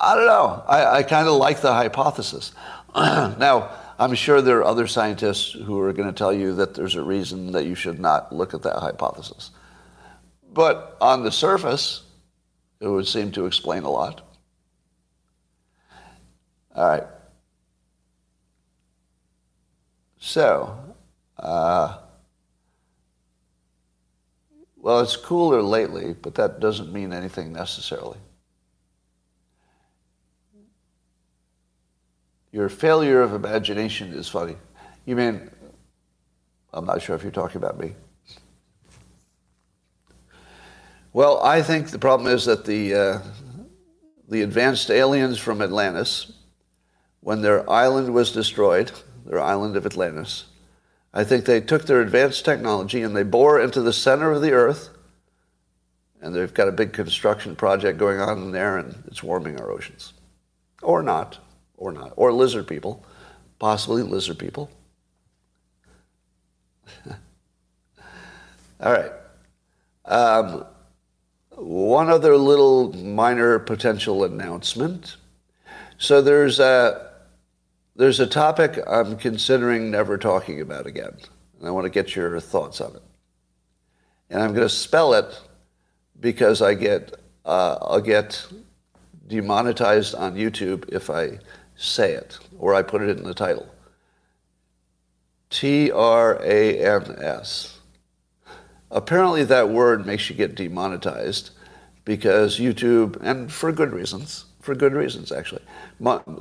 I 0.00 0.14
don't 0.14 0.26
know. 0.26 0.64
I, 0.66 0.98
I 0.98 1.02
kind 1.02 1.28
of 1.28 1.34
like 1.34 1.60
the 1.60 1.74
hypothesis. 1.74 2.52
now, 2.94 3.70
I'm 3.98 4.14
sure 4.14 4.40
there 4.40 4.58
are 4.58 4.64
other 4.64 4.86
scientists 4.86 5.52
who 5.52 5.78
are 5.78 5.92
going 5.92 6.08
to 6.08 6.14
tell 6.14 6.32
you 6.32 6.54
that 6.54 6.74
there's 6.74 6.94
a 6.94 7.02
reason 7.02 7.52
that 7.52 7.66
you 7.66 7.74
should 7.74 8.00
not 8.00 8.34
look 8.34 8.54
at 8.54 8.62
that 8.62 8.76
hypothesis. 8.76 9.50
But 10.54 10.96
on 11.02 11.22
the 11.22 11.30
surface, 11.30 12.02
it 12.80 12.88
would 12.88 13.06
seem 13.06 13.30
to 13.32 13.44
explain 13.44 13.82
a 13.82 13.90
lot. 13.90 14.22
All 16.74 16.88
right. 16.88 17.04
So, 20.18 20.78
uh, 21.38 21.98
well, 24.78 25.00
it's 25.00 25.16
cooler 25.16 25.60
lately, 25.60 26.14
but 26.14 26.36
that 26.36 26.58
doesn't 26.58 26.90
mean 26.90 27.12
anything 27.12 27.52
necessarily. 27.52 28.16
Your 32.52 32.68
failure 32.68 33.22
of 33.22 33.32
imagination 33.32 34.12
is 34.12 34.28
funny. 34.28 34.56
You 35.06 35.16
mean, 35.16 35.50
I'm 36.72 36.84
not 36.84 37.02
sure 37.02 37.14
if 37.14 37.22
you're 37.22 37.32
talking 37.32 37.58
about 37.58 37.78
me. 37.78 37.94
Well, 41.12 41.42
I 41.42 41.62
think 41.62 41.90
the 41.90 41.98
problem 41.98 42.32
is 42.32 42.44
that 42.44 42.64
the, 42.64 42.94
uh, 42.94 43.18
the 44.28 44.42
advanced 44.42 44.90
aliens 44.90 45.38
from 45.38 45.62
Atlantis 45.62 46.32
when 47.20 47.42
their 47.42 47.68
island 47.68 48.14
was 48.14 48.32
destroyed, 48.32 48.92
their 49.26 49.40
island 49.40 49.76
of 49.76 49.84
Atlantis, 49.84 50.44
I 51.12 51.24
think 51.24 51.44
they 51.44 51.60
took 51.60 51.86
their 51.86 52.00
advanced 52.00 52.44
technology 52.44 53.02
and 53.02 53.14
they 53.14 53.24
bore 53.24 53.60
into 53.60 53.82
the 53.82 53.92
center 53.92 54.30
of 54.30 54.40
the 54.40 54.52
earth, 54.52 54.90
and 56.22 56.34
they've 56.34 56.54
got 56.54 56.68
a 56.68 56.72
big 56.72 56.92
construction 56.92 57.56
project 57.56 57.98
going 57.98 58.20
on 58.20 58.38
in 58.38 58.52
there, 58.52 58.78
and 58.78 59.02
it's 59.06 59.22
warming 59.22 59.60
our 59.60 59.70
oceans. 59.70 60.12
Or 60.82 61.02
not, 61.02 61.38
or 61.80 61.90
not. 61.90 62.12
Or 62.14 62.32
lizard 62.32 62.68
people, 62.68 63.04
possibly 63.58 64.04
lizard 64.04 64.38
people. 64.38 64.70
All 68.80 68.92
right. 68.92 69.10
Um, 70.04 70.64
one 71.56 72.08
other 72.08 72.36
little 72.36 72.92
minor 72.96 73.58
potential 73.58 74.22
announcement. 74.24 75.16
So 75.98 76.22
there's 76.22 76.60
a, 76.60 77.10
there's 77.96 78.20
a 78.20 78.26
topic 78.26 78.78
I'm 78.86 79.16
considering 79.16 79.90
never 79.90 80.16
talking 80.16 80.60
about 80.60 80.86
again. 80.86 81.16
And 81.58 81.68
I 81.68 81.70
want 81.70 81.84
to 81.84 81.90
get 81.90 82.14
your 82.14 82.38
thoughts 82.40 82.80
on 82.80 82.94
it. 82.96 83.02
And 84.30 84.42
I'm 84.42 84.54
going 84.54 84.66
to 84.66 84.74
spell 84.74 85.14
it 85.14 85.38
because 86.18 86.62
I 86.62 86.74
get, 86.74 87.12
uh, 87.44 87.76
I'll 87.80 88.00
get 88.00 88.46
demonetized 89.26 90.14
on 90.14 90.34
YouTube 90.34 90.88
if 90.92 91.10
I 91.10 91.38
say 91.80 92.12
it 92.12 92.38
or 92.58 92.74
I 92.74 92.82
put 92.82 93.02
it 93.02 93.18
in 93.18 93.24
the 93.24 93.34
title. 93.34 93.68
T 95.48 95.90
R 95.90 96.40
A 96.42 96.78
N 96.78 97.16
S. 97.18 97.78
Apparently, 98.90 99.44
that 99.44 99.70
word 99.70 100.06
makes 100.06 100.28
you 100.28 100.36
get 100.36 100.54
demonetized 100.54 101.50
because 102.04 102.58
YouTube, 102.58 103.16
and 103.22 103.52
for 103.52 103.72
good 103.72 103.92
reasons, 103.92 104.46
for 104.60 104.74
good 104.74 104.94
reasons 104.94 105.32
actually. 105.32 105.62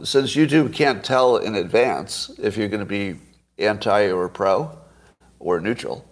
Since 0.03 0.35
YouTube 0.35 0.73
can't 0.73 1.03
tell 1.03 1.37
in 1.37 1.55
advance 1.55 2.31
if 2.41 2.57
you're 2.57 2.67
going 2.67 2.79
to 2.79 2.85
be 2.85 3.19
anti 3.57 4.11
or 4.11 4.29
pro 4.29 4.77
or 5.39 5.59
neutral, 5.59 6.05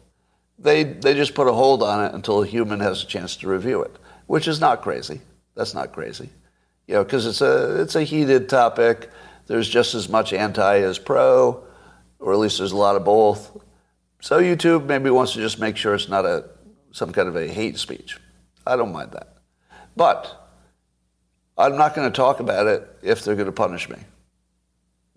they, 0.60 0.84
they 0.84 1.14
just 1.14 1.36
put 1.36 1.48
a 1.48 1.54
hold 1.54 1.84
on 1.84 2.04
it 2.04 2.14
until 2.14 2.42
a 2.42 2.48
human 2.48 2.80
has 2.80 3.04
a 3.04 3.08
chance 3.08 3.36
to 3.38 3.48
review 3.48 3.82
it, 3.82 3.96
which 4.26 4.48
is 4.48 4.60
not 4.60 4.82
crazy. 4.82 5.22
That's 5.56 5.74
not 5.74 5.92
crazy. 5.92 6.30
You 6.88 6.96
know, 6.96 7.04
because 7.04 7.26
it's 7.26 7.42
a, 7.42 7.82
it's 7.82 7.96
a 7.96 8.04
heated 8.04 8.50
topic. 8.50 9.10
There's 9.46 9.70
just 9.70 9.94
as 9.94 10.10
much 10.10 10.34
anti 10.34 10.80
as 10.80 10.98
pro, 10.98 11.64
or 12.20 12.34
at 12.34 12.40
least 12.40 12.58
there's 12.58 12.72
a 12.72 12.78
lot 12.78 12.96
of 12.96 13.04
both. 13.04 13.58
So 14.22 14.40
YouTube 14.40 14.86
maybe 14.86 15.10
wants 15.10 15.34
to 15.34 15.40
just 15.40 15.60
make 15.60 15.78
sure 15.78 15.94
it's 15.94 16.10
not 16.10 16.26
a 16.26 16.50
some 16.92 17.12
kind 17.12 17.28
of 17.28 17.36
a 17.36 17.48
hate 17.48 17.78
speech. 17.78 18.18
I 18.66 18.76
don't 18.76 18.92
mind 18.92 19.12
that. 19.12 19.38
But 19.96 20.50
I'm 21.58 21.78
not 21.78 21.96
going 21.96 22.12
to 22.12 22.16
talk 22.16 22.40
about 22.40 22.68
it 22.68 22.88
if 23.02 23.24
they're 23.24 23.36
going 23.36 23.48
to 23.48 23.52
punish 23.52 23.90
me. 23.90 23.98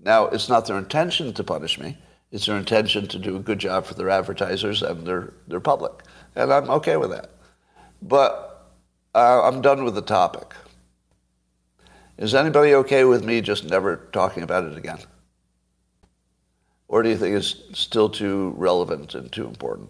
Now, 0.02 0.26
it's 0.26 0.48
not 0.48 0.66
their 0.66 0.78
intention 0.78 1.32
to 1.34 1.44
punish 1.44 1.78
me. 1.78 1.98
It's 2.32 2.46
their 2.46 2.56
intention 2.56 3.06
to 3.08 3.18
do 3.18 3.36
a 3.36 3.40
good 3.40 3.58
job 3.58 3.86
for 3.86 3.94
their 3.94 4.08
advertisers 4.08 4.82
and 4.82 5.06
their, 5.06 5.34
their 5.48 5.60
public. 5.60 5.92
And 6.34 6.52
I'm 6.52 6.70
okay 6.70 6.96
with 6.96 7.10
that. 7.10 7.30
But 8.00 8.70
uh, 9.14 9.42
I'm 9.42 9.60
done 9.60 9.84
with 9.84 9.94
the 9.94 10.02
topic. 10.02 10.54
Is 12.20 12.34
anybody 12.34 12.74
okay 12.74 13.04
with 13.04 13.24
me 13.24 13.40
just 13.40 13.64
never 13.64 13.96
talking 14.12 14.42
about 14.42 14.64
it 14.64 14.76
again? 14.76 14.98
Or 16.86 17.02
do 17.02 17.08
you 17.08 17.16
think 17.16 17.34
it's 17.34 17.56
still 17.72 18.10
too 18.10 18.52
relevant 18.58 19.14
and 19.14 19.32
too 19.32 19.46
important? 19.46 19.88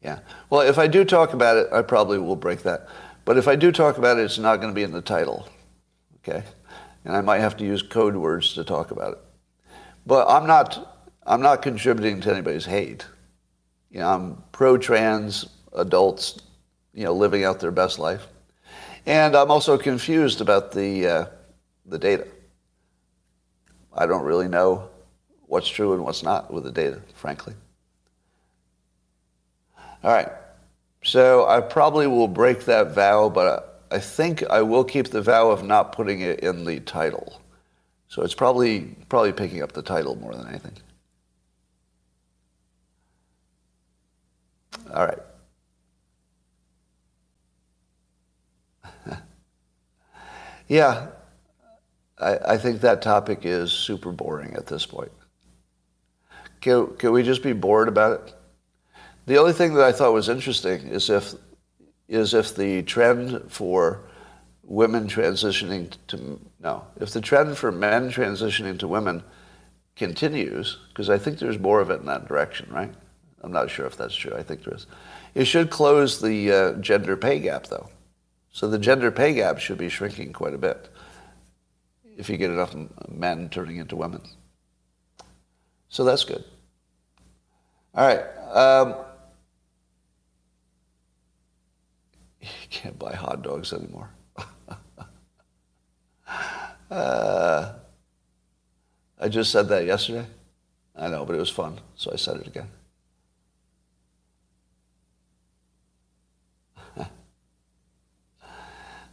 Yeah. 0.00 0.20
Well, 0.50 0.60
if 0.60 0.78
I 0.78 0.86
do 0.86 1.04
talk 1.04 1.32
about 1.32 1.56
it, 1.56 1.66
I 1.72 1.82
probably 1.82 2.18
will 2.18 2.36
break 2.36 2.62
that. 2.62 2.86
But 3.24 3.38
if 3.38 3.48
I 3.48 3.56
do 3.56 3.72
talk 3.72 3.98
about 3.98 4.18
it, 4.18 4.22
it's 4.22 4.38
not 4.38 4.60
going 4.60 4.72
to 4.72 4.74
be 4.74 4.84
in 4.84 4.92
the 4.92 5.02
title. 5.02 5.48
Okay? 6.18 6.44
And 7.04 7.16
I 7.16 7.20
might 7.20 7.40
have 7.40 7.56
to 7.56 7.64
use 7.64 7.82
code 7.82 8.14
words 8.14 8.54
to 8.54 8.62
talk 8.62 8.92
about 8.92 9.14
it. 9.14 9.18
But 10.06 10.28
I'm 10.28 10.46
not 10.46 11.08
I'm 11.24 11.42
not 11.42 11.60
contributing 11.60 12.20
to 12.20 12.32
anybody's 12.32 12.66
hate. 12.66 13.04
You 13.90 13.98
know, 13.98 14.08
I'm 14.08 14.44
pro-trans 14.52 15.48
adults, 15.72 16.40
you 16.94 17.02
know, 17.02 17.12
living 17.12 17.42
out 17.42 17.58
their 17.58 17.72
best 17.72 17.98
life. 17.98 18.28
And 19.06 19.36
I'm 19.36 19.52
also 19.52 19.78
confused 19.78 20.40
about 20.40 20.72
the 20.72 21.06
uh, 21.06 21.26
the 21.86 21.98
data. 21.98 22.26
I 23.94 24.06
don't 24.06 24.24
really 24.24 24.48
know 24.48 24.90
what's 25.46 25.68
true 25.68 25.94
and 25.94 26.04
what's 26.04 26.22
not 26.22 26.52
with 26.52 26.64
the 26.64 26.72
data, 26.72 27.00
frankly. 27.14 27.54
All 30.02 30.12
right. 30.12 30.28
So 31.04 31.46
I 31.46 31.60
probably 31.60 32.08
will 32.08 32.28
break 32.28 32.64
that 32.64 32.92
vow, 32.92 33.28
but 33.28 33.84
I 33.92 34.00
think 34.00 34.42
I 34.50 34.62
will 34.62 34.82
keep 34.82 35.08
the 35.08 35.22
vow 35.22 35.50
of 35.50 35.62
not 35.62 35.92
putting 35.92 36.20
it 36.20 36.40
in 36.40 36.64
the 36.64 36.80
title. 36.80 37.40
So 38.08 38.22
it's 38.22 38.34
probably 38.34 38.96
probably 39.08 39.32
picking 39.32 39.62
up 39.62 39.72
the 39.72 39.82
title 39.82 40.16
more 40.16 40.34
than 40.34 40.48
anything. 40.48 40.76
All 44.92 45.06
right. 45.06 45.18
Yeah, 50.68 51.08
I, 52.18 52.38
I 52.46 52.56
think 52.58 52.80
that 52.80 53.02
topic 53.02 53.40
is 53.44 53.72
super 53.72 54.12
boring 54.12 54.54
at 54.54 54.66
this 54.66 54.86
point. 54.86 55.12
Can, 56.60 56.96
can 56.96 57.12
we 57.12 57.22
just 57.22 57.42
be 57.42 57.52
bored 57.52 57.88
about 57.88 58.20
it? 58.20 58.34
The 59.26 59.38
only 59.38 59.52
thing 59.52 59.74
that 59.74 59.84
I 59.84 59.92
thought 59.92 60.12
was 60.12 60.28
interesting 60.28 60.88
is 60.88 61.10
if, 61.10 61.34
is 62.08 62.34
if 62.34 62.54
the 62.54 62.82
trend 62.82 63.50
for 63.50 64.04
women 64.62 65.06
transitioning 65.08 65.92
to, 66.08 66.40
no, 66.60 66.84
if 67.00 67.10
the 67.10 67.20
trend 67.20 67.56
for 67.56 67.70
men 67.70 68.10
transitioning 68.10 68.78
to 68.78 68.88
women 68.88 69.22
continues, 69.96 70.78
because 70.88 71.10
I 71.10 71.18
think 71.18 71.38
there's 71.38 71.58
more 71.58 71.80
of 71.80 71.90
it 71.90 72.00
in 72.00 72.06
that 72.06 72.28
direction, 72.28 72.68
right? 72.70 72.92
I'm 73.42 73.52
not 73.52 73.70
sure 73.70 73.86
if 73.86 73.96
that's 73.96 74.14
true. 74.14 74.34
I 74.36 74.42
think 74.42 74.64
there 74.64 74.74
is. 74.74 74.86
It 75.34 75.44
should 75.44 75.70
close 75.70 76.20
the 76.20 76.52
uh, 76.52 76.72
gender 76.74 77.16
pay 77.16 77.38
gap, 77.38 77.66
though. 77.66 77.88
So 78.56 78.66
the 78.66 78.78
gender 78.78 79.10
pay 79.10 79.34
gap 79.34 79.58
should 79.58 79.76
be 79.76 79.90
shrinking 79.90 80.32
quite 80.32 80.54
a 80.54 80.58
bit 80.58 80.88
if 82.16 82.30
you 82.30 82.38
get 82.38 82.50
enough 82.50 82.74
men 83.06 83.50
turning 83.50 83.76
into 83.76 83.96
women. 83.96 84.22
So 85.90 86.04
that's 86.04 86.24
good. 86.24 86.42
All 87.94 88.06
right. 88.06 88.24
Um, 88.50 88.94
you 92.40 92.48
can't 92.70 92.98
buy 92.98 93.14
hot 93.14 93.42
dogs 93.42 93.74
anymore. 93.74 94.08
uh, 96.90 97.74
I 99.20 99.28
just 99.28 99.52
said 99.52 99.68
that 99.68 99.84
yesterday. 99.84 100.24
I 100.96 101.08
know, 101.08 101.26
but 101.26 101.36
it 101.36 101.40
was 101.40 101.50
fun, 101.50 101.78
so 101.94 102.10
I 102.10 102.16
said 102.16 102.38
it 102.38 102.46
again. 102.46 102.70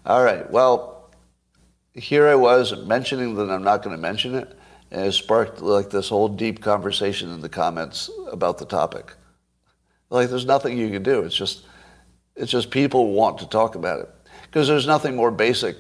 All 0.06 0.24
right. 0.24 0.49
Well, 0.51 1.12
here 1.93 2.28
I 2.28 2.36
was 2.36 2.76
mentioning 2.86 3.36
that 3.36 3.49
I'm 3.49 3.64
not 3.64 3.84
going 3.84 3.95
to 3.95 4.01
mention 4.01 4.36
it, 4.36 4.58
and 4.91 5.06
it 5.06 5.12
sparked 5.14 5.62
like 5.62 5.89
this 5.89 6.10
whole 6.10 6.28
deep 6.28 6.62
conversation 6.62 7.32
in 7.32 7.41
the 7.41 7.49
comments 7.49 8.10
about 8.32 8.58
the 8.58 8.66
topic. 8.66 9.14
Like 10.10 10.30
there's 10.30 10.45
nothing 10.45 10.78
you 10.78 10.89
can 10.89 11.04
do. 11.04 11.22
It's 11.22 11.36
just 11.36 11.66
it's 12.36 12.51
just 12.51 12.72
people 12.72 13.14
want 13.14 13.39
to 13.39 13.47
talk 13.47 13.76
about 13.76 13.99
it 13.99 14.10
because 14.43 14.68
there's 14.68 14.88
nothing 14.88 15.16
more 15.16 15.32
basic 15.32 15.78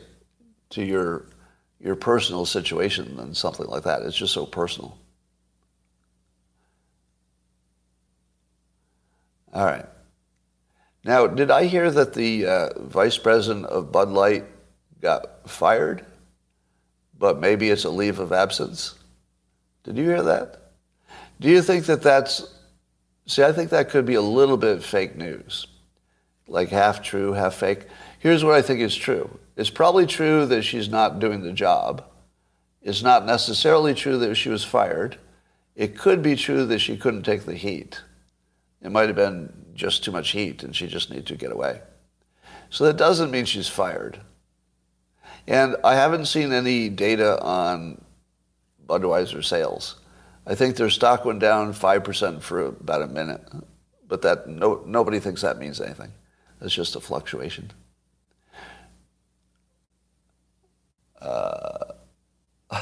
to 0.71 0.83
your 0.83 1.25
your 1.79 1.95
personal 1.95 2.45
situation 2.45 3.17
than 3.17 3.35
something 3.35 3.67
like 3.67 3.83
that. 3.83 4.01
It's 4.03 4.17
just 4.17 4.33
so 4.33 4.45
personal. 4.45 4.97
All 9.53 9.65
right. 9.65 9.85
Now, 11.03 11.27
did 11.27 11.51
I 11.51 11.65
hear 11.65 11.91
that 11.91 12.13
the 12.13 12.45
uh, 12.45 12.79
vice 12.79 13.17
president 13.17 13.65
of 13.65 13.91
Bud 13.91 14.09
Light 14.09 14.45
got 15.03 15.49
fired, 15.49 16.05
but 17.19 17.39
maybe 17.39 17.69
it's 17.69 17.83
a 17.83 17.89
leave 17.89 18.19
of 18.19 18.31
absence. 18.31 18.95
Did 19.83 19.97
you 19.97 20.05
hear 20.05 20.23
that? 20.23 20.71
Do 21.39 21.49
you 21.49 21.61
think 21.61 21.85
that 21.85 22.01
that's, 22.01 22.47
see, 23.27 23.43
I 23.43 23.51
think 23.51 23.69
that 23.69 23.89
could 23.89 24.05
be 24.05 24.15
a 24.15 24.21
little 24.21 24.57
bit 24.57 24.81
fake 24.81 25.15
news, 25.15 25.67
like 26.47 26.69
half 26.69 27.03
true, 27.03 27.33
half 27.33 27.55
fake. 27.55 27.85
Here's 28.17 28.43
what 28.43 28.55
I 28.55 28.61
think 28.61 28.79
is 28.79 28.95
true. 28.95 29.39
It's 29.57 29.69
probably 29.69 30.05
true 30.05 30.45
that 30.45 30.63
she's 30.63 30.87
not 30.89 31.19
doing 31.19 31.43
the 31.43 31.51
job. 31.51 32.05
It's 32.81 33.03
not 33.03 33.25
necessarily 33.25 33.93
true 33.93 34.17
that 34.19 34.35
she 34.35 34.49
was 34.49 34.63
fired. 34.63 35.17
It 35.75 35.97
could 35.97 36.21
be 36.21 36.35
true 36.35 36.65
that 36.65 36.79
she 36.79 36.97
couldn't 36.97 37.23
take 37.23 37.43
the 37.43 37.55
heat. 37.55 38.01
It 38.81 38.91
might 38.91 39.07
have 39.07 39.15
been 39.15 39.62
just 39.73 40.03
too 40.03 40.11
much 40.11 40.31
heat 40.31 40.63
and 40.63 40.75
she 40.75 40.87
just 40.87 41.09
needed 41.09 41.27
to 41.27 41.35
get 41.35 41.51
away. 41.51 41.81
So 42.69 42.85
that 42.85 42.97
doesn't 42.97 43.31
mean 43.31 43.45
she's 43.45 43.69
fired. 43.69 44.19
And 45.47 45.75
I 45.83 45.95
haven't 45.95 46.25
seen 46.25 46.53
any 46.53 46.89
data 46.89 47.41
on 47.41 48.01
Budweiser 48.87 49.43
sales. 49.43 49.97
I 50.45 50.55
think 50.55 50.75
their 50.75 50.89
stock 50.89 51.25
went 51.25 51.39
down 51.39 51.73
5% 51.73 52.41
for 52.41 52.65
about 52.65 53.01
a 53.01 53.07
minute, 53.07 53.41
but 54.07 54.21
that 54.23 54.47
no, 54.47 54.83
nobody 54.85 55.19
thinks 55.19 55.41
that 55.41 55.57
means 55.57 55.79
anything. 55.79 56.11
It's 56.61 56.73
just 56.73 56.95
a 56.95 56.99
fluctuation. 56.99 57.71
Uh, 61.21 61.93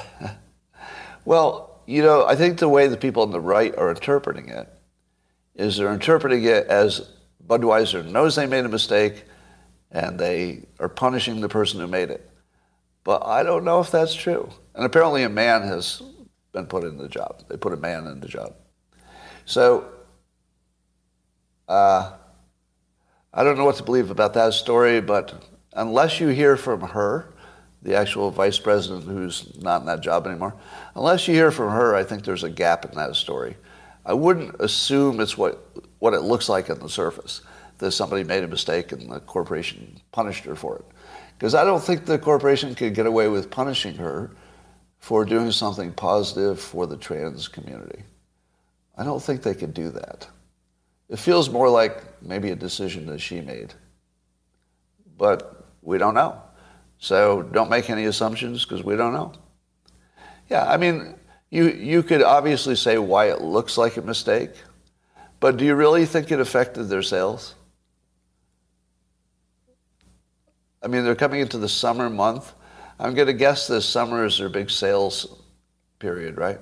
well, 1.26 1.82
you 1.86 2.02
know, 2.02 2.26
I 2.26 2.36
think 2.36 2.60
the 2.60 2.70
way 2.70 2.88
the 2.88 2.98
people 2.98 3.24
on 3.24 3.32
the 3.32 3.40
right 3.40 3.76
are 3.76 3.90
interpreting 3.90 4.50
it 4.50 4.68
is 5.56 5.78
they're 5.78 5.94
interpreting 5.94 6.44
it 6.44 6.68
as 6.68 7.10
Budweiser 7.46 8.06
knows 8.06 8.36
they 8.36 8.46
made 8.46 8.66
a 8.66 8.70
mistake 8.70 9.26
and 9.92 10.20
they 10.20 10.66
are 10.80 10.88
punishing 10.90 11.42
the 11.42 11.50
person 11.50 11.80
who 11.80 11.88
made 11.88 12.10
it. 12.10 12.30
But 13.04 13.26
I 13.26 13.44
don't 13.44 13.66
know 13.66 13.80
if 13.80 13.92
that's 13.92 14.14
true. 14.14 14.50
And 14.76 14.86
apparently 14.86 15.24
a 15.24 15.30
man 15.30 15.64
has 15.64 16.02
been 16.54 16.68
put 16.68 16.84
in 16.84 16.98
the 16.98 17.10
job. 17.10 17.44
They 17.50 17.58
put 17.58 17.74
a 17.74 17.78
man 17.78 18.08
in 18.08 18.20
the 18.20 18.28
job. 18.28 18.54
So 19.46 19.86
uh, 21.68 22.14
I 23.34 23.44
don't 23.44 23.58
know 23.58 23.66
what 23.66 23.78
to 23.78 23.84
believe 23.84 24.12
about 24.12 24.34
that 24.36 24.54
story, 24.54 25.02
but 25.02 25.44
unless 25.74 26.20
you 26.20 26.28
hear 26.30 26.58
from 26.58 26.82
her, 26.82 27.34
the 27.82 27.96
actual 27.96 28.30
vice 28.30 28.60
president 28.60 29.06
who's 29.06 29.58
not 29.60 29.82
in 29.82 29.88
that 29.88 30.02
job 30.02 30.28
anymore, 30.28 30.54
unless 30.96 31.28
you 31.28 31.34
hear 31.34 31.50
from 31.50 31.72
her, 31.72 31.96
I 31.96 32.04
think 32.04 32.24
there's 32.24 32.44
a 32.44 32.50
gap 32.50 32.86
in 32.86 32.96
that 32.96 33.16
story. 33.16 33.58
I 34.06 34.14
wouldn't 34.14 34.56
assume 34.60 35.20
it's 35.20 35.38
what, 35.38 35.64
what 36.00 36.14
it 36.14 36.22
looks 36.22 36.50
like 36.50 36.70
on 36.70 36.80
the 36.80 36.90
surface, 36.90 37.42
that 37.78 37.92
somebody 37.92 38.24
made 38.24 38.44
a 38.44 38.48
mistake 38.48 38.92
and 38.92 39.12
the 39.12 39.20
corporation 39.20 40.00
punished 40.12 40.46
her 40.46 40.56
for 40.56 40.78
it. 40.78 40.86
Because 41.38 41.56
I 41.56 41.64
don't 41.64 41.84
think 41.84 42.06
the 42.06 42.20
corporation 42.20 42.76
could 42.76 42.94
get 42.94 43.06
away 43.06 43.28
with 43.28 43.50
punishing 43.50 43.96
her 43.96 44.32
for 45.00 45.26
doing 45.26 45.52
something 45.52 45.92
positive 45.92 46.60
for 46.60 46.86
the 46.86 46.98
trans 46.98 47.48
community. 47.48 48.04
I 48.96 49.04
don't 49.04 49.22
think 49.22 49.42
they 49.42 49.56
could 49.56 49.74
do 49.74 49.90
that. 49.90 50.28
It 51.10 51.18
feels 51.18 51.50
more 51.50 51.70
like 51.70 52.22
maybe 52.22 52.52
a 52.52 52.56
decision 52.56 53.08
that 53.08 53.20
she 53.20 53.42
made. 53.42 53.74
But 55.18 55.66
we 55.82 55.98
don't 55.98 56.14
know. 56.14 56.42
So 57.00 57.42
don't 57.42 57.70
make 57.70 57.90
any 57.90 58.06
assumptions 58.06 58.64
because 58.64 58.84
we 58.84 58.96
don't 58.96 59.14
know. 59.14 59.34
Yeah, 60.50 60.70
I 60.70 60.78
mean, 60.78 61.16
you, 61.52 61.68
you 61.68 62.02
could 62.02 62.24
obviously 62.24 62.76
say 62.76 62.98
why 62.98 63.30
it 63.30 63.42
looks 63.42 63.78
like 63.78 63.98
a 63.98 64.02
mistake, 64.02 64.52
but 65.42 65.58
do 65.58 65.66
you 65.66 65.76
really 65.76 66.06
think 66.06 66.32
it 66.32 66.40
affected 66.40 66.86
their 66.86 67.04
sales? 67.04 67.56
I 70.82 70.88
mean, 70.88 71.04
they're 71.04 71.14
coming 71.14 71.42
into 71.42 71.58
the 71.58 71.70
summer 71.70 72.10
month. 72.10 72.54
I'm 72.98 73.14
going 73.14 73.28
to 73.28 73.34
guess 73.34 73.68
this 73.68 73.86
summer 73.86 74.26
is 74.26 74.38
their 74.38 74.50
big 74.50 74.72
sales 74.72 75.42
period, 76.00 76.38
right? 76.38 76.60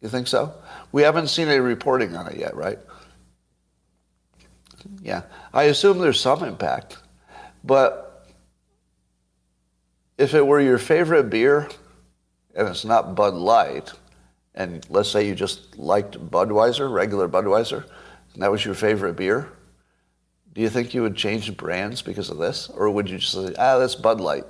You 0.00 0.08
think 0.08 0.26
so? 0.26 0.54
We 0.90 1.02
haven't 1.02 1.28
seen 1.28 1.48
any 1.48 1.60
reporting 1.60 2.16
on 2.16 2.26
it 2.28 2.36
yet, 2.36 2.56
right? 2.56 2.78
Yeah. 5.02 5.22
I 5.52 5.64
assume 5.64 5.98
there's 5.98 6.20
some 6.20 6.42
impact. 6.42 6.98
But 7.62 8.26
if 10.18 10.34
it 10.34 10.46
were 10.46 10.60
your 10.60 10.78
favorite 10.78 11.30
beer 11.30 11.68
and 12.54 12.68
it's 12.68 12.84
not 12.84 13.14
Bud 13.14 13.34
Light, 13.34 13.92
and 14.54 14.86
let's 14.88 15.08
say 15.08 15.26
you 15.26 15.34
just 15.34 15.78
liked 15.78 16.18
Budweiser, 16.30 16.92
regular 16.92 17.28
Budweiser, 17.28 17.84
and 18.34 18.42
that 18.42 18.50
was 18.50 18.64
your 18.64 18.74
favorite 18.74 19.16
beer, 19.16 19.48
do 20.54 20.60
you 20.60 20.70
think 20.70 20.94
you 20.94 21.02
would 21.02 21.16
change 21.16 21.56
brands 21.56 22.00
because 22.00 22.30
of 22.30 22.38
this? 22.38 22.68
Or 22.68 22.88
would 22.88 23.10
you 23.10 23.18
just 23.18 23.32
say, 23.32 23.54
ah, 23.58 23.78
that's 23.78 23.96
Bud 23.96 24.20
Light. 24.20 24.44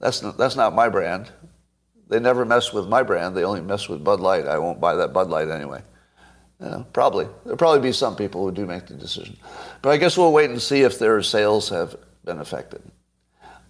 That's 0.00 0.22
not, 0.22 0.38
that's 0.38 0.56
not 0.56 0.74
my 0.74 0.88
brand. 0.88 1.30
They 2.08 2.18
never 2.18 2.44
mess 2.44 2.72
with 2.72 2.88
my 2.88 3.02
brand. 3.02 3.36
They 3.36 3.44
only 3.44 3.60
mess 3.60 3.88
with 3.88 4.02
Bud 4.02 4.20
Light. 4.20 4.46
I 4.46 4.58
won't 4.58 4.80
buy 4.80 4.94
that 4.96 5.12
Bud 5.12 5.28
Light 5.28 5.48
anyway. 5.48 5.82
You 6.60 6.70
know, 6.70 6.86
probably. 6.92 7.26
There'll 7.44 7.58
probably 7.58 7.80
be 7.80 7.92
some 7.92 8.16
people 8.16 8.42
who 8.42 8.52
do 8.52 8.64
make 8.64 8.86
the 8.86 8.94
decision. 8.94 9.36
But 9.82 9.90
I 9.90 9.98
guess 9.98 10.16
we'll 10.16 10.32
wait 10.32 10.50
and 10.50 10.60
see 10.60 10.82
if 10.82 10.98
their 10.98 11.22
sales 11.22 11.68
have 11.68 11.96
been 12.24 12.38
affected. 12.38 12.82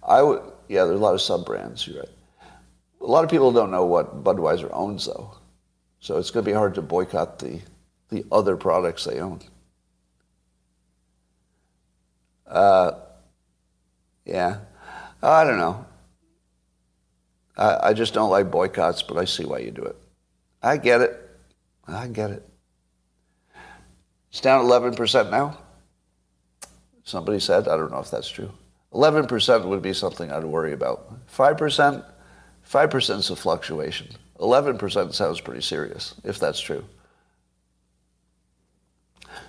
I 0.01 0.21
would, 0.21 0.41
yeah, 0.69 0.85
there's 0.85 0.99
a 0.99 1.03
lot 1.03 1.13
of 1.13 1.21
sub-brands, 1.21 1.87
you're 1.87 1.99
right. 1.99 2.09
A 3.05 3.07
lot 3.07 3.23
of 3.23 3.29
people 3.29 3.51
don't 3.51 3.69
know 3.69 3.85
what 3.85 4.23
Budweiser 4.23 4.69
owns, 4.73 5.05
though. 5.05 5.35
So 5.99 6.17
it's 6.17 6.31
going 6.31 6.43
to 6.43 6.49
be 6.49 6.55
hard 6.55 6.73
to 6.75 6.81
boycott 6.81 7.37
the, 7.37 7.61
the 8.09 8.25
other 8.31 8.57
products 8.57 9.03
they 9.03 9.19
own. 9.19 9.41
Uh, 12.47 12.93
yeah, 14.25 14.57
I 15.21 15.43
don't 15.43 15.59
know. 15.59 15.85
I, 17.55 17.89
I 17.89 17.93
just 17.93 18.15
don't 18.15 18.31
like 18.31 18.49
boycotts, 18.49 19.03
but 19.03 19.17
I 19.17 19.25
see 19.25 19.45
why 19.45 19.59
you 19.59 19.69
do 19.69 19.83
it. 19.83 19.95
I 20.63 20.77
get 20.77 21.01
it. 21.01 21.29
I 21.87 22.07
get 22.07 22.31
it. 22.31 22.47
It's 24.31 24.41
down 24.41 24.65
11% 24.65 25.29
now. 25.29 25.59
Somebody 27.03 27.39
said, 27.39 27.67
I 27.67 27.77
don't 27.77 27.91
know 27.91 27.99
if 27.99 28.09
that's 28.09 28.27
true. 28.27 28.51
11% 28.93 29.65
would 29.65 29.83
be 29.83 29.93
something 29.93 30.31
I'd 30.31 30.43
worry 30.43 30.73
about. 30.73 31.27
5%, 31.27 32.03
5% 32.69 33.17
is 33.17 33.29
a 33.29 33.35
fluctuation. 33.35 34.07
11% 34.39 35.13
sounds 35.13 35.39
pretty 35.39 35.61
serious, 35.61 36.15
if 36.23 36.39
that's 36.39 36.59
true. 36.59 36.83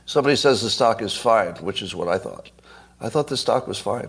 Somebody 0.05 0.37
says 0.37 0.63
the 0.63 0.71
stock 0.71 1.03
is 1.03 1.15
fine, 1.15 1.55
which 1.57 1.83
is 1.83 1.95
what 1.95 2.09
I 2.09 2.19
thought. 2.19 2.51
I 3.01 3.09
thought 3.09 3.29
the 3.29 3.37
stock 3.37 3.67
was 3.67 3.79
fine. 3.79 4.09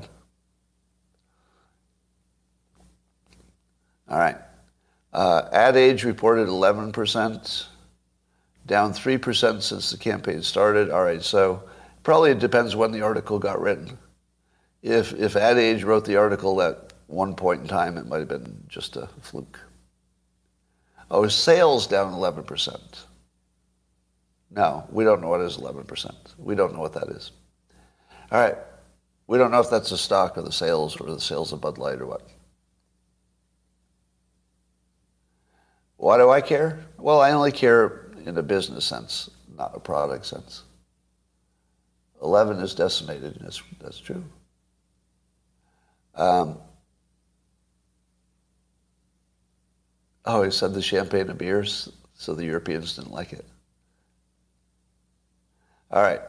All 4.10 4.20
right. 4.20 4.38
Uh, 5.14 5.50
Ad 5.52 5.76
Age 5.76 6.04
reported 6.04 6.48
11%, 6.48 7.66
down 8.66 8.94
3% 8.94 9.62
since 9.62 9.92
the 9.92 9.98
campaign 9.98 10.42
started. 10.44 10.92
All 10.92 11.04
right, 11.04 11.24
so 11.24 11.64
probably 12.04 12.32
it 12.32 12.40
depends 12.40 12.76
when 12.76 12.92
the 12.92 13.02
article 13.02 13.40
got 13.40 13.60
written. 13.60 13.98
If, 14.84 15.14
if 15.14 15.36
Ad 15.36 15.58
Age 15.58 15.84
wrote 15.84 16.06
the 16.06 16.18
article 16.18 16.62
at 16.62 16.87
one 17.08 17.36
point 17.36 17.62
in 17.62 17.68
time, 17.68 17.98
it 17.98 18.08
might 18.08 18.20
have 18.20 18.28
been 18.28 18.64
just 18.68 18.96
a 18.96 19.08
fluke. 19.22 19.60
Oh, 21.10 21.28
sales 21.28 21.88
down 21.88 22.14
11%. 22.14 22.80
No, 24.52 24.86
we 24.92 25.04
don't 25.04 25.22
know 25.22 25.30
what 25.30 25.42
is 25.42 25.58
11%. 25.58 26.14
We 26.38 26.56
don't 26.56 26.74
know 26.74 26.80
what 26.80 26.94
that 26.94 27.10
is. 27.10 27.32
All 28.32 28.40
right. 28.40 28.58
We 29.28 29.38
don't 29.38 29.52
know 29.52 29.60
if 29.60 29.70
that's 29.70 29.90
the 29.90 29.98
stock 29.98 30.38
or 30.38 30.42
the 30.42 30.52
sales 30.52 31.00
or 31.00 31.12
the 31.12 31.20
sales 31.20 31.52
of 31.52 31.62
Bud 31.62 31.78
Light 31.78 32.00
or 32.00 32.06
what. 32.06 32.30
Why 35.98 36.18
do 36.18 36.30
I 36.30 36.42
care? 36.42 36.86
Well, 36.98 37.20
I 37.20 37.32
only 37.32 37.52
care 37.52 38.12
in 38.26 38.38
a 38.38 38.44
business 38.44 38.86
sense, 38.86 39.30
not 39.58 39.72
a 39.76 39.80
product 39.80 40.26
sense. 40.26 40.64
11 42.22 42.60
is 42.60 42.74
decimated. 42.74 43.38
That's, 43.42 43.62
that's 43.82 44.00
true. 44.00 44.24
Um, 46.16 46.58
oh, 50.28 50.44
he 50.44 50.52
said 50.52 50.74
the 50.74 50.82
champagne 50.82 51.30
and 51.30 51.40
beers, 51.40 51.90
so 52.14 52.36
the 52.36 52.46
Europeans 52.46 52.96
didn't 52.96 53.12
like 53.12 53.34
it. 53.34 53.46
All 55.90 56.02
right. 56.02 56.22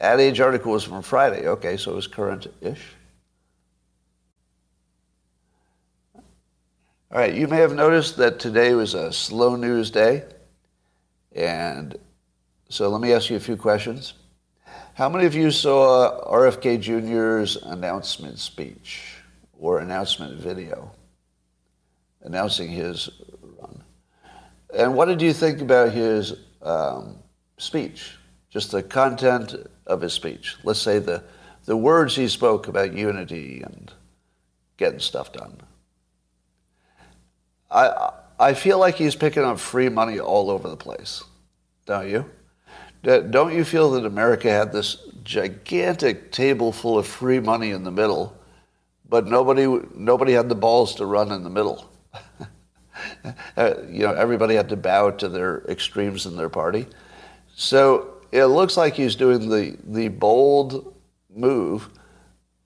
Ad 0.00 0.20
Age 0.20 0.40
article 0.40 0.72
was 0.72 0.84
from 0.84 1.02
Friday. 1.02 1.48
Okay, 1.48 1.76
so 1.76 1.92
it 1.92 1.94
was 1.94 2.06
current-ish. 2.06 2.82
All 6.14 7.20
right, 7.20 7.34
you 7.34 7.48
may 7.48 7.58
have 7.58 7.72
noticed 7.72 8.16
that 8.18 8.38
today 8.38 8.74
was 8.74 8.94
a 8.94 9.12
slow 9.12 9.56
news 9.56 9.90
day. 9.90 10.24
And 11.32 11.96
so 12.68 12.88
let 12.88 13.00
me 13.00 13.12
ask 13.12 13.30
you 13.30 13.36
a 13.36 13.40
few 13.40 13.56
questions. 13.56 14.14
How 14.94 15.08
many 15.08 15.24
of 15.24 15.34
you 15.34 15.50
saw 15.50 16.24
RFK 16.28 16.80
Jr.'s 16.80 17.56
announcement 17.56 18.38
speech 18.38 19.16
or 19.58 19.78
announcement 19.78 20.38
video 20.40 20.92
announcing 22.24 22.68
his 22.68 23.08
run? 23.60 23.82
And 24.76 24.94
what 24.96 25.06
did 25.06 25.22
you 25.22 25.32
think 25.32 25.60
about 25.60 25.92
his 25.92 26.34
um, 26.62 27.16
speech? 27.58 28.16
Just 28.50 28.72
the 28.72 28.82
content 28.82 29.54
of 29.86 30.00
his 30.00 30.12
speech. 30.12 30.56
Let's 30.64 30.80
say 30.80 30.98
the, 30.98 31.22
the 31.64 31.76
words 31.76 32.16
he 32.16 32.28
spoke 32.28 32.68
about 32.68 32.92
unity 32.92 33.62
and 33.62 33.92
getting 34.76 35.00
stuff 35.00 35.32
done. 35.32 35.60
I, 37.70 38.12
I 38.38 38.54
feel 38.54 38.78
like 38.78 38.96
he's 38.96 39.16
picking 39.16 39.44
up 39.44 39.58
free 39.58 39.88
money 39.88 40.20
all 40.20 40.50
over 40.50 40.68
the 40.68 40.76
place, 40.76 41.22
don't 41.86 42.08
you? 42.08 42.30
Don't 43.02 43.54
you 43.54 43.64
feel 43.64 43.90
that 43.92 44.06
America 44.06 44.48
had 44.50 44.72
this 44.72 44.96
gigantic 45.24 46.32
table 46.32 46.72
full 46.72 46.98
of 46.98 47.06
free 47.06 47.38
money 47.38 47.70
in 47.70 47.84
the 47.84 47.90
middle, 47.90 48.36
but 49.08 49.26
nobody, 49.26 49.66
nobody 49.94 50.32
had 50.32 50.48
the 50.48 50.54
balls 50.54 50.94
to 50.96 51.06
run 51.06 51.30
in 51.30 51.44
the 51.44 51.50
middle? 51.50 51.90
uh, 53.56 53.74
you 53.88 54.00
know, 54.00 54.12
everybody 54.12 54.54
had 54.54 54.68
to 54.68 54.76
bow 54.76 55.10
to 55.10 55.28
their 55.28 55.62
extremes 55.68 56.26
in 56.26 56.36
their 56.36 56.48
party. 56.48 56.86
So 57.54 58.14
it 58.32 58.46
looks 58.46 58.76
like 58.76 58.94
he's 58.94 59.16
doing 59.16 59.48
the, 59.48 59.76
the 59.84 60.08
bold 60.08 60.94
move 61.30 61.88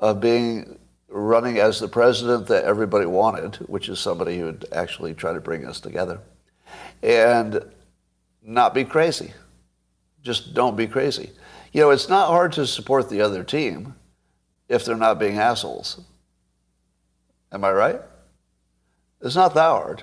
of 0.01 0.21
being 0.21 0.79
running 1.09 1.59
as 1.59 1.81
the 1.81 1.89
president 1.89 2.47
that 2.49 2.65
everybody 2.65 3.07
wanted, 3.07 3.57
which 3.69 3.89
is 3.89 3.99
somebody 3.99 4.39
who 4.39 4.47
would 4.47 4.67
actually 4.73 5.15
try 5.15 5.33
to 5.33 5.41
bring 5.41 5.65
us 5.65 5.81
together, 5.81 6.21
and 7.03 7.63
not 8.43 8.75
be 8.75 8.85
crazy. 8.85 9.33
Just 10.23 10.55
don't 10.55 10.77
be 10.77 10.87
crazy. 10.87 11.31
You 11.73 11.83
know, 11.83 11.91
it's 11.91 12.09
not 12.09 12.29
hard 12.29 12.53
to 12.53 12.67
support 12.67 13.09
the 13.09 13.21
other 13.21 13.45
team 13.45 13.95
if 14.69 14.85
they're 14.85 14.97
not 14.97 15.19
being 15.19 15.39
assholes. 15.39 16.01
Am 17.53 17.65
I 17.65 17.73
right? 17.73 18.01
It's 19.23 19.37
not 19.37 19.55
that 19.55 19.61
hard. 19.61 20.03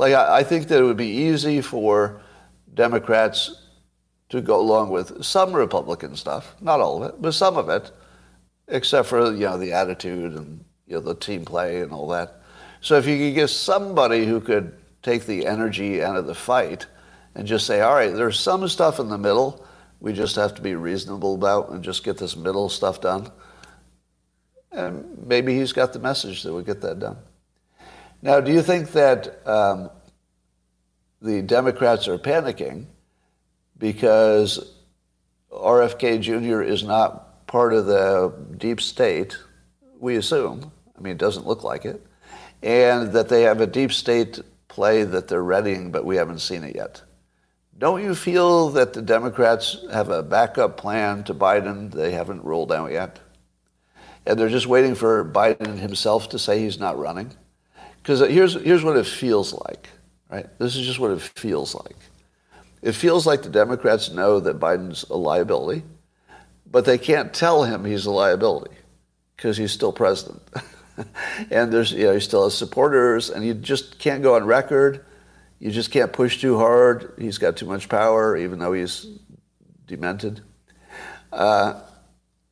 Like, 0.00 0.14
I, 0.14 0.38
I 0.38 0.42
think 0.44 0.68
that 0.68 0.80
it 0.80 0.82
would 0.82 0.96
be 0.96 1.08
easy 1.08 1.60
for 1.60 2.22
Democrats 2.72 3.66
to 4.30 4.40
go 4.40 4.58
along 4.58 4.88
with 4.88 5.22
some 5.22 5.52
Republican 5.52 6.16
stuff, 6.16 6.56
not 6.62 6.80
all 6.80 7.02
of 7.02 7.10
it, 7.10 7.20
but 7.20 7.32
some 7.32 7.58
of 7.58 7.68
it, 7.68 7.92
except 8.68 9.08
for, 9.08 9.30
you 9.32 9.40
know, 9.40 9.58
the 9.58 9.74
attitude 9.74 10.32
and, 10.32 10.64
you 10.86 10.94
know, 10.94 11.00
the 11.00 11.14
team 11.14 11.44
play 11.44 11.82
and 11.82 11.92
all 11.92 12.08
that. 12.08 12.40
So 12.80 12.96
if 12.96 13.06
you 13.06 13.18
could 13.18 13.34
get 13.34 13.48
somebody 13.48 14.24
who 14.24 14.40
could 14.40 14.74
take 15.02 15.26
the 15.26 15.46
energy 15.46 16.02
out 16.02 16.16
of 16.16 16.26
the 16.26 16.34
fight 16.34 16.86
and 17.34 17.46
just 17.46 17.66
say, 17.66 17.82
all 17.82 17.94
right, 17.94 18.14
there's 18.14 18.40
some 18.40 18.66
stuff 18.68 19.00
in 19.00 19.10
the 19.10 19.18
middle 19.18 19.66
we 20.00 20.14
just 20.14 20.36
have 20.36 20.54
to 20.54 20.62
be 20.62 20.74
reasonable 20.76 21.34
about 21.34 21.72
and 21.72 21.84
just 21.84 22.04
get 22.04 22.16
this 22.16 22.36
middle 22.36 22.70
stuff 22.70 23.02
done. 23.02 23.30
And 24.72 25.26
maybe 25.26 25.54
he's 25.54 25.74
got 25.74 25.92
the 25.92 25.98
message 25.98 26.42
that 26.44 26.54
would 26.54 26.64
get 26.64 26.80
that 26.80 27.00
done. 27.00 27.18
Now, 28.22 28.40
do 28.40 28.52
you 28.52 28.62
think 28.62 28.92
that 28.92 29.46
um, 29.46 29.90
the 31.22 31.42
Democrats 31.42 32.08
are 32.08 32.18
panicking 32.18 32.86
because 33.78 34.74
RFK 35.50 36.20
Jr. 36.20 36.62
is 36.62 36.84
not 36.84 37.46
part 37.46 37.72
of 37.72 37.86
the 37.86 38.32
deep 38.56 38.80
state, 38.80 39.36
we 39.98 40.16
assume. 40.16 40.70
I 40.96 41.00
mean, 41.00 41.12
it 41.12 41.18
doesn't 41.18 41.46
look 41.46 41.64
like 41.64 41.84
it. 41.84 42.06
And 42.62 43.12
that 43.12 43.28
they 43.28 43.42
have 43.42 43.60
a 43.60 43.66
deep 43.66 43.92
state 43.92 44.40
play 44.68 45.02
that 45.02 45.28
they're 45.28 45.42
readying, 45.42 45.90
but 45.90 46.04
we 46.04 46.16
haven't 46.16 46.40
seen 46.40 46.62
it 46.62 46.76
yet. 46.76 47.02
Don't 47.76 48.02
you 48.02 48.14
feel 48.14 48.68
that 48.70 48.92
the 48.92 49.02
Democrats 49.02 49.78
have 49.90 50.10
a 50.10 50.22
backup 50.22 50.76
plan 50.76 51.24
to 51.24 51.34
Biden 51.34 51.90
they 51.90 52.12
haven't 52.12 52.44
rolled 52.44 52.70
out 52.70 52.92
yet? 52.92 53.18
And 54.26 54.38
they're 54.38 54.50
just 54.50 54.66
waiting 54.66 54.94
for 54.94 55.24
Biden 55.24 55.78
himself 55.78 56.28
to 56.30 56.38
say 56.38 56.60
he's 56.60 56.78
not 56.78 56.98
running? 56.98 57.34
Because 58.10 58.28
here's, 58.28 58.54
here's 58.54 58.82
what 58.82 58.96
it 58.96 59.06
feels 59.06 59.52
like, 59.52 59.88
right? 60.28 60.48
This 60.58 60.74
is 60.74 60.84
just 60.84 60.98
what 60.98 61.12
it 61.12 61.20
feels 61.20 61.76
like. 61.76 61.94
It 62.82 62.96
feels 62.96 63.24
like 63.24 63.44
the 63.44 63.50
Democrats 63.50 64.10
know 64.10 64.40
that 64.40 64.58
Biden's 64.58 65.04
a 65.04 65.16
liability, 65.16 65.84
but 66.68 66.84
they 66.84 66.98
can't 66.98 67.32
tell 67.32 67.62
him 67.62 67.84
he's 67.84 68.06
a 68.06 68.10
liability 68.10 68.74
because 69.36 69.56
he's 69.56 69.70
still 69.70 69.92
president. 69.92 70.42
and 71.52 71.72
there's, 71.72 71.92
you 71.92 72.06
know, 72.06 72.14
he 72.14 72.18
still 72.18 72.42
has 72.42 72.58
supporters, 72.58 73.30
and 73.30 73.46
you 73.46 73.54
just 73.54 74.00
can't 74.00 74.24
go 74.24 74.34
on 74.34 74.44
record. 74.44 75.06
You 75.60 75.70
just 75.70 75.92
can't 75.92 76.12
push 76.12 76.40
too 76.40 76.58
hard. 76.58 77.14
He's 77.16 77.38
got 77.38 77.58
too 77.58 77.66
much 77.66 77.88
power, 77.88 78.36
even 78.36 78.58
though 78.58 78.72
he's 78.72 79.06
demented. 79.86 80.40
Uh, 81.32 81.80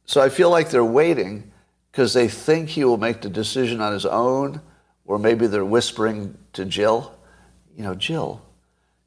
so 0.05 0.21
I 0.21 0.29
feel 0.29 0.51
like 0.51 0.71
they're 0.71 0.85
waiting 0.85 1.51
because 1.91 2.15
they 2.15 2.29
think 2.29 2.69
he 2.69 2.85
will 2.85 2.97
make 2.97 3.23
the 3.23 3.29
decision 3.29 3.81
on 3.81 3.93
his 3.93 4.07
own, 4.07 4.61
or 5.09 5.19
maybe 5.19 5.47
they're 5.47 5.65
whispering 5.65 6.37
to 6.53 6.67
Jill, 6.67 7.19
you 7.75 7.83
know, 7.83 7.95
Jill, 7.95 8.43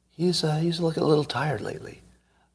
he's, 0.09 0.43
uh, 0.43 0.57
he's 0.57 0.79
looking 0.79 1.03
a 1.03 1.05
little 1.05 1.23
tired 1.23 1.61
lately. 1.61 2.01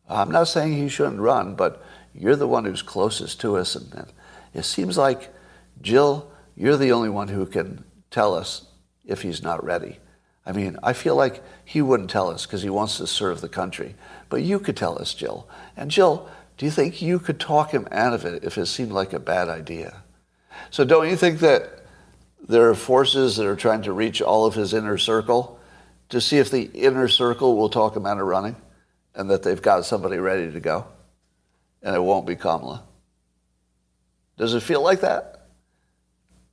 I'm 0.08 0.32
not 0.32 0.48
saying 0.48 0.72
he 0.72 0.88
shouldn't 0.88 1.20
run, 1.20 1.54
but 1.54 1.82
you're 2.12 2.36
the 2.36 2.48
one 2.48 2.64
who's 2.64 2.82
closest 2.82 3.40
to 3.40 3.56
us. 3.56 3.76
And, 3.76 3.94
and 3.94 4.12
it 4.52 4.64
seems 4.64 4.98
like, 4.98 5.32
Jill, 5.80 6.30
you're 6.56 6.76
the 6.76 6.90
only 6.90 7.08
one 7.08 7.28
who 7.28 7.46
can 7.46 7.84
tell 8.10 8.34
us 8.34 8.66
if 9.04 9.22
he's 9.22 9.42
not 9.42 9.64
ready. 9.64 10.00
I 10.44 10.50
mean, 10.50 10.76
I 10.82 10.92
feel 10.92 11.14
like 11.14 11.42
he 11.64 11.80
wouldn't 11.80 12.10
tell 12.10 12.28
us 12.28 12.46
because 12.46 12.62
he 12.62 12.70
wants 12.70 12.98
to 12.98 13.06
serve 13.06 13.40
the 13.40 13.48
country. 13.48 13.94
But 14.28 14.42
you 14.42 14.58
could 14.58 14.76
tell 14.76 14.98
us, 14.98 15.14
Jill. 15.14 15.48
And 15.76 15.90
Jill, 15.90 16.28
do 16.56 16.64
you 16.64 16.72
think 16.72 17.00
you 17.00 17.20
could 17.20 17.38
talk 17.38 17.70
him 17.70 17.86
out 17.92 18.12
of 18.12 18.24
it 18.24 18.42
if 18.42 18.58
it 18.58 18.66
seemed 18.66 18.92
like 18.92 19.12
a 19.12 19.20
bad 19.20 19.48
idea? 19.48 20.02
So 20.70 20.84
don't 20.84 21.08
you 21.08 21.16
think 21.16 21.38
that 21.40 21.75
there 22.48 22.68
are 22.70 22.74
forces 22.74 23.36
that 23.36 23.46
are 23.46 23.56
trying 23.56 23.82
to 23.82 23.92
reach 23.92 24.22
all 24.22 24.46
of 24.46 24.54
his 24.54 24.74
inner 24.74 24.98
circle 24.98 25.58
to 26.08 26.20
see 26.20 26.38
if 26.38 26.50
the 26.50 26.62
inner 26.62 27.08
circle 27.08 27.56
will 27.56 27.68
talk 27.68 27.96
him 27.96 28.06
out 28.06 28.18
of 28.18 28.26
running 28.26 28.56
and 29.14 29.30
that 29.30 29.42
they've 29.42 29.62
got 29.62 29.84
somebody 29.84 30.18
ready 30.18 30.52
to 30.52 30.60
go? 30.60 30.86
And 31.82 31.94
it 31.96 32.00
won't 32.00 32.26
be 32.26 32.36
Kamala. 32.36 32.82
Does 34.36 34.54
it 34.54 34.62
feel 34.62 34.82
like 34.82 35.00
that? 35.00 35.48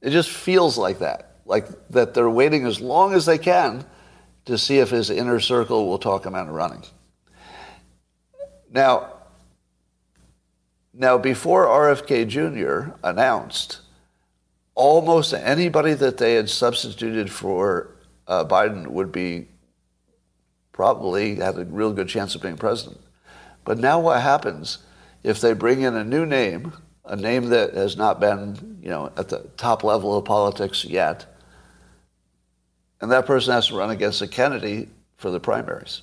It 0.02 0.12
just 0.12 0.30
feels 0.30 0.78
like 0.78 1.00
that 1.00 1.34
like 1.46 1.68
that 1.90 2.14
they're 2.14 2.30
waiting 2.30 2.66
as 2.66 2.80
long 2.80 3.14
as 3.14 3.26
they 3.26 3.38
can 3.38 3.86
to 4.46 4.58
see 4.58 4.80
if 4.80 4.90
his 4.90 5.10
inner 5.10 5.40
circle 5.40 5.88
will 5.88 5.98
talk 5.98 6.26
him 6.26 6.36
out 6.36 6.48
of 6.48 6.54
running. 6.54 6.84
Now, 8.70 9.14
now 10.94 11.18
before 11.18 11.66
RFK 11.66 12.28
Jr. 12.28 12.96
announced, 13.04 13.82
almost 14.76 15.34
anybody 15.34 15.94
that 15.94 16.18
they 16.18 16.36
had 16.36 16.50
substituted 16.50 17.32
for 17.32 17.96
uh, 18.28 18.46
Biden 18.46 18.88
would 18.88 19.12
be 19.12 19.48
probably 20.72 21.36
had 21.36 21.58
a 21.58 21.66
real 21.66 21.94
good 21.94 22.10
chance 22.10 22.36
of 22.36 22.42
being 22.42 22.58
president. 22.58 23.00
But 23.64 23.78
now 23.78 24.00
what 24.00 24.22
happens 24.22 24.80
if 25.24 25.40
they 25.40 25.54
bring 25.54 25.82
in 25.82 25.96
a 25.96 26.04
new 26.04 26.26
name, 26.26 26.74
a 27.06 27.16
name 27.16 27.50
that 27.50 27.74
has 27.76 27.96
not 27.96 28.20
been, 28.20 28.80
you 28.82 28.90
know, 28.90 29.12
at 29.16 29.30
the 29.30 29.40
top 29.58 29.84
level 29.84 30.18
of 30.18 30.26
politics 30.26 30.84
yet, 30.84 31.26
and 33.00 33.12
that 33.12 33.26
person 33.26 33.54
has 33.54 33.68
to 33.68 33.76
run 33.76 33.90
against 33.90 34.22
a 34.22 34.28
Kennedy 34.28 34.90
for 35.18 35.30
the 35.30 35.40
primaries. 35.40 36.02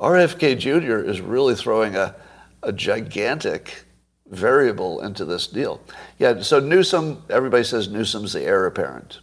RFK 0.00 0.58
Jr. 0.58 1.08
is 1.08 1.20
really 1.20 1.54
throwing 1.54 1.96
a, 1.96 2.14
a 2.62 2.72
gigantic 2.72 3.85
variable 4.30 5.00
into 5.00 5.24
this 5.24 5.46
deal. 5.46 5.80
Yeah, 6.18 6.40
so 6.42 6.58
Newsom, 6.60 7.22
everybody 7.30 7.64
says 7.64 7.88
Newsom's 7.88 8.32
the 8.32 8.42
heir 8.42 8.66
apparent. 8.66 9.20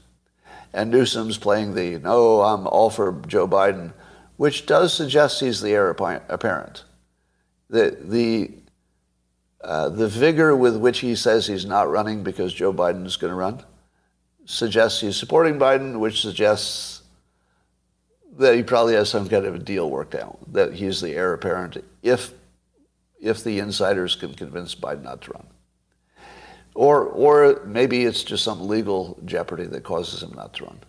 And 0.73 0.89
Newsom's 0.89 1.37
playing 1.37 1.75
the, 1.75 1.99
no, 1.99 2.41
I'm 2.41 2.67
all 2.67 2.89
for 2.89 3.21
Joe 3.27 3.47
Biden, 3.47 3.93
which 4.37 4.65
does 4.65 4.93
suggest 4.93 5.39
he's 5.39 5.61
the 5.61 5.71
heir 5.71 5.89
apparent. 5.89 6.83
The, 7.69 7.97
the, 8.01 8.51
uh, 9.61 9.89
the 9.89 10.07
vigor 10.07 10.55
with 10.55 10.77
which 10.77 10.99
he 10.99 11.15
says 11.15 11.47
he's 11.47 11.65
not 11.65 11.89
running 11.89 12.23
because 12.23 12.53
Joe 12.53 12.73
Biden 12.73 13.05
is 13.05 13.17
going 13.17 13.31
to 13.31 13.35
run 13.35 13.63
suggests 14.45 15.01
he's 15.01 15.15
supporting 15.15 15.57
Biden, 15.57 15.99
which 15.99 16.21
suggests 16.21 17.03
that 18.37 18.55
he 18.55 18.63
probably 18.63 18.95
has 18.95 19.09
some 19.09 19.29
kind 19.29 19.45
of 19.45 19.55
a 19.55 19.59
deal 19.59 19.89
worked 19.89 20.15
out, 20.15 20.39
that 20.51 20.73
he's 20.73 21.01
the 21.01 21.11
heir 21.11 21.33
apparent 21.33 21.83
if, 22.01 22.33
if 23.24 23.43
the 23.43 23.57
insiders 23.59 24.15
can 24.15 24.34
convince 24.34 24.76
Biden 24.76 25.03
not 25.03 25.21
to 25.21 25.32
run. 25.32 25.47
Or, 26.76 27.05
or 27.05 27.63
maybe 27.65 28.03
it's 28.03 28.24
just 28.24 28.43
some 28.43 28.67
legal 28.67 29.17
jeopardy 29.24 29.65
that 29.65 29.84
causes 29.84 30.21
him 30.21 30.34
not 30.36 30.53
to 30.55 30.65
run. 30.65 30.80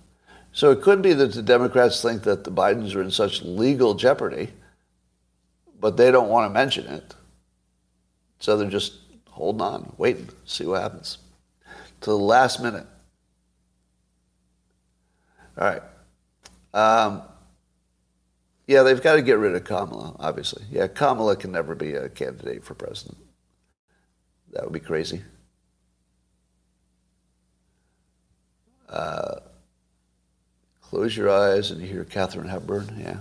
So 0.53 0.73
it 0.73 0.83
could 0.83 1.01
be 1.01 1.13
that 1.13 1.33
the 1.33 1.43
Democrats 1.43 2.03
think 2.03 2.25
that 2.25 2.43
the 2.43 2.51
Bidens 2.51 2.95
are 2.97 3.03
in 3.03 3.11
such 3.11 3.43
legal 3.43 3.95
jeopardy, 3.95 4.51
but 5.81 5.97
they 5.97 6.11
don't 6.11 6.29
want 6.29 6.51
to 6.51 6.53
mention 6.53 6.87
it. 6.87 7.15
So 8.41 8.57
they're 8.57 8.69
just 8.69 8.95
holding 9.31 9.63
on, 9.63 9.93
waiting, 9.97 10.29
see 10.45 10.67
what 10.67 10.83
happens. 10.83 11.19
To 12.01 12.11
the 12.11 12.19
last 12.19 12.61
minute. 12.61 12.87
All 15.57 15.69
right. 15.69 15.83
Um, 16.73 17.23
yeah, 18.67 18.83
they've 18.83 19.03
got 19.03 19.17
to 19.17 19.23
get 19.23 19.39
rid 19.39 19.55
of 19.55 19.65
Kamala, 19.65 20.17
obviously. 20.19 20.65
Yeah, 20.71 20.87
Kamala 20.87 21.37
can 21.37 21.53
never 21.53 21.75
be 21.75 21.95
a 21.95 22.09
candidate 22.09 22.65
for 22.65 22.75
president. 22.75 23.19
That 24.53 24.65
would 24.65 24.73
be 24.73 24.81
crazy. 24.81 25.23
Uh, 28.89 29.41
close 30.81 31.17
your 31.17 31.31
eyes 31.31 31.71
and 31.71 31.81
you 31.81 31.89
hear 31.89 32.05
Katharine 32.05 32.49
Hepburn. 32.49 32.97
Yeah. 32.99 33.19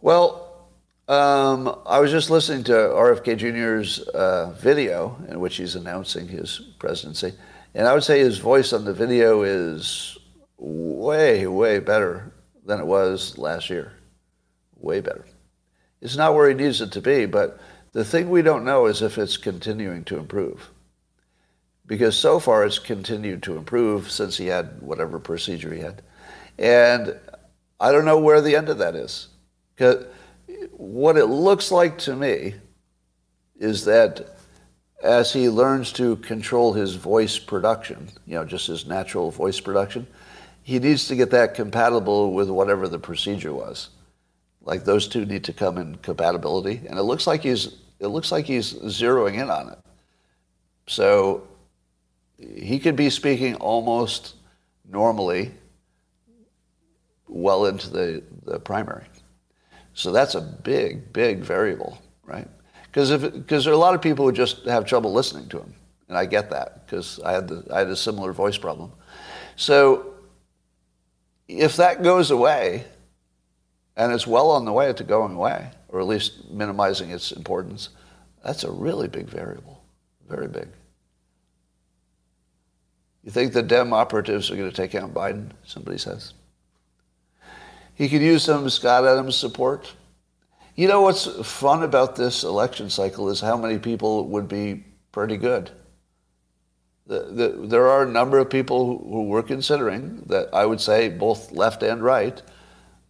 Well, 0.00 0.68
um, 1.08 1.78
I 1.86 1.98
was 1.98 2.10
just 2.10 2.30
listening 2.30 2.64
to 2.64 2.72
RFK 2.72 3.36
Jr.'s 3.36 4.00
uh, 4.00 4.54
video 4.58 5.18
in 5.28 5.40
which 5.40 5.56
he's 5.56 5.74
announcing 5.76 6.28
his 6.28 6.60
presidency, 6.78 7.32
and 7.74 7.88
I 7.88 7.94
would 7.94 8.04
say 8.04 8.20
his 8.20 8.38
voice 8.38 8.72
on 8.72 8.84
the 8.84 8.92
video 8.92 9.42
is 9.42 10.16
way, 10.56 11.46
way 11.46 11.78
better 11.78 12.33
than 12.64 12.80
it 12.80 12.86
was 12.86 13.38
last 13.38 13.70
year. 13.70 13.92
Way 14.76 15.00
better. 15.00 15.24
It's 16.00 16.16
not 16.16 16.34
where 16.34 16.48
he 16.48 16.54
needs 16.54 16.80
it 16.80 16.92
to 16.92 17.00
be, 17.00 17.26
but 17.26 17.58
the 17.92 18.04
thing 18.04 18.28
we 18.28 18.42
don't 18.42 18.64
know 18.64 18.86
is 18.86 19.02
if 19.02 19.18
it's 19.18 19.36
continuing 19.36 20.04
to 20.04 20.18
improve. 20.18 20.70
Because 21.86 22.16
so 22.16 22.40
far 22.40 22.64
it's 22.64 22.78
continued 22.78 23.42
to 23.44 23.56
improve 23.56 24.10
since 24.10 24.36
he 24.36 24.46
had 24.46 24.80
whatever 24.80 25.18
procedure 25.18 25.72
he 25.72 25.80
had. 25.80 26.02
And 26.58 27.18
I 27.80 27.92
don't 27.92 28.04
know 28.04 28.18
where 28.18 28.40
the 28.40 28.56
end 28.56 28.68
of 28.68 28.78
that 28.78 28.94
is. 28.94 29.28
Because 29.74 30.06
what 30.72 31.16
it 31.16 31.26
looks 31.26 31.70
like 31.70 31.98
to 31.98 32.16
me 32.16 32.54
is 33.56 33.84
that 33.84 34.36
as 35.02 35.32
he 35.32 35.48
learns 35.48 35.92
to 35.92 36.16
control 36.16 36.72
his 36.72 36.94
voice 36.94 37.38
production, 37.38 38.08
you 38.26 38.34
know, 38.34 38.44
just 38.44 38.66
his 38.66 38.86
natural 38.86 39.30
voice 39.30 39.60
production, 39.60 40.06
he 40.64 40.78
needs 40.78 41.06
to 41.08 41.14
get 41.14 41.30
that 41.30 41.54
compatible 41.54 42.32
with 42.32 42.48
whatever 42.48 42.88
the 42.88 42.98
procedure 42.98 43.52
was. 43.52 43.90
Like 44.62 44.84
those 44.84 45.06
two 45.06 45.26
need 45.26 45.44
to 45.44 45.52
come 45.52 45.76
in 45.76 45.96
compatibility, 45.96 46.80
and 46.88 46.98
it 46.98 47.02
looks 47.02 47.26
like 47.26 47.42
he's 47.42 47.76
it 48.00 48.08
looks 48.08 48.32
like 48.32 48.46
he's 48.46 48.72
zeroing 48.72 49.34
in 49.34 49.50
on 49.50 49.68
it. 49.68 49.78
So 50.86 51.46
he 52.38 52.78
could 52.78 52.96
be 52.96 53.10
speaking 53.10 53.54
almost 53.56 54.36
normally 54.90 55.52
well 57.28 57.66
into 57.66 57.90
the, 57.90 58.22
the 58.44 58.58
primary. 58.58 59.04
So 59.92 60.12
that's 60.12 60.34
a 60.34 60.40
big, 60.40 61.12
big 61.12 61.40
variable, 61.40 62.00
right? 62.24 62.48
Because 62.86 63.10
because 63.10 63.64
there 63.64 63.72
are 63.72 63.76
a 63.76 63.78
lot 63.78 63.94
of 63.94 64.00
people 64.00 64.24
who 64.24 64.32
just 64.32 64.64
have 64.64 64.86
trouble 64.86 65.12
listening 65.12 65.46
to 65.50 65.58
him, 65.58 65.74
and 66.08 66.16
I 66.16 66.24
get 66.24 66.48
that 66.50 66.86
because 66.86 67.20
I 67.20 67.32
had 67.32 67.48
the, 67.48 67.66
I 67.70 67.80
had 67.80 67.88
a 67.88 67.96
similar 67.96 68.32
voice 68.32 68.56
problem. 68.56 68.92
So 69.56 70.13
if 71.48 71.76
that 71.76 72.02
goes 72.02 72.30
away, 72.30 72.84
and 73.96 74.12
it's 74.12 74.26
well 74.26 74.50
on 74.50 74.64
the 74.64 74.72
way 74.72 74.92
to 74.92 75.04
going 75.04 75.34
away, 75.34 75.70
or 75.88 76.00
at 76.00 76.06
least 76.06 76.50
minimizing 76.50 77.10
its 77.10 77.32
importance, 77.32 77.90
that's 78.44 78.64
a 78.64 78.70
really 78.70 79.08
big 79.08 79.26
variable, 79.26 79.82
very 80.28 80.48
big. 80.48 80.68
You 83.22 83.30
think 83.30 83.52
the 83.52 83.62
Dem 83.62 83.92
operatives 83.92 84.50
are 84.50 84.56
going 84.56 84.70
to 84.70 84.76
take 84.76 84.94
out 84.94 85.14
Biden? 85.14 85.50
Somebody 85.64 85.96
says. 85.96 86.34
He 87.94 88.08
could 88.08 88.20
use 88.20 88.44
some 88.44 88.68
Scott 88.68 89.06
Adams 89.06 89.36
support. 89.36 89.94
You 90.74 90.88
know 90.88 91.02
what's 91.02 91.26
fun 91.46 91.84
about 91.84 92.16
this 92.16 92.42
election 92.42 92.90
cycle 92.90 93.30
is 93.30 93.40
how 93.40 93.56
many 93.56 93.78
people 93.78 94.26
would 94.28 94.48
be 94.48 94.84
pretty 95.12 95.36
good. 95.36 95.70
The, 97.06 97.20
the, 97.20 97.66
there 97.66 97.86
are 97.88 98.04
a 98.04 98.10
number 98.10 98.38
of 98.38 98.48
people 98.48 98.86
who, 98.86 99.08
who 99.10 99.22
we're 99.24 99.42
considering 99.42 100.22
that 100.26 100.48
I 100.54 100.64
would 100.64 100.80
say 100.80 101.08
both 101.08 101.52
left 101.52 101.82
and 101.82 102.02
right. 102.02 102.40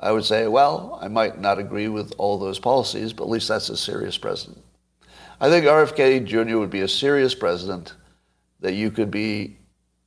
I 0.00 0.10
would 0.10 0.24
say, 0.24 0.48
well, 0.48 0.98
I 1.00 1.08
might 1.08 1.40
not 1.40 1.58
agree 1.58 1.88
with 1.88 2.12
all 2.18 2.38
those 2.38 2.58
policies, 2.58 3.12
but 3.12 3.24
at 3.24 3.30
least 3.30 3.48
that's 3.48 3.68
a 3.68 3.76
serious 3.76 4.18
president. 4.18 4.62
I 5.40 5.48
think 5.48 5.64
RFK 5.66 6.24
Jr. 6.24 6.58
would 6.58 6.70
be 6.70 6.80
a 6.80 6.88
serious 6.88 7.34
president 7.34 7.94
that 8.60 8.74
you 8.74 8.90
could 8.90 9.10
be 9.10 9.58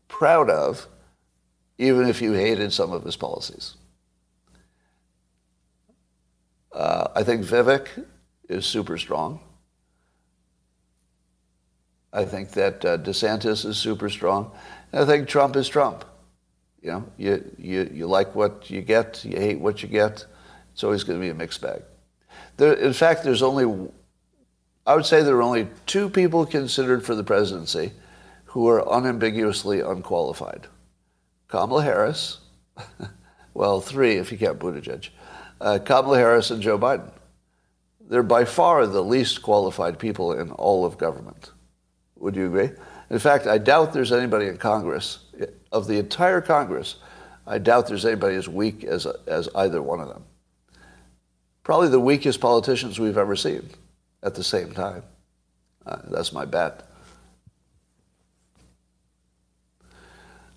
proud 0.08 0.50
of, 0.50 0.88
even 1.78 2.08
if 2.08 2.22
you 2.22 2.34
hated 2.34 2.74
some 2.74 2.92
of 2.92 3.04
his 3.04 3.16
policies. 3.16 3.76
Uh, 6.74 7.08
I 7.16 7.24
think 7.24 7.46
Vivek 7.46 8.06
is 8.50 8.66
super 8.66 8.98
strong. 8.98 9.40
I 12.18 12.26
think 12.26 12.54
that 12.54 12.84
uh, 12.84 12.98
DeSantis 12.98 13.64
is 13.64 13.78
super 13.78 14.10
strong. 14.10 14.52
And 14.92 15.04
I 15.04 15.06
think 15.06 15.28
Trump 15.28 15.56
is 15.56 15.70
Trump. 15.70 16.04
You 16.82 16.92
know, 16.92 17.04
you, 17.16 17.52
you, 17.60 17.92
you 17.94 18.08
like 18.08 18.34
what 18.34 18.72
you 18.72 18.82
get, 18.82 19.24
you 19.24 19.38
hate 19.38 19.60
what 19.60 19.84
you 19.84 19.88
get. 19.88 20.26
It's 20.74 20.84
always 20.84 21.04
going 21.04 21.20
to 21.20 21.24
be 21.24 21.30
a 21.30 21.36
mixed 21.36 21.62
bag. 21.62 21.84
There, 22.58 22.74
in 22.74 22.94
fact, 22.94 23.24
there's 23.24 23.44
only, 23.44 23.92
I 24.88 24.96
would 24.96 25.06
say 25.06 25.22
there 25.22 25.36
are 25.36 25.44
only 25.44 25.68
two 25.86 26.10
people 26.10 26.48
considered 26.48 27.06
for 27.06 27.14
the 27.14 27.24
presidency 27.24 27.92
who 28.46 28.68
are 28.68 28.84
unambiguously 28.92 29.82
unqualified. 29.82 30.66
Kamala 31.50 31.84
Harris, 31.84 32.40
well, 33.54 33.80
three 33.80 34.16
if 34.16 34.32
you 34.32 34.40
count 34.40 34.58
Buttigieg, 34.58 35.10
uh, 35.62 35.78
Kamala 35.86 36.18
Harris 36.18 36.50
and 36.50 36.64
Joe 36.64 36.80
Biden. 36.80 37.12
They're 38.10 38.24
by 38.24 38.46
far 38.46 38.88
the 38.88 39.04
least 39.04 39.44
qualified 39.44 40.00
people 40.00 40.34
in 40.34 40.50
all 40.52 40.84
of 40.84 40.98
government. 40.98 41.52
Would 42.20 42.36
you 42.36 42.48
agree? 42.48 42.72
In 43.10 43.20
fact, 43.20 43.48
I 43.48 43.58
doubt 43.58 43.94
there's 43.94 44.12
anybody 44.12 44.48
in 44.48 44.58
Congress, 44.58 45.20
of 45.72 45.88
the 45.88 45.98
entire 45.98 46.42
Congress, 46.42 46.96
I 47.46 47.58
doubt 47.60 47.88
there's 47.88 48.06
anybody 48.06 48.36
as 48.36 48.50
weak 48.50 48.84
as, 48.84 49.06
as 49.26 49.48
either 49.56 49.82
one 49.82 50.02
of 50.02 50.10
them. 50.10 50.26
Probably 51.64 51.88
the 51.88 52.00
weakest 52.00 52.42
politicians 52.42 53.00
we've 53.00 53.18
ever 53.18 53.36
seen 53.36 53.70
at 54.24 54.36
the 54.36 54.44
same 54.44 54.72
time. 54.72 55.04
Uh, 55.86 56.00
that's 56.10 56.34
my 56.34 56.46
bet. 56.46 56.90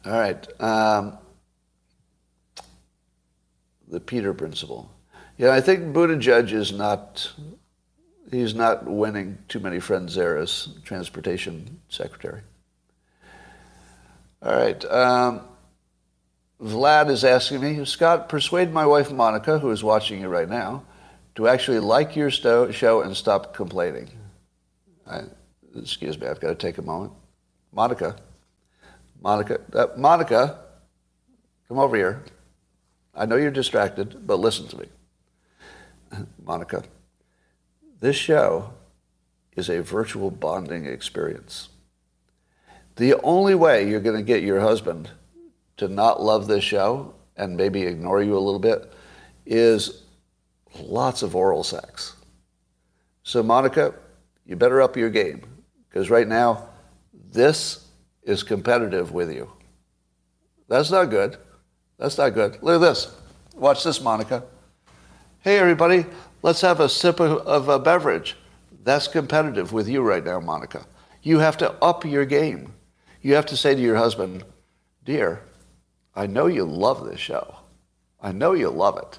All 0.05 0.13
right. 0.13 0.61
Um, 0.61 1.19
the 3.89 4.01
Peter 4.01 4.33
principle. 4.33 4.91
Yeah, 5.37 5.53
I 5.53 5.61
think 5.61 5.95
Buttigieg 5.95 6.53
is 6.53 6.73
not 6.73 7.31
he's 8.31 8.55
not 8.55 8.85
winning 8.85 9.39
too 9.49 9.61
many 9.61 9.81
friends 9.81 10.15
there 10.15 10.37
as 10.37 10.69
transportation 10.85 11.81
secretary. 11.89 12.43
All 14.43 14.55
right. 14.55 14.85
Um, 14.85 15.43
Vlad 16.61 17.11
is 17.11 17.25
asking 17.25 17.61
me, 17.61 17.85
Scott, 17.85 18.29
persuade 18.29 18.73
my 18.73 18.87
wife 18.87 19.11
Monica, 19.11 19.59
who 19.59 19.71
is 19.71 19.83
watching 19.83 20.21
you 20.21 20.29
right 20.29 20.49
now, 20.49 20.85
to 21.35 21.49
actually 21.49 21.79
like 21.79 22.17
your 22.17 22.31
sto- 22.31 22.71
show 22.71 23.01
and 23.01 23.17
stop 23.17 23.55
complaining. 23.55 24.11
I, 25.07 25.23
excuse 25.75 26.19
me, 26.19 26.27
I've 26.27 26.41
got 26.41 26.49
to 26.49 26.55
take 26.55 26.79
a 26.79 26.83
moment. 26.83 27.13
Monica, 27.73 28.17
Monica, 29.23 29.61
uh, 29.75 29.87
Monica, 29.97 30.59
come 31.69 31.79
over 31.79 31.97
here. 31.97 32.25
I 33.15 33.27
know 33.27 33.37
you're 33.37 33.51
distracted, 33.51 34.27
but 34.27 34.39
listen 34.39 34.69
to 34.69 34.79
me. 34.79 34.87
Monica, 36.45 36.83
this 38.01 38.17
show 38.17 38.73
is 39.57 39.69
a 39.69 39.83
virtual 39.83 40.31
bonding 40.31 40.87
experience. 40.87 41.69
The 42.97 43.15
only 43.23 43.55
way 43.55 43.89
you're 43.89 44.01
going 44.01 44.17
to 44.17 44.23
get 44.23 44.43
your 44.43 44.61
husband 44.61 45.11
to 45.77 45.89
not 45.89 46.23
love 46.23 46.47
this 46.47 46.65
show 46.65 47.15
and 47.37 47.57
maybe 47.57 47.83
ignore 47.83 48.23
you 48.23 48.37
a 48.37 48.41
little 48.41 48.61
bit 48.61 48.93
is 49.47 50.03
lots 50.79 51.23
of 51.23 51.35
oral 51.35 51.65
sex. 51.65 52.17
So, 53.23 53.43
Monica, 53.43 53.95
you 54.47 54.57
better 54.57 54.83
up 54.83 54.97
your 54.97 55.11
game 55.11 55.43
because 55.89 56.11
right 56.11 56.27
now, 56.29 56.69
this 57.33 57.87
is 58.23 58.43
competitive 58.43 59.13
with 59.13 59.33
you. 59.33 59.51
That's 60.69 60.91
not 60.91 61.07
good. 61.07 61.37
That's 61.99 62.19
not 62.19 62.31
good. 62.31 62.63
Look 62.63 62.77
at 62.77 62.87
this. 62.87 63.15
Watch 63.55 63.85
this, 63.85 64.01
Monica. 64.01 64.45
Hey, 65.41 65.59
everybody, 65.59 66.07
let's 66.43 66.61
have 66.61 66.81
a 66.81 66.89
sip 66.89 67.21
of, 67.21 67.69
a 67.69 67.79
beverage. 67.79 68.37
That's 68.83 69.09
competitive 69.09 69.73
with 69.73 69.89
you 69.89 70.03
right 70.03 70.25
now, 70.25 70.41
Monica. 70.41 70.87
You 71.23 71.39
have 71.39 71.57
to 71.59 71.73
up 71.83 72.05
your 72.05 72.25
game. 72.25 72.75
You 73.23 73.35
have 73.35 73.47
to 73.47 73.57
say 73.57 73.75
to 73.75 73.81
your 73.81 73.97
husband, 73.97 74.45
Dear, 75.05 75.43
I 76.15 76.27
know 76.27 76.47
you 76.47 76.65
love 76.65 77.05
this 77.05 77.21
show. 77.21 77.57
I 78.21 78.33
know 78.33 78.53
you 78.53 78.71
love 78.71 78.99
it. 78.99 79.19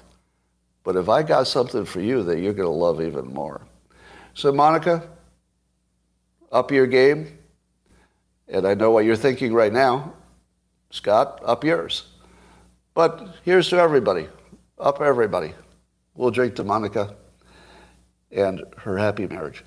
But 0.84 0.96
if 0.96 1.08
I 1.08 1.22
got 1.22 1.46
something 1.46 1.84
for 1.84 2.00
you 2.00 2.22
that 2.24 2.40
you're 2.40 2.52
going 2.52 2.68
to 2.68 2.74
love 2.74 3.00
even 3.00 3.32
more. 3.32 3.60
So, 4.34 4.52
Monica, 4.52 5.08
up 6.50 6.70
your 6.70 6.86
game. 6.86 7.38
And 8.48 8.66
I 8.66 8.74
know 8.74 8.90
what 8.90 9.04
you're 9.04 9.16
thinking 9.16 9.54
right 9.54 9.72
now. 9.72 10.12
Scott, 10.90 11.40
up 11.44 11.64
yours. 11.64 12.04
But 12.94 13.36
here's 13.44 13.68
to 13.70 13.78
everybody. 13.78 14.28
Up 14.78 15.00
everybody. 15.00 15.54
We'll 16.14 16.30
drink 16.30 16.54
to 16.56 16.64
Monica 16.64 17.16
and 18.30 18.62
her 18.78 18.98
happy 18.98 19.26
marriage. 19.26 19.64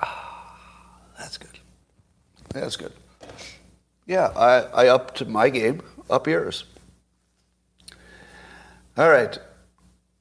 Ah, 0.00 0.58
that's 1.18 1.38
good. 1.38 1.58
That's 2.52 2.76
good. 2.76 2.92
Yeah, 4.06 4.32
I, 4.36 4.84
I 4.84 4.88
upped 4.88 5.26
my 5.26 5.48
game, 5.50 5.82
up 6.08 6.26
yours. 6.26 6.64
All 8.96 9.08
right. 9.08 9.38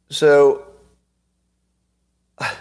So, 0.09 0.67
I 2.39 2.51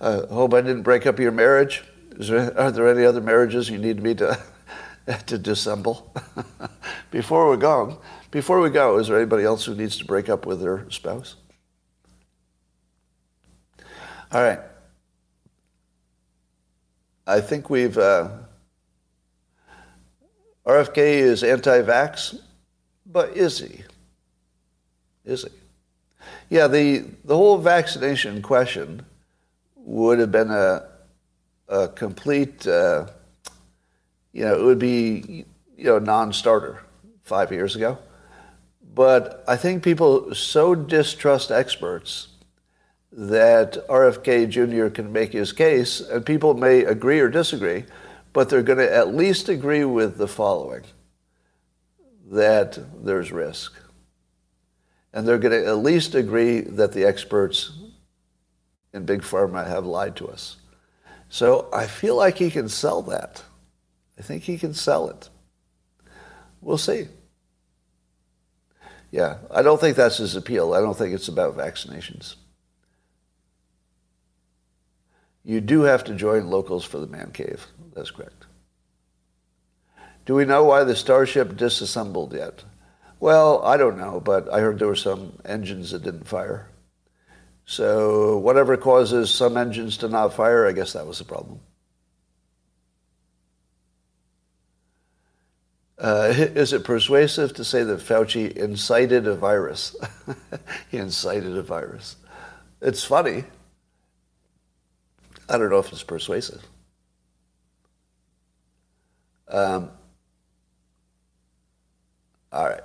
hope 0.00 0.54
I 0.54 0.60
didn't 0.60 0.82
break 0.82 1.06
up 1.06 1.18
your 1.20 1.32
marriage. 1.32 1.84
There, 2.10 2.58
are 2.58 2.70
there 2.70 2.88
any 2.88 3.04
other 3.04 3.20
marriages 3.20 3.70
you 3.70 3.78
need 3.78 4.02
me 4.02 4.14
to 4.16 4.38
to 5.26 5.38
dissemble. 5.38 6.14
before 7.10 7.50
we 7.50 7.56
go, 7.56 8.00
before 8.30 8.60
we 8.60 8.70
go, 8.70 8.98
is 8.98 9.08
there 9.08 9.16
anybody 9.16 9.44
else 9.44 9.64
who 9.64 9.74
needs 9.74 9.96
to 9.98 10.04
break 10.04 10.28
up 10.28 10.46
with 10.46 10.60
their 10.60 10.88
spouse? 10.90 11.36
All 14.32 14.42
right. 14.42 14.60
I 17.26 17.40
think 17.40 17.70
we've. 17.70 17.96
Uh, 17.98 18.30
RFK 20.66 20.98
is 20.98 21.42
anti-vax, 21.42 22.38
but 23.06 23.36
is 23.36 23.58
he? 23.58 23.82
Is 25.24 25.42
he? 25.42 25.48
Yeah, 26.48 26.68
the 26.68 27.04
the 27.24 27.36
whole 27.36 27.58
vaccination 27.58 28.42
question 28.42 29.04
would 29.76 30.18
have 30.18 30.30
been 30.30 30.50
a 30.50 30.86
a 31.68 31.88
complete. 31.88 32.66
Uh, 32.66 33.06
you 34.32 34.44
know, 34.44 34.54
it 34.54 34.62
would 34.62 34.78
be, 34.78 35.44
you 35.76 35.84
know, 35.84 35.98
non-starter 35.98 36.82
five 37.22 37.52
years 37.52 37.76
ago. 37.76 37.98
But 38.94 39.44
I 39.46 39.56
think 39.56 39.82
people 39.82 40.34
so 40.34 40.74
distrust 40.74 41.50
experts 41.50 42.28
that 43.12 43.86
RFK 43.88 44.48
Jr. 44.48 44.88
can 44.88 45.12
make 45.12 45.32
his 45.32 45.52
case, 45.52 46.00
and 46.00 46.24
people 46.24 46.54
may 46.54 46.84
agree 46.84 47.20
or 47.20 47.28
disagree, 47.28 47.84
but 48.32 48.48
they're 48.48 48.62
going 48.62 48.78
to 48.78 48.94
at 48.94 49.14
least 49.14 49.48
agree 49.48 49.84
with 49.84 50.16
the 50.16 50.28
following 50.28 50.84
that 52.30 52.78
there's 53.04 53.32
risk. 53.32 53.74
And 55.12 55.26
they're 55.26 55.38
going 55.38 55.60
to 55.60 55.66
at 55.66 55.78
least 55.78 56.14
agree 56.14 56.60
that 56.60 56.92
the 56.92 57.04
experts 57.04 57.72
in 58.92 59.04
Big 59.04 59.22
Pharma 59.22 59.66
have 59.66 59.84
lied 59.84 60.14
to 60.16 60.28
us. 60.28 60.56
So 61.28 61.68
I 61.72 61.86
feel 61.86 62.16
like 62.16 62.38
he 62.38 62.50
can 62.50 62.68
sell 62.68 63.02
that. 63.02 63.42
I 64.20 64.22
think 64.22 64.42
he 64.42 64.58
can 64.58 64.74
sell 64.74 65.08
it. 65.08 65.30
We'll 66.60 66.76
see. 66.76 67.08
Yeah, 69.10 69.38
I 69.50 69.62
don't 69.62 69.80
think 69.80 69.96
that's 69.96 70.18
his 70.18 70.36
appeal. 70.36 70.74
I 70.74 70.82
don't 70.82 70.96
think 70.96 71.14
it's 71.14 71.28
about 71.28 71.56
vaccinations. 71.56 72.34
You 75.42 75.62
do 75.62 75.80
have 75.80 76.04
to 76.04 76.14
join 76.14 76.50
locals 76.50 76.84
for 76.84 76.98
the 76.98 77.06
man 77.06 77.30
cave. 77.32 77.66
That's 77.94 78.10
correct. 78.10 78.44
Do 80.26 80.34
we 80.34 80.44
know 80.44 80.64
why 80.64 80.84
the 80.84 80.94
Starship 80.94 81.56
disassembled 81.56 82.34
yet? 82.34 82.62
Well, 83.20 83.62
I 83.64 83.78
don't 83.78 83.96
know, 83.96 84.20
but 84.20 84.52
I 84.52 84.60
heard 84.60 84.78
there 84.78 84.86
were 84.86 84.96
some 84.96 85.38
engines 85.46 85.92
that 85.92 86.02
didn't 86.02 86.28
fire. 86.28 86.68
So 87.64 88.36
whatever 88.36 88.76
causes 88.76 89.30
some 89.30 89.56
engines 89.56 89.96
to 89.96 90.08
not 90.08 90.34
fire, 90.34 90.66
I 90.66 90.72
guess 90.72 90.92
that 90.92 91.06
was 91.06 91.20
the 91.20 91.24
problem. 91.24 91.60
Uh, 96.00 96.32
is 96.34 96.72
it 96.72 96.82
persuasive 96.82 97.54
to 97.54 97.64
say 97.64 97.84
that 97.84 98.00
Fauci 98.00 98.50
incited 98.56 99.26
a 99.26 99.34
virus? 99.34 99.94
he 100.90 100.96
incited 100.96 101.56
a 101.56 101.62
virus. 101.62 102.16
It's 102.80 103.04
funny. 103.04 103.44
I 105.48 105.58
don't 105.58 105.68
know 105.68 105.78
if 105.78 105.92
it's 105.92 106.02
persuasive. 106.02 106.62
Um, 109.48 109.90
all 112.52 112.68
right. 112.68 112.80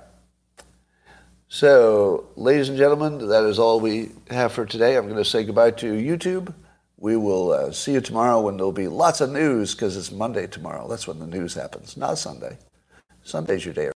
So, 1.48 2.28
ladies 2.36 2.68
and 2.68 2.76
gentlemen, 2.76 3.28
that 3.28 3.44
is 3.44 3.58
all 3.58 3.80
we 3.80 4.10
have 4.30 4.52
for 4.52 4.66
today. 4.66 4.96
I'm 4.96 5.04
going 5.04 5.16
to 5.16 5.24
say 5.24 5.44
goodbye 5.44 5.70
to 5.72 5.92
YouTube. 5.92 6.52
We 6.98 7.16
will 7.16 7.52
uh, 7.52 7.72
see 7.72 7.92
you 7.92 8.00
tomorrow 8.00 8.40
when 8.40 8.56
there'll 8.56 8.72
be 8.72 8.88
lots 8.88 9.20
of 9.20 9.30
news 9.30 9.74
because 9.74 9.96
it's 9.96 10.10
Monday 10.10 10.48
tomorrow. 10.48 10.88
That's 10.88 11.06
when 11.06 11.18
the 11.18 11.26
news 11.26 11.54
happens, 11.54 11.96
not 11.96 12.18
Sunday. 12.18 12.58
Sunday's 13.26 13.64
your 13.64 13.74
day. 13.74 13.84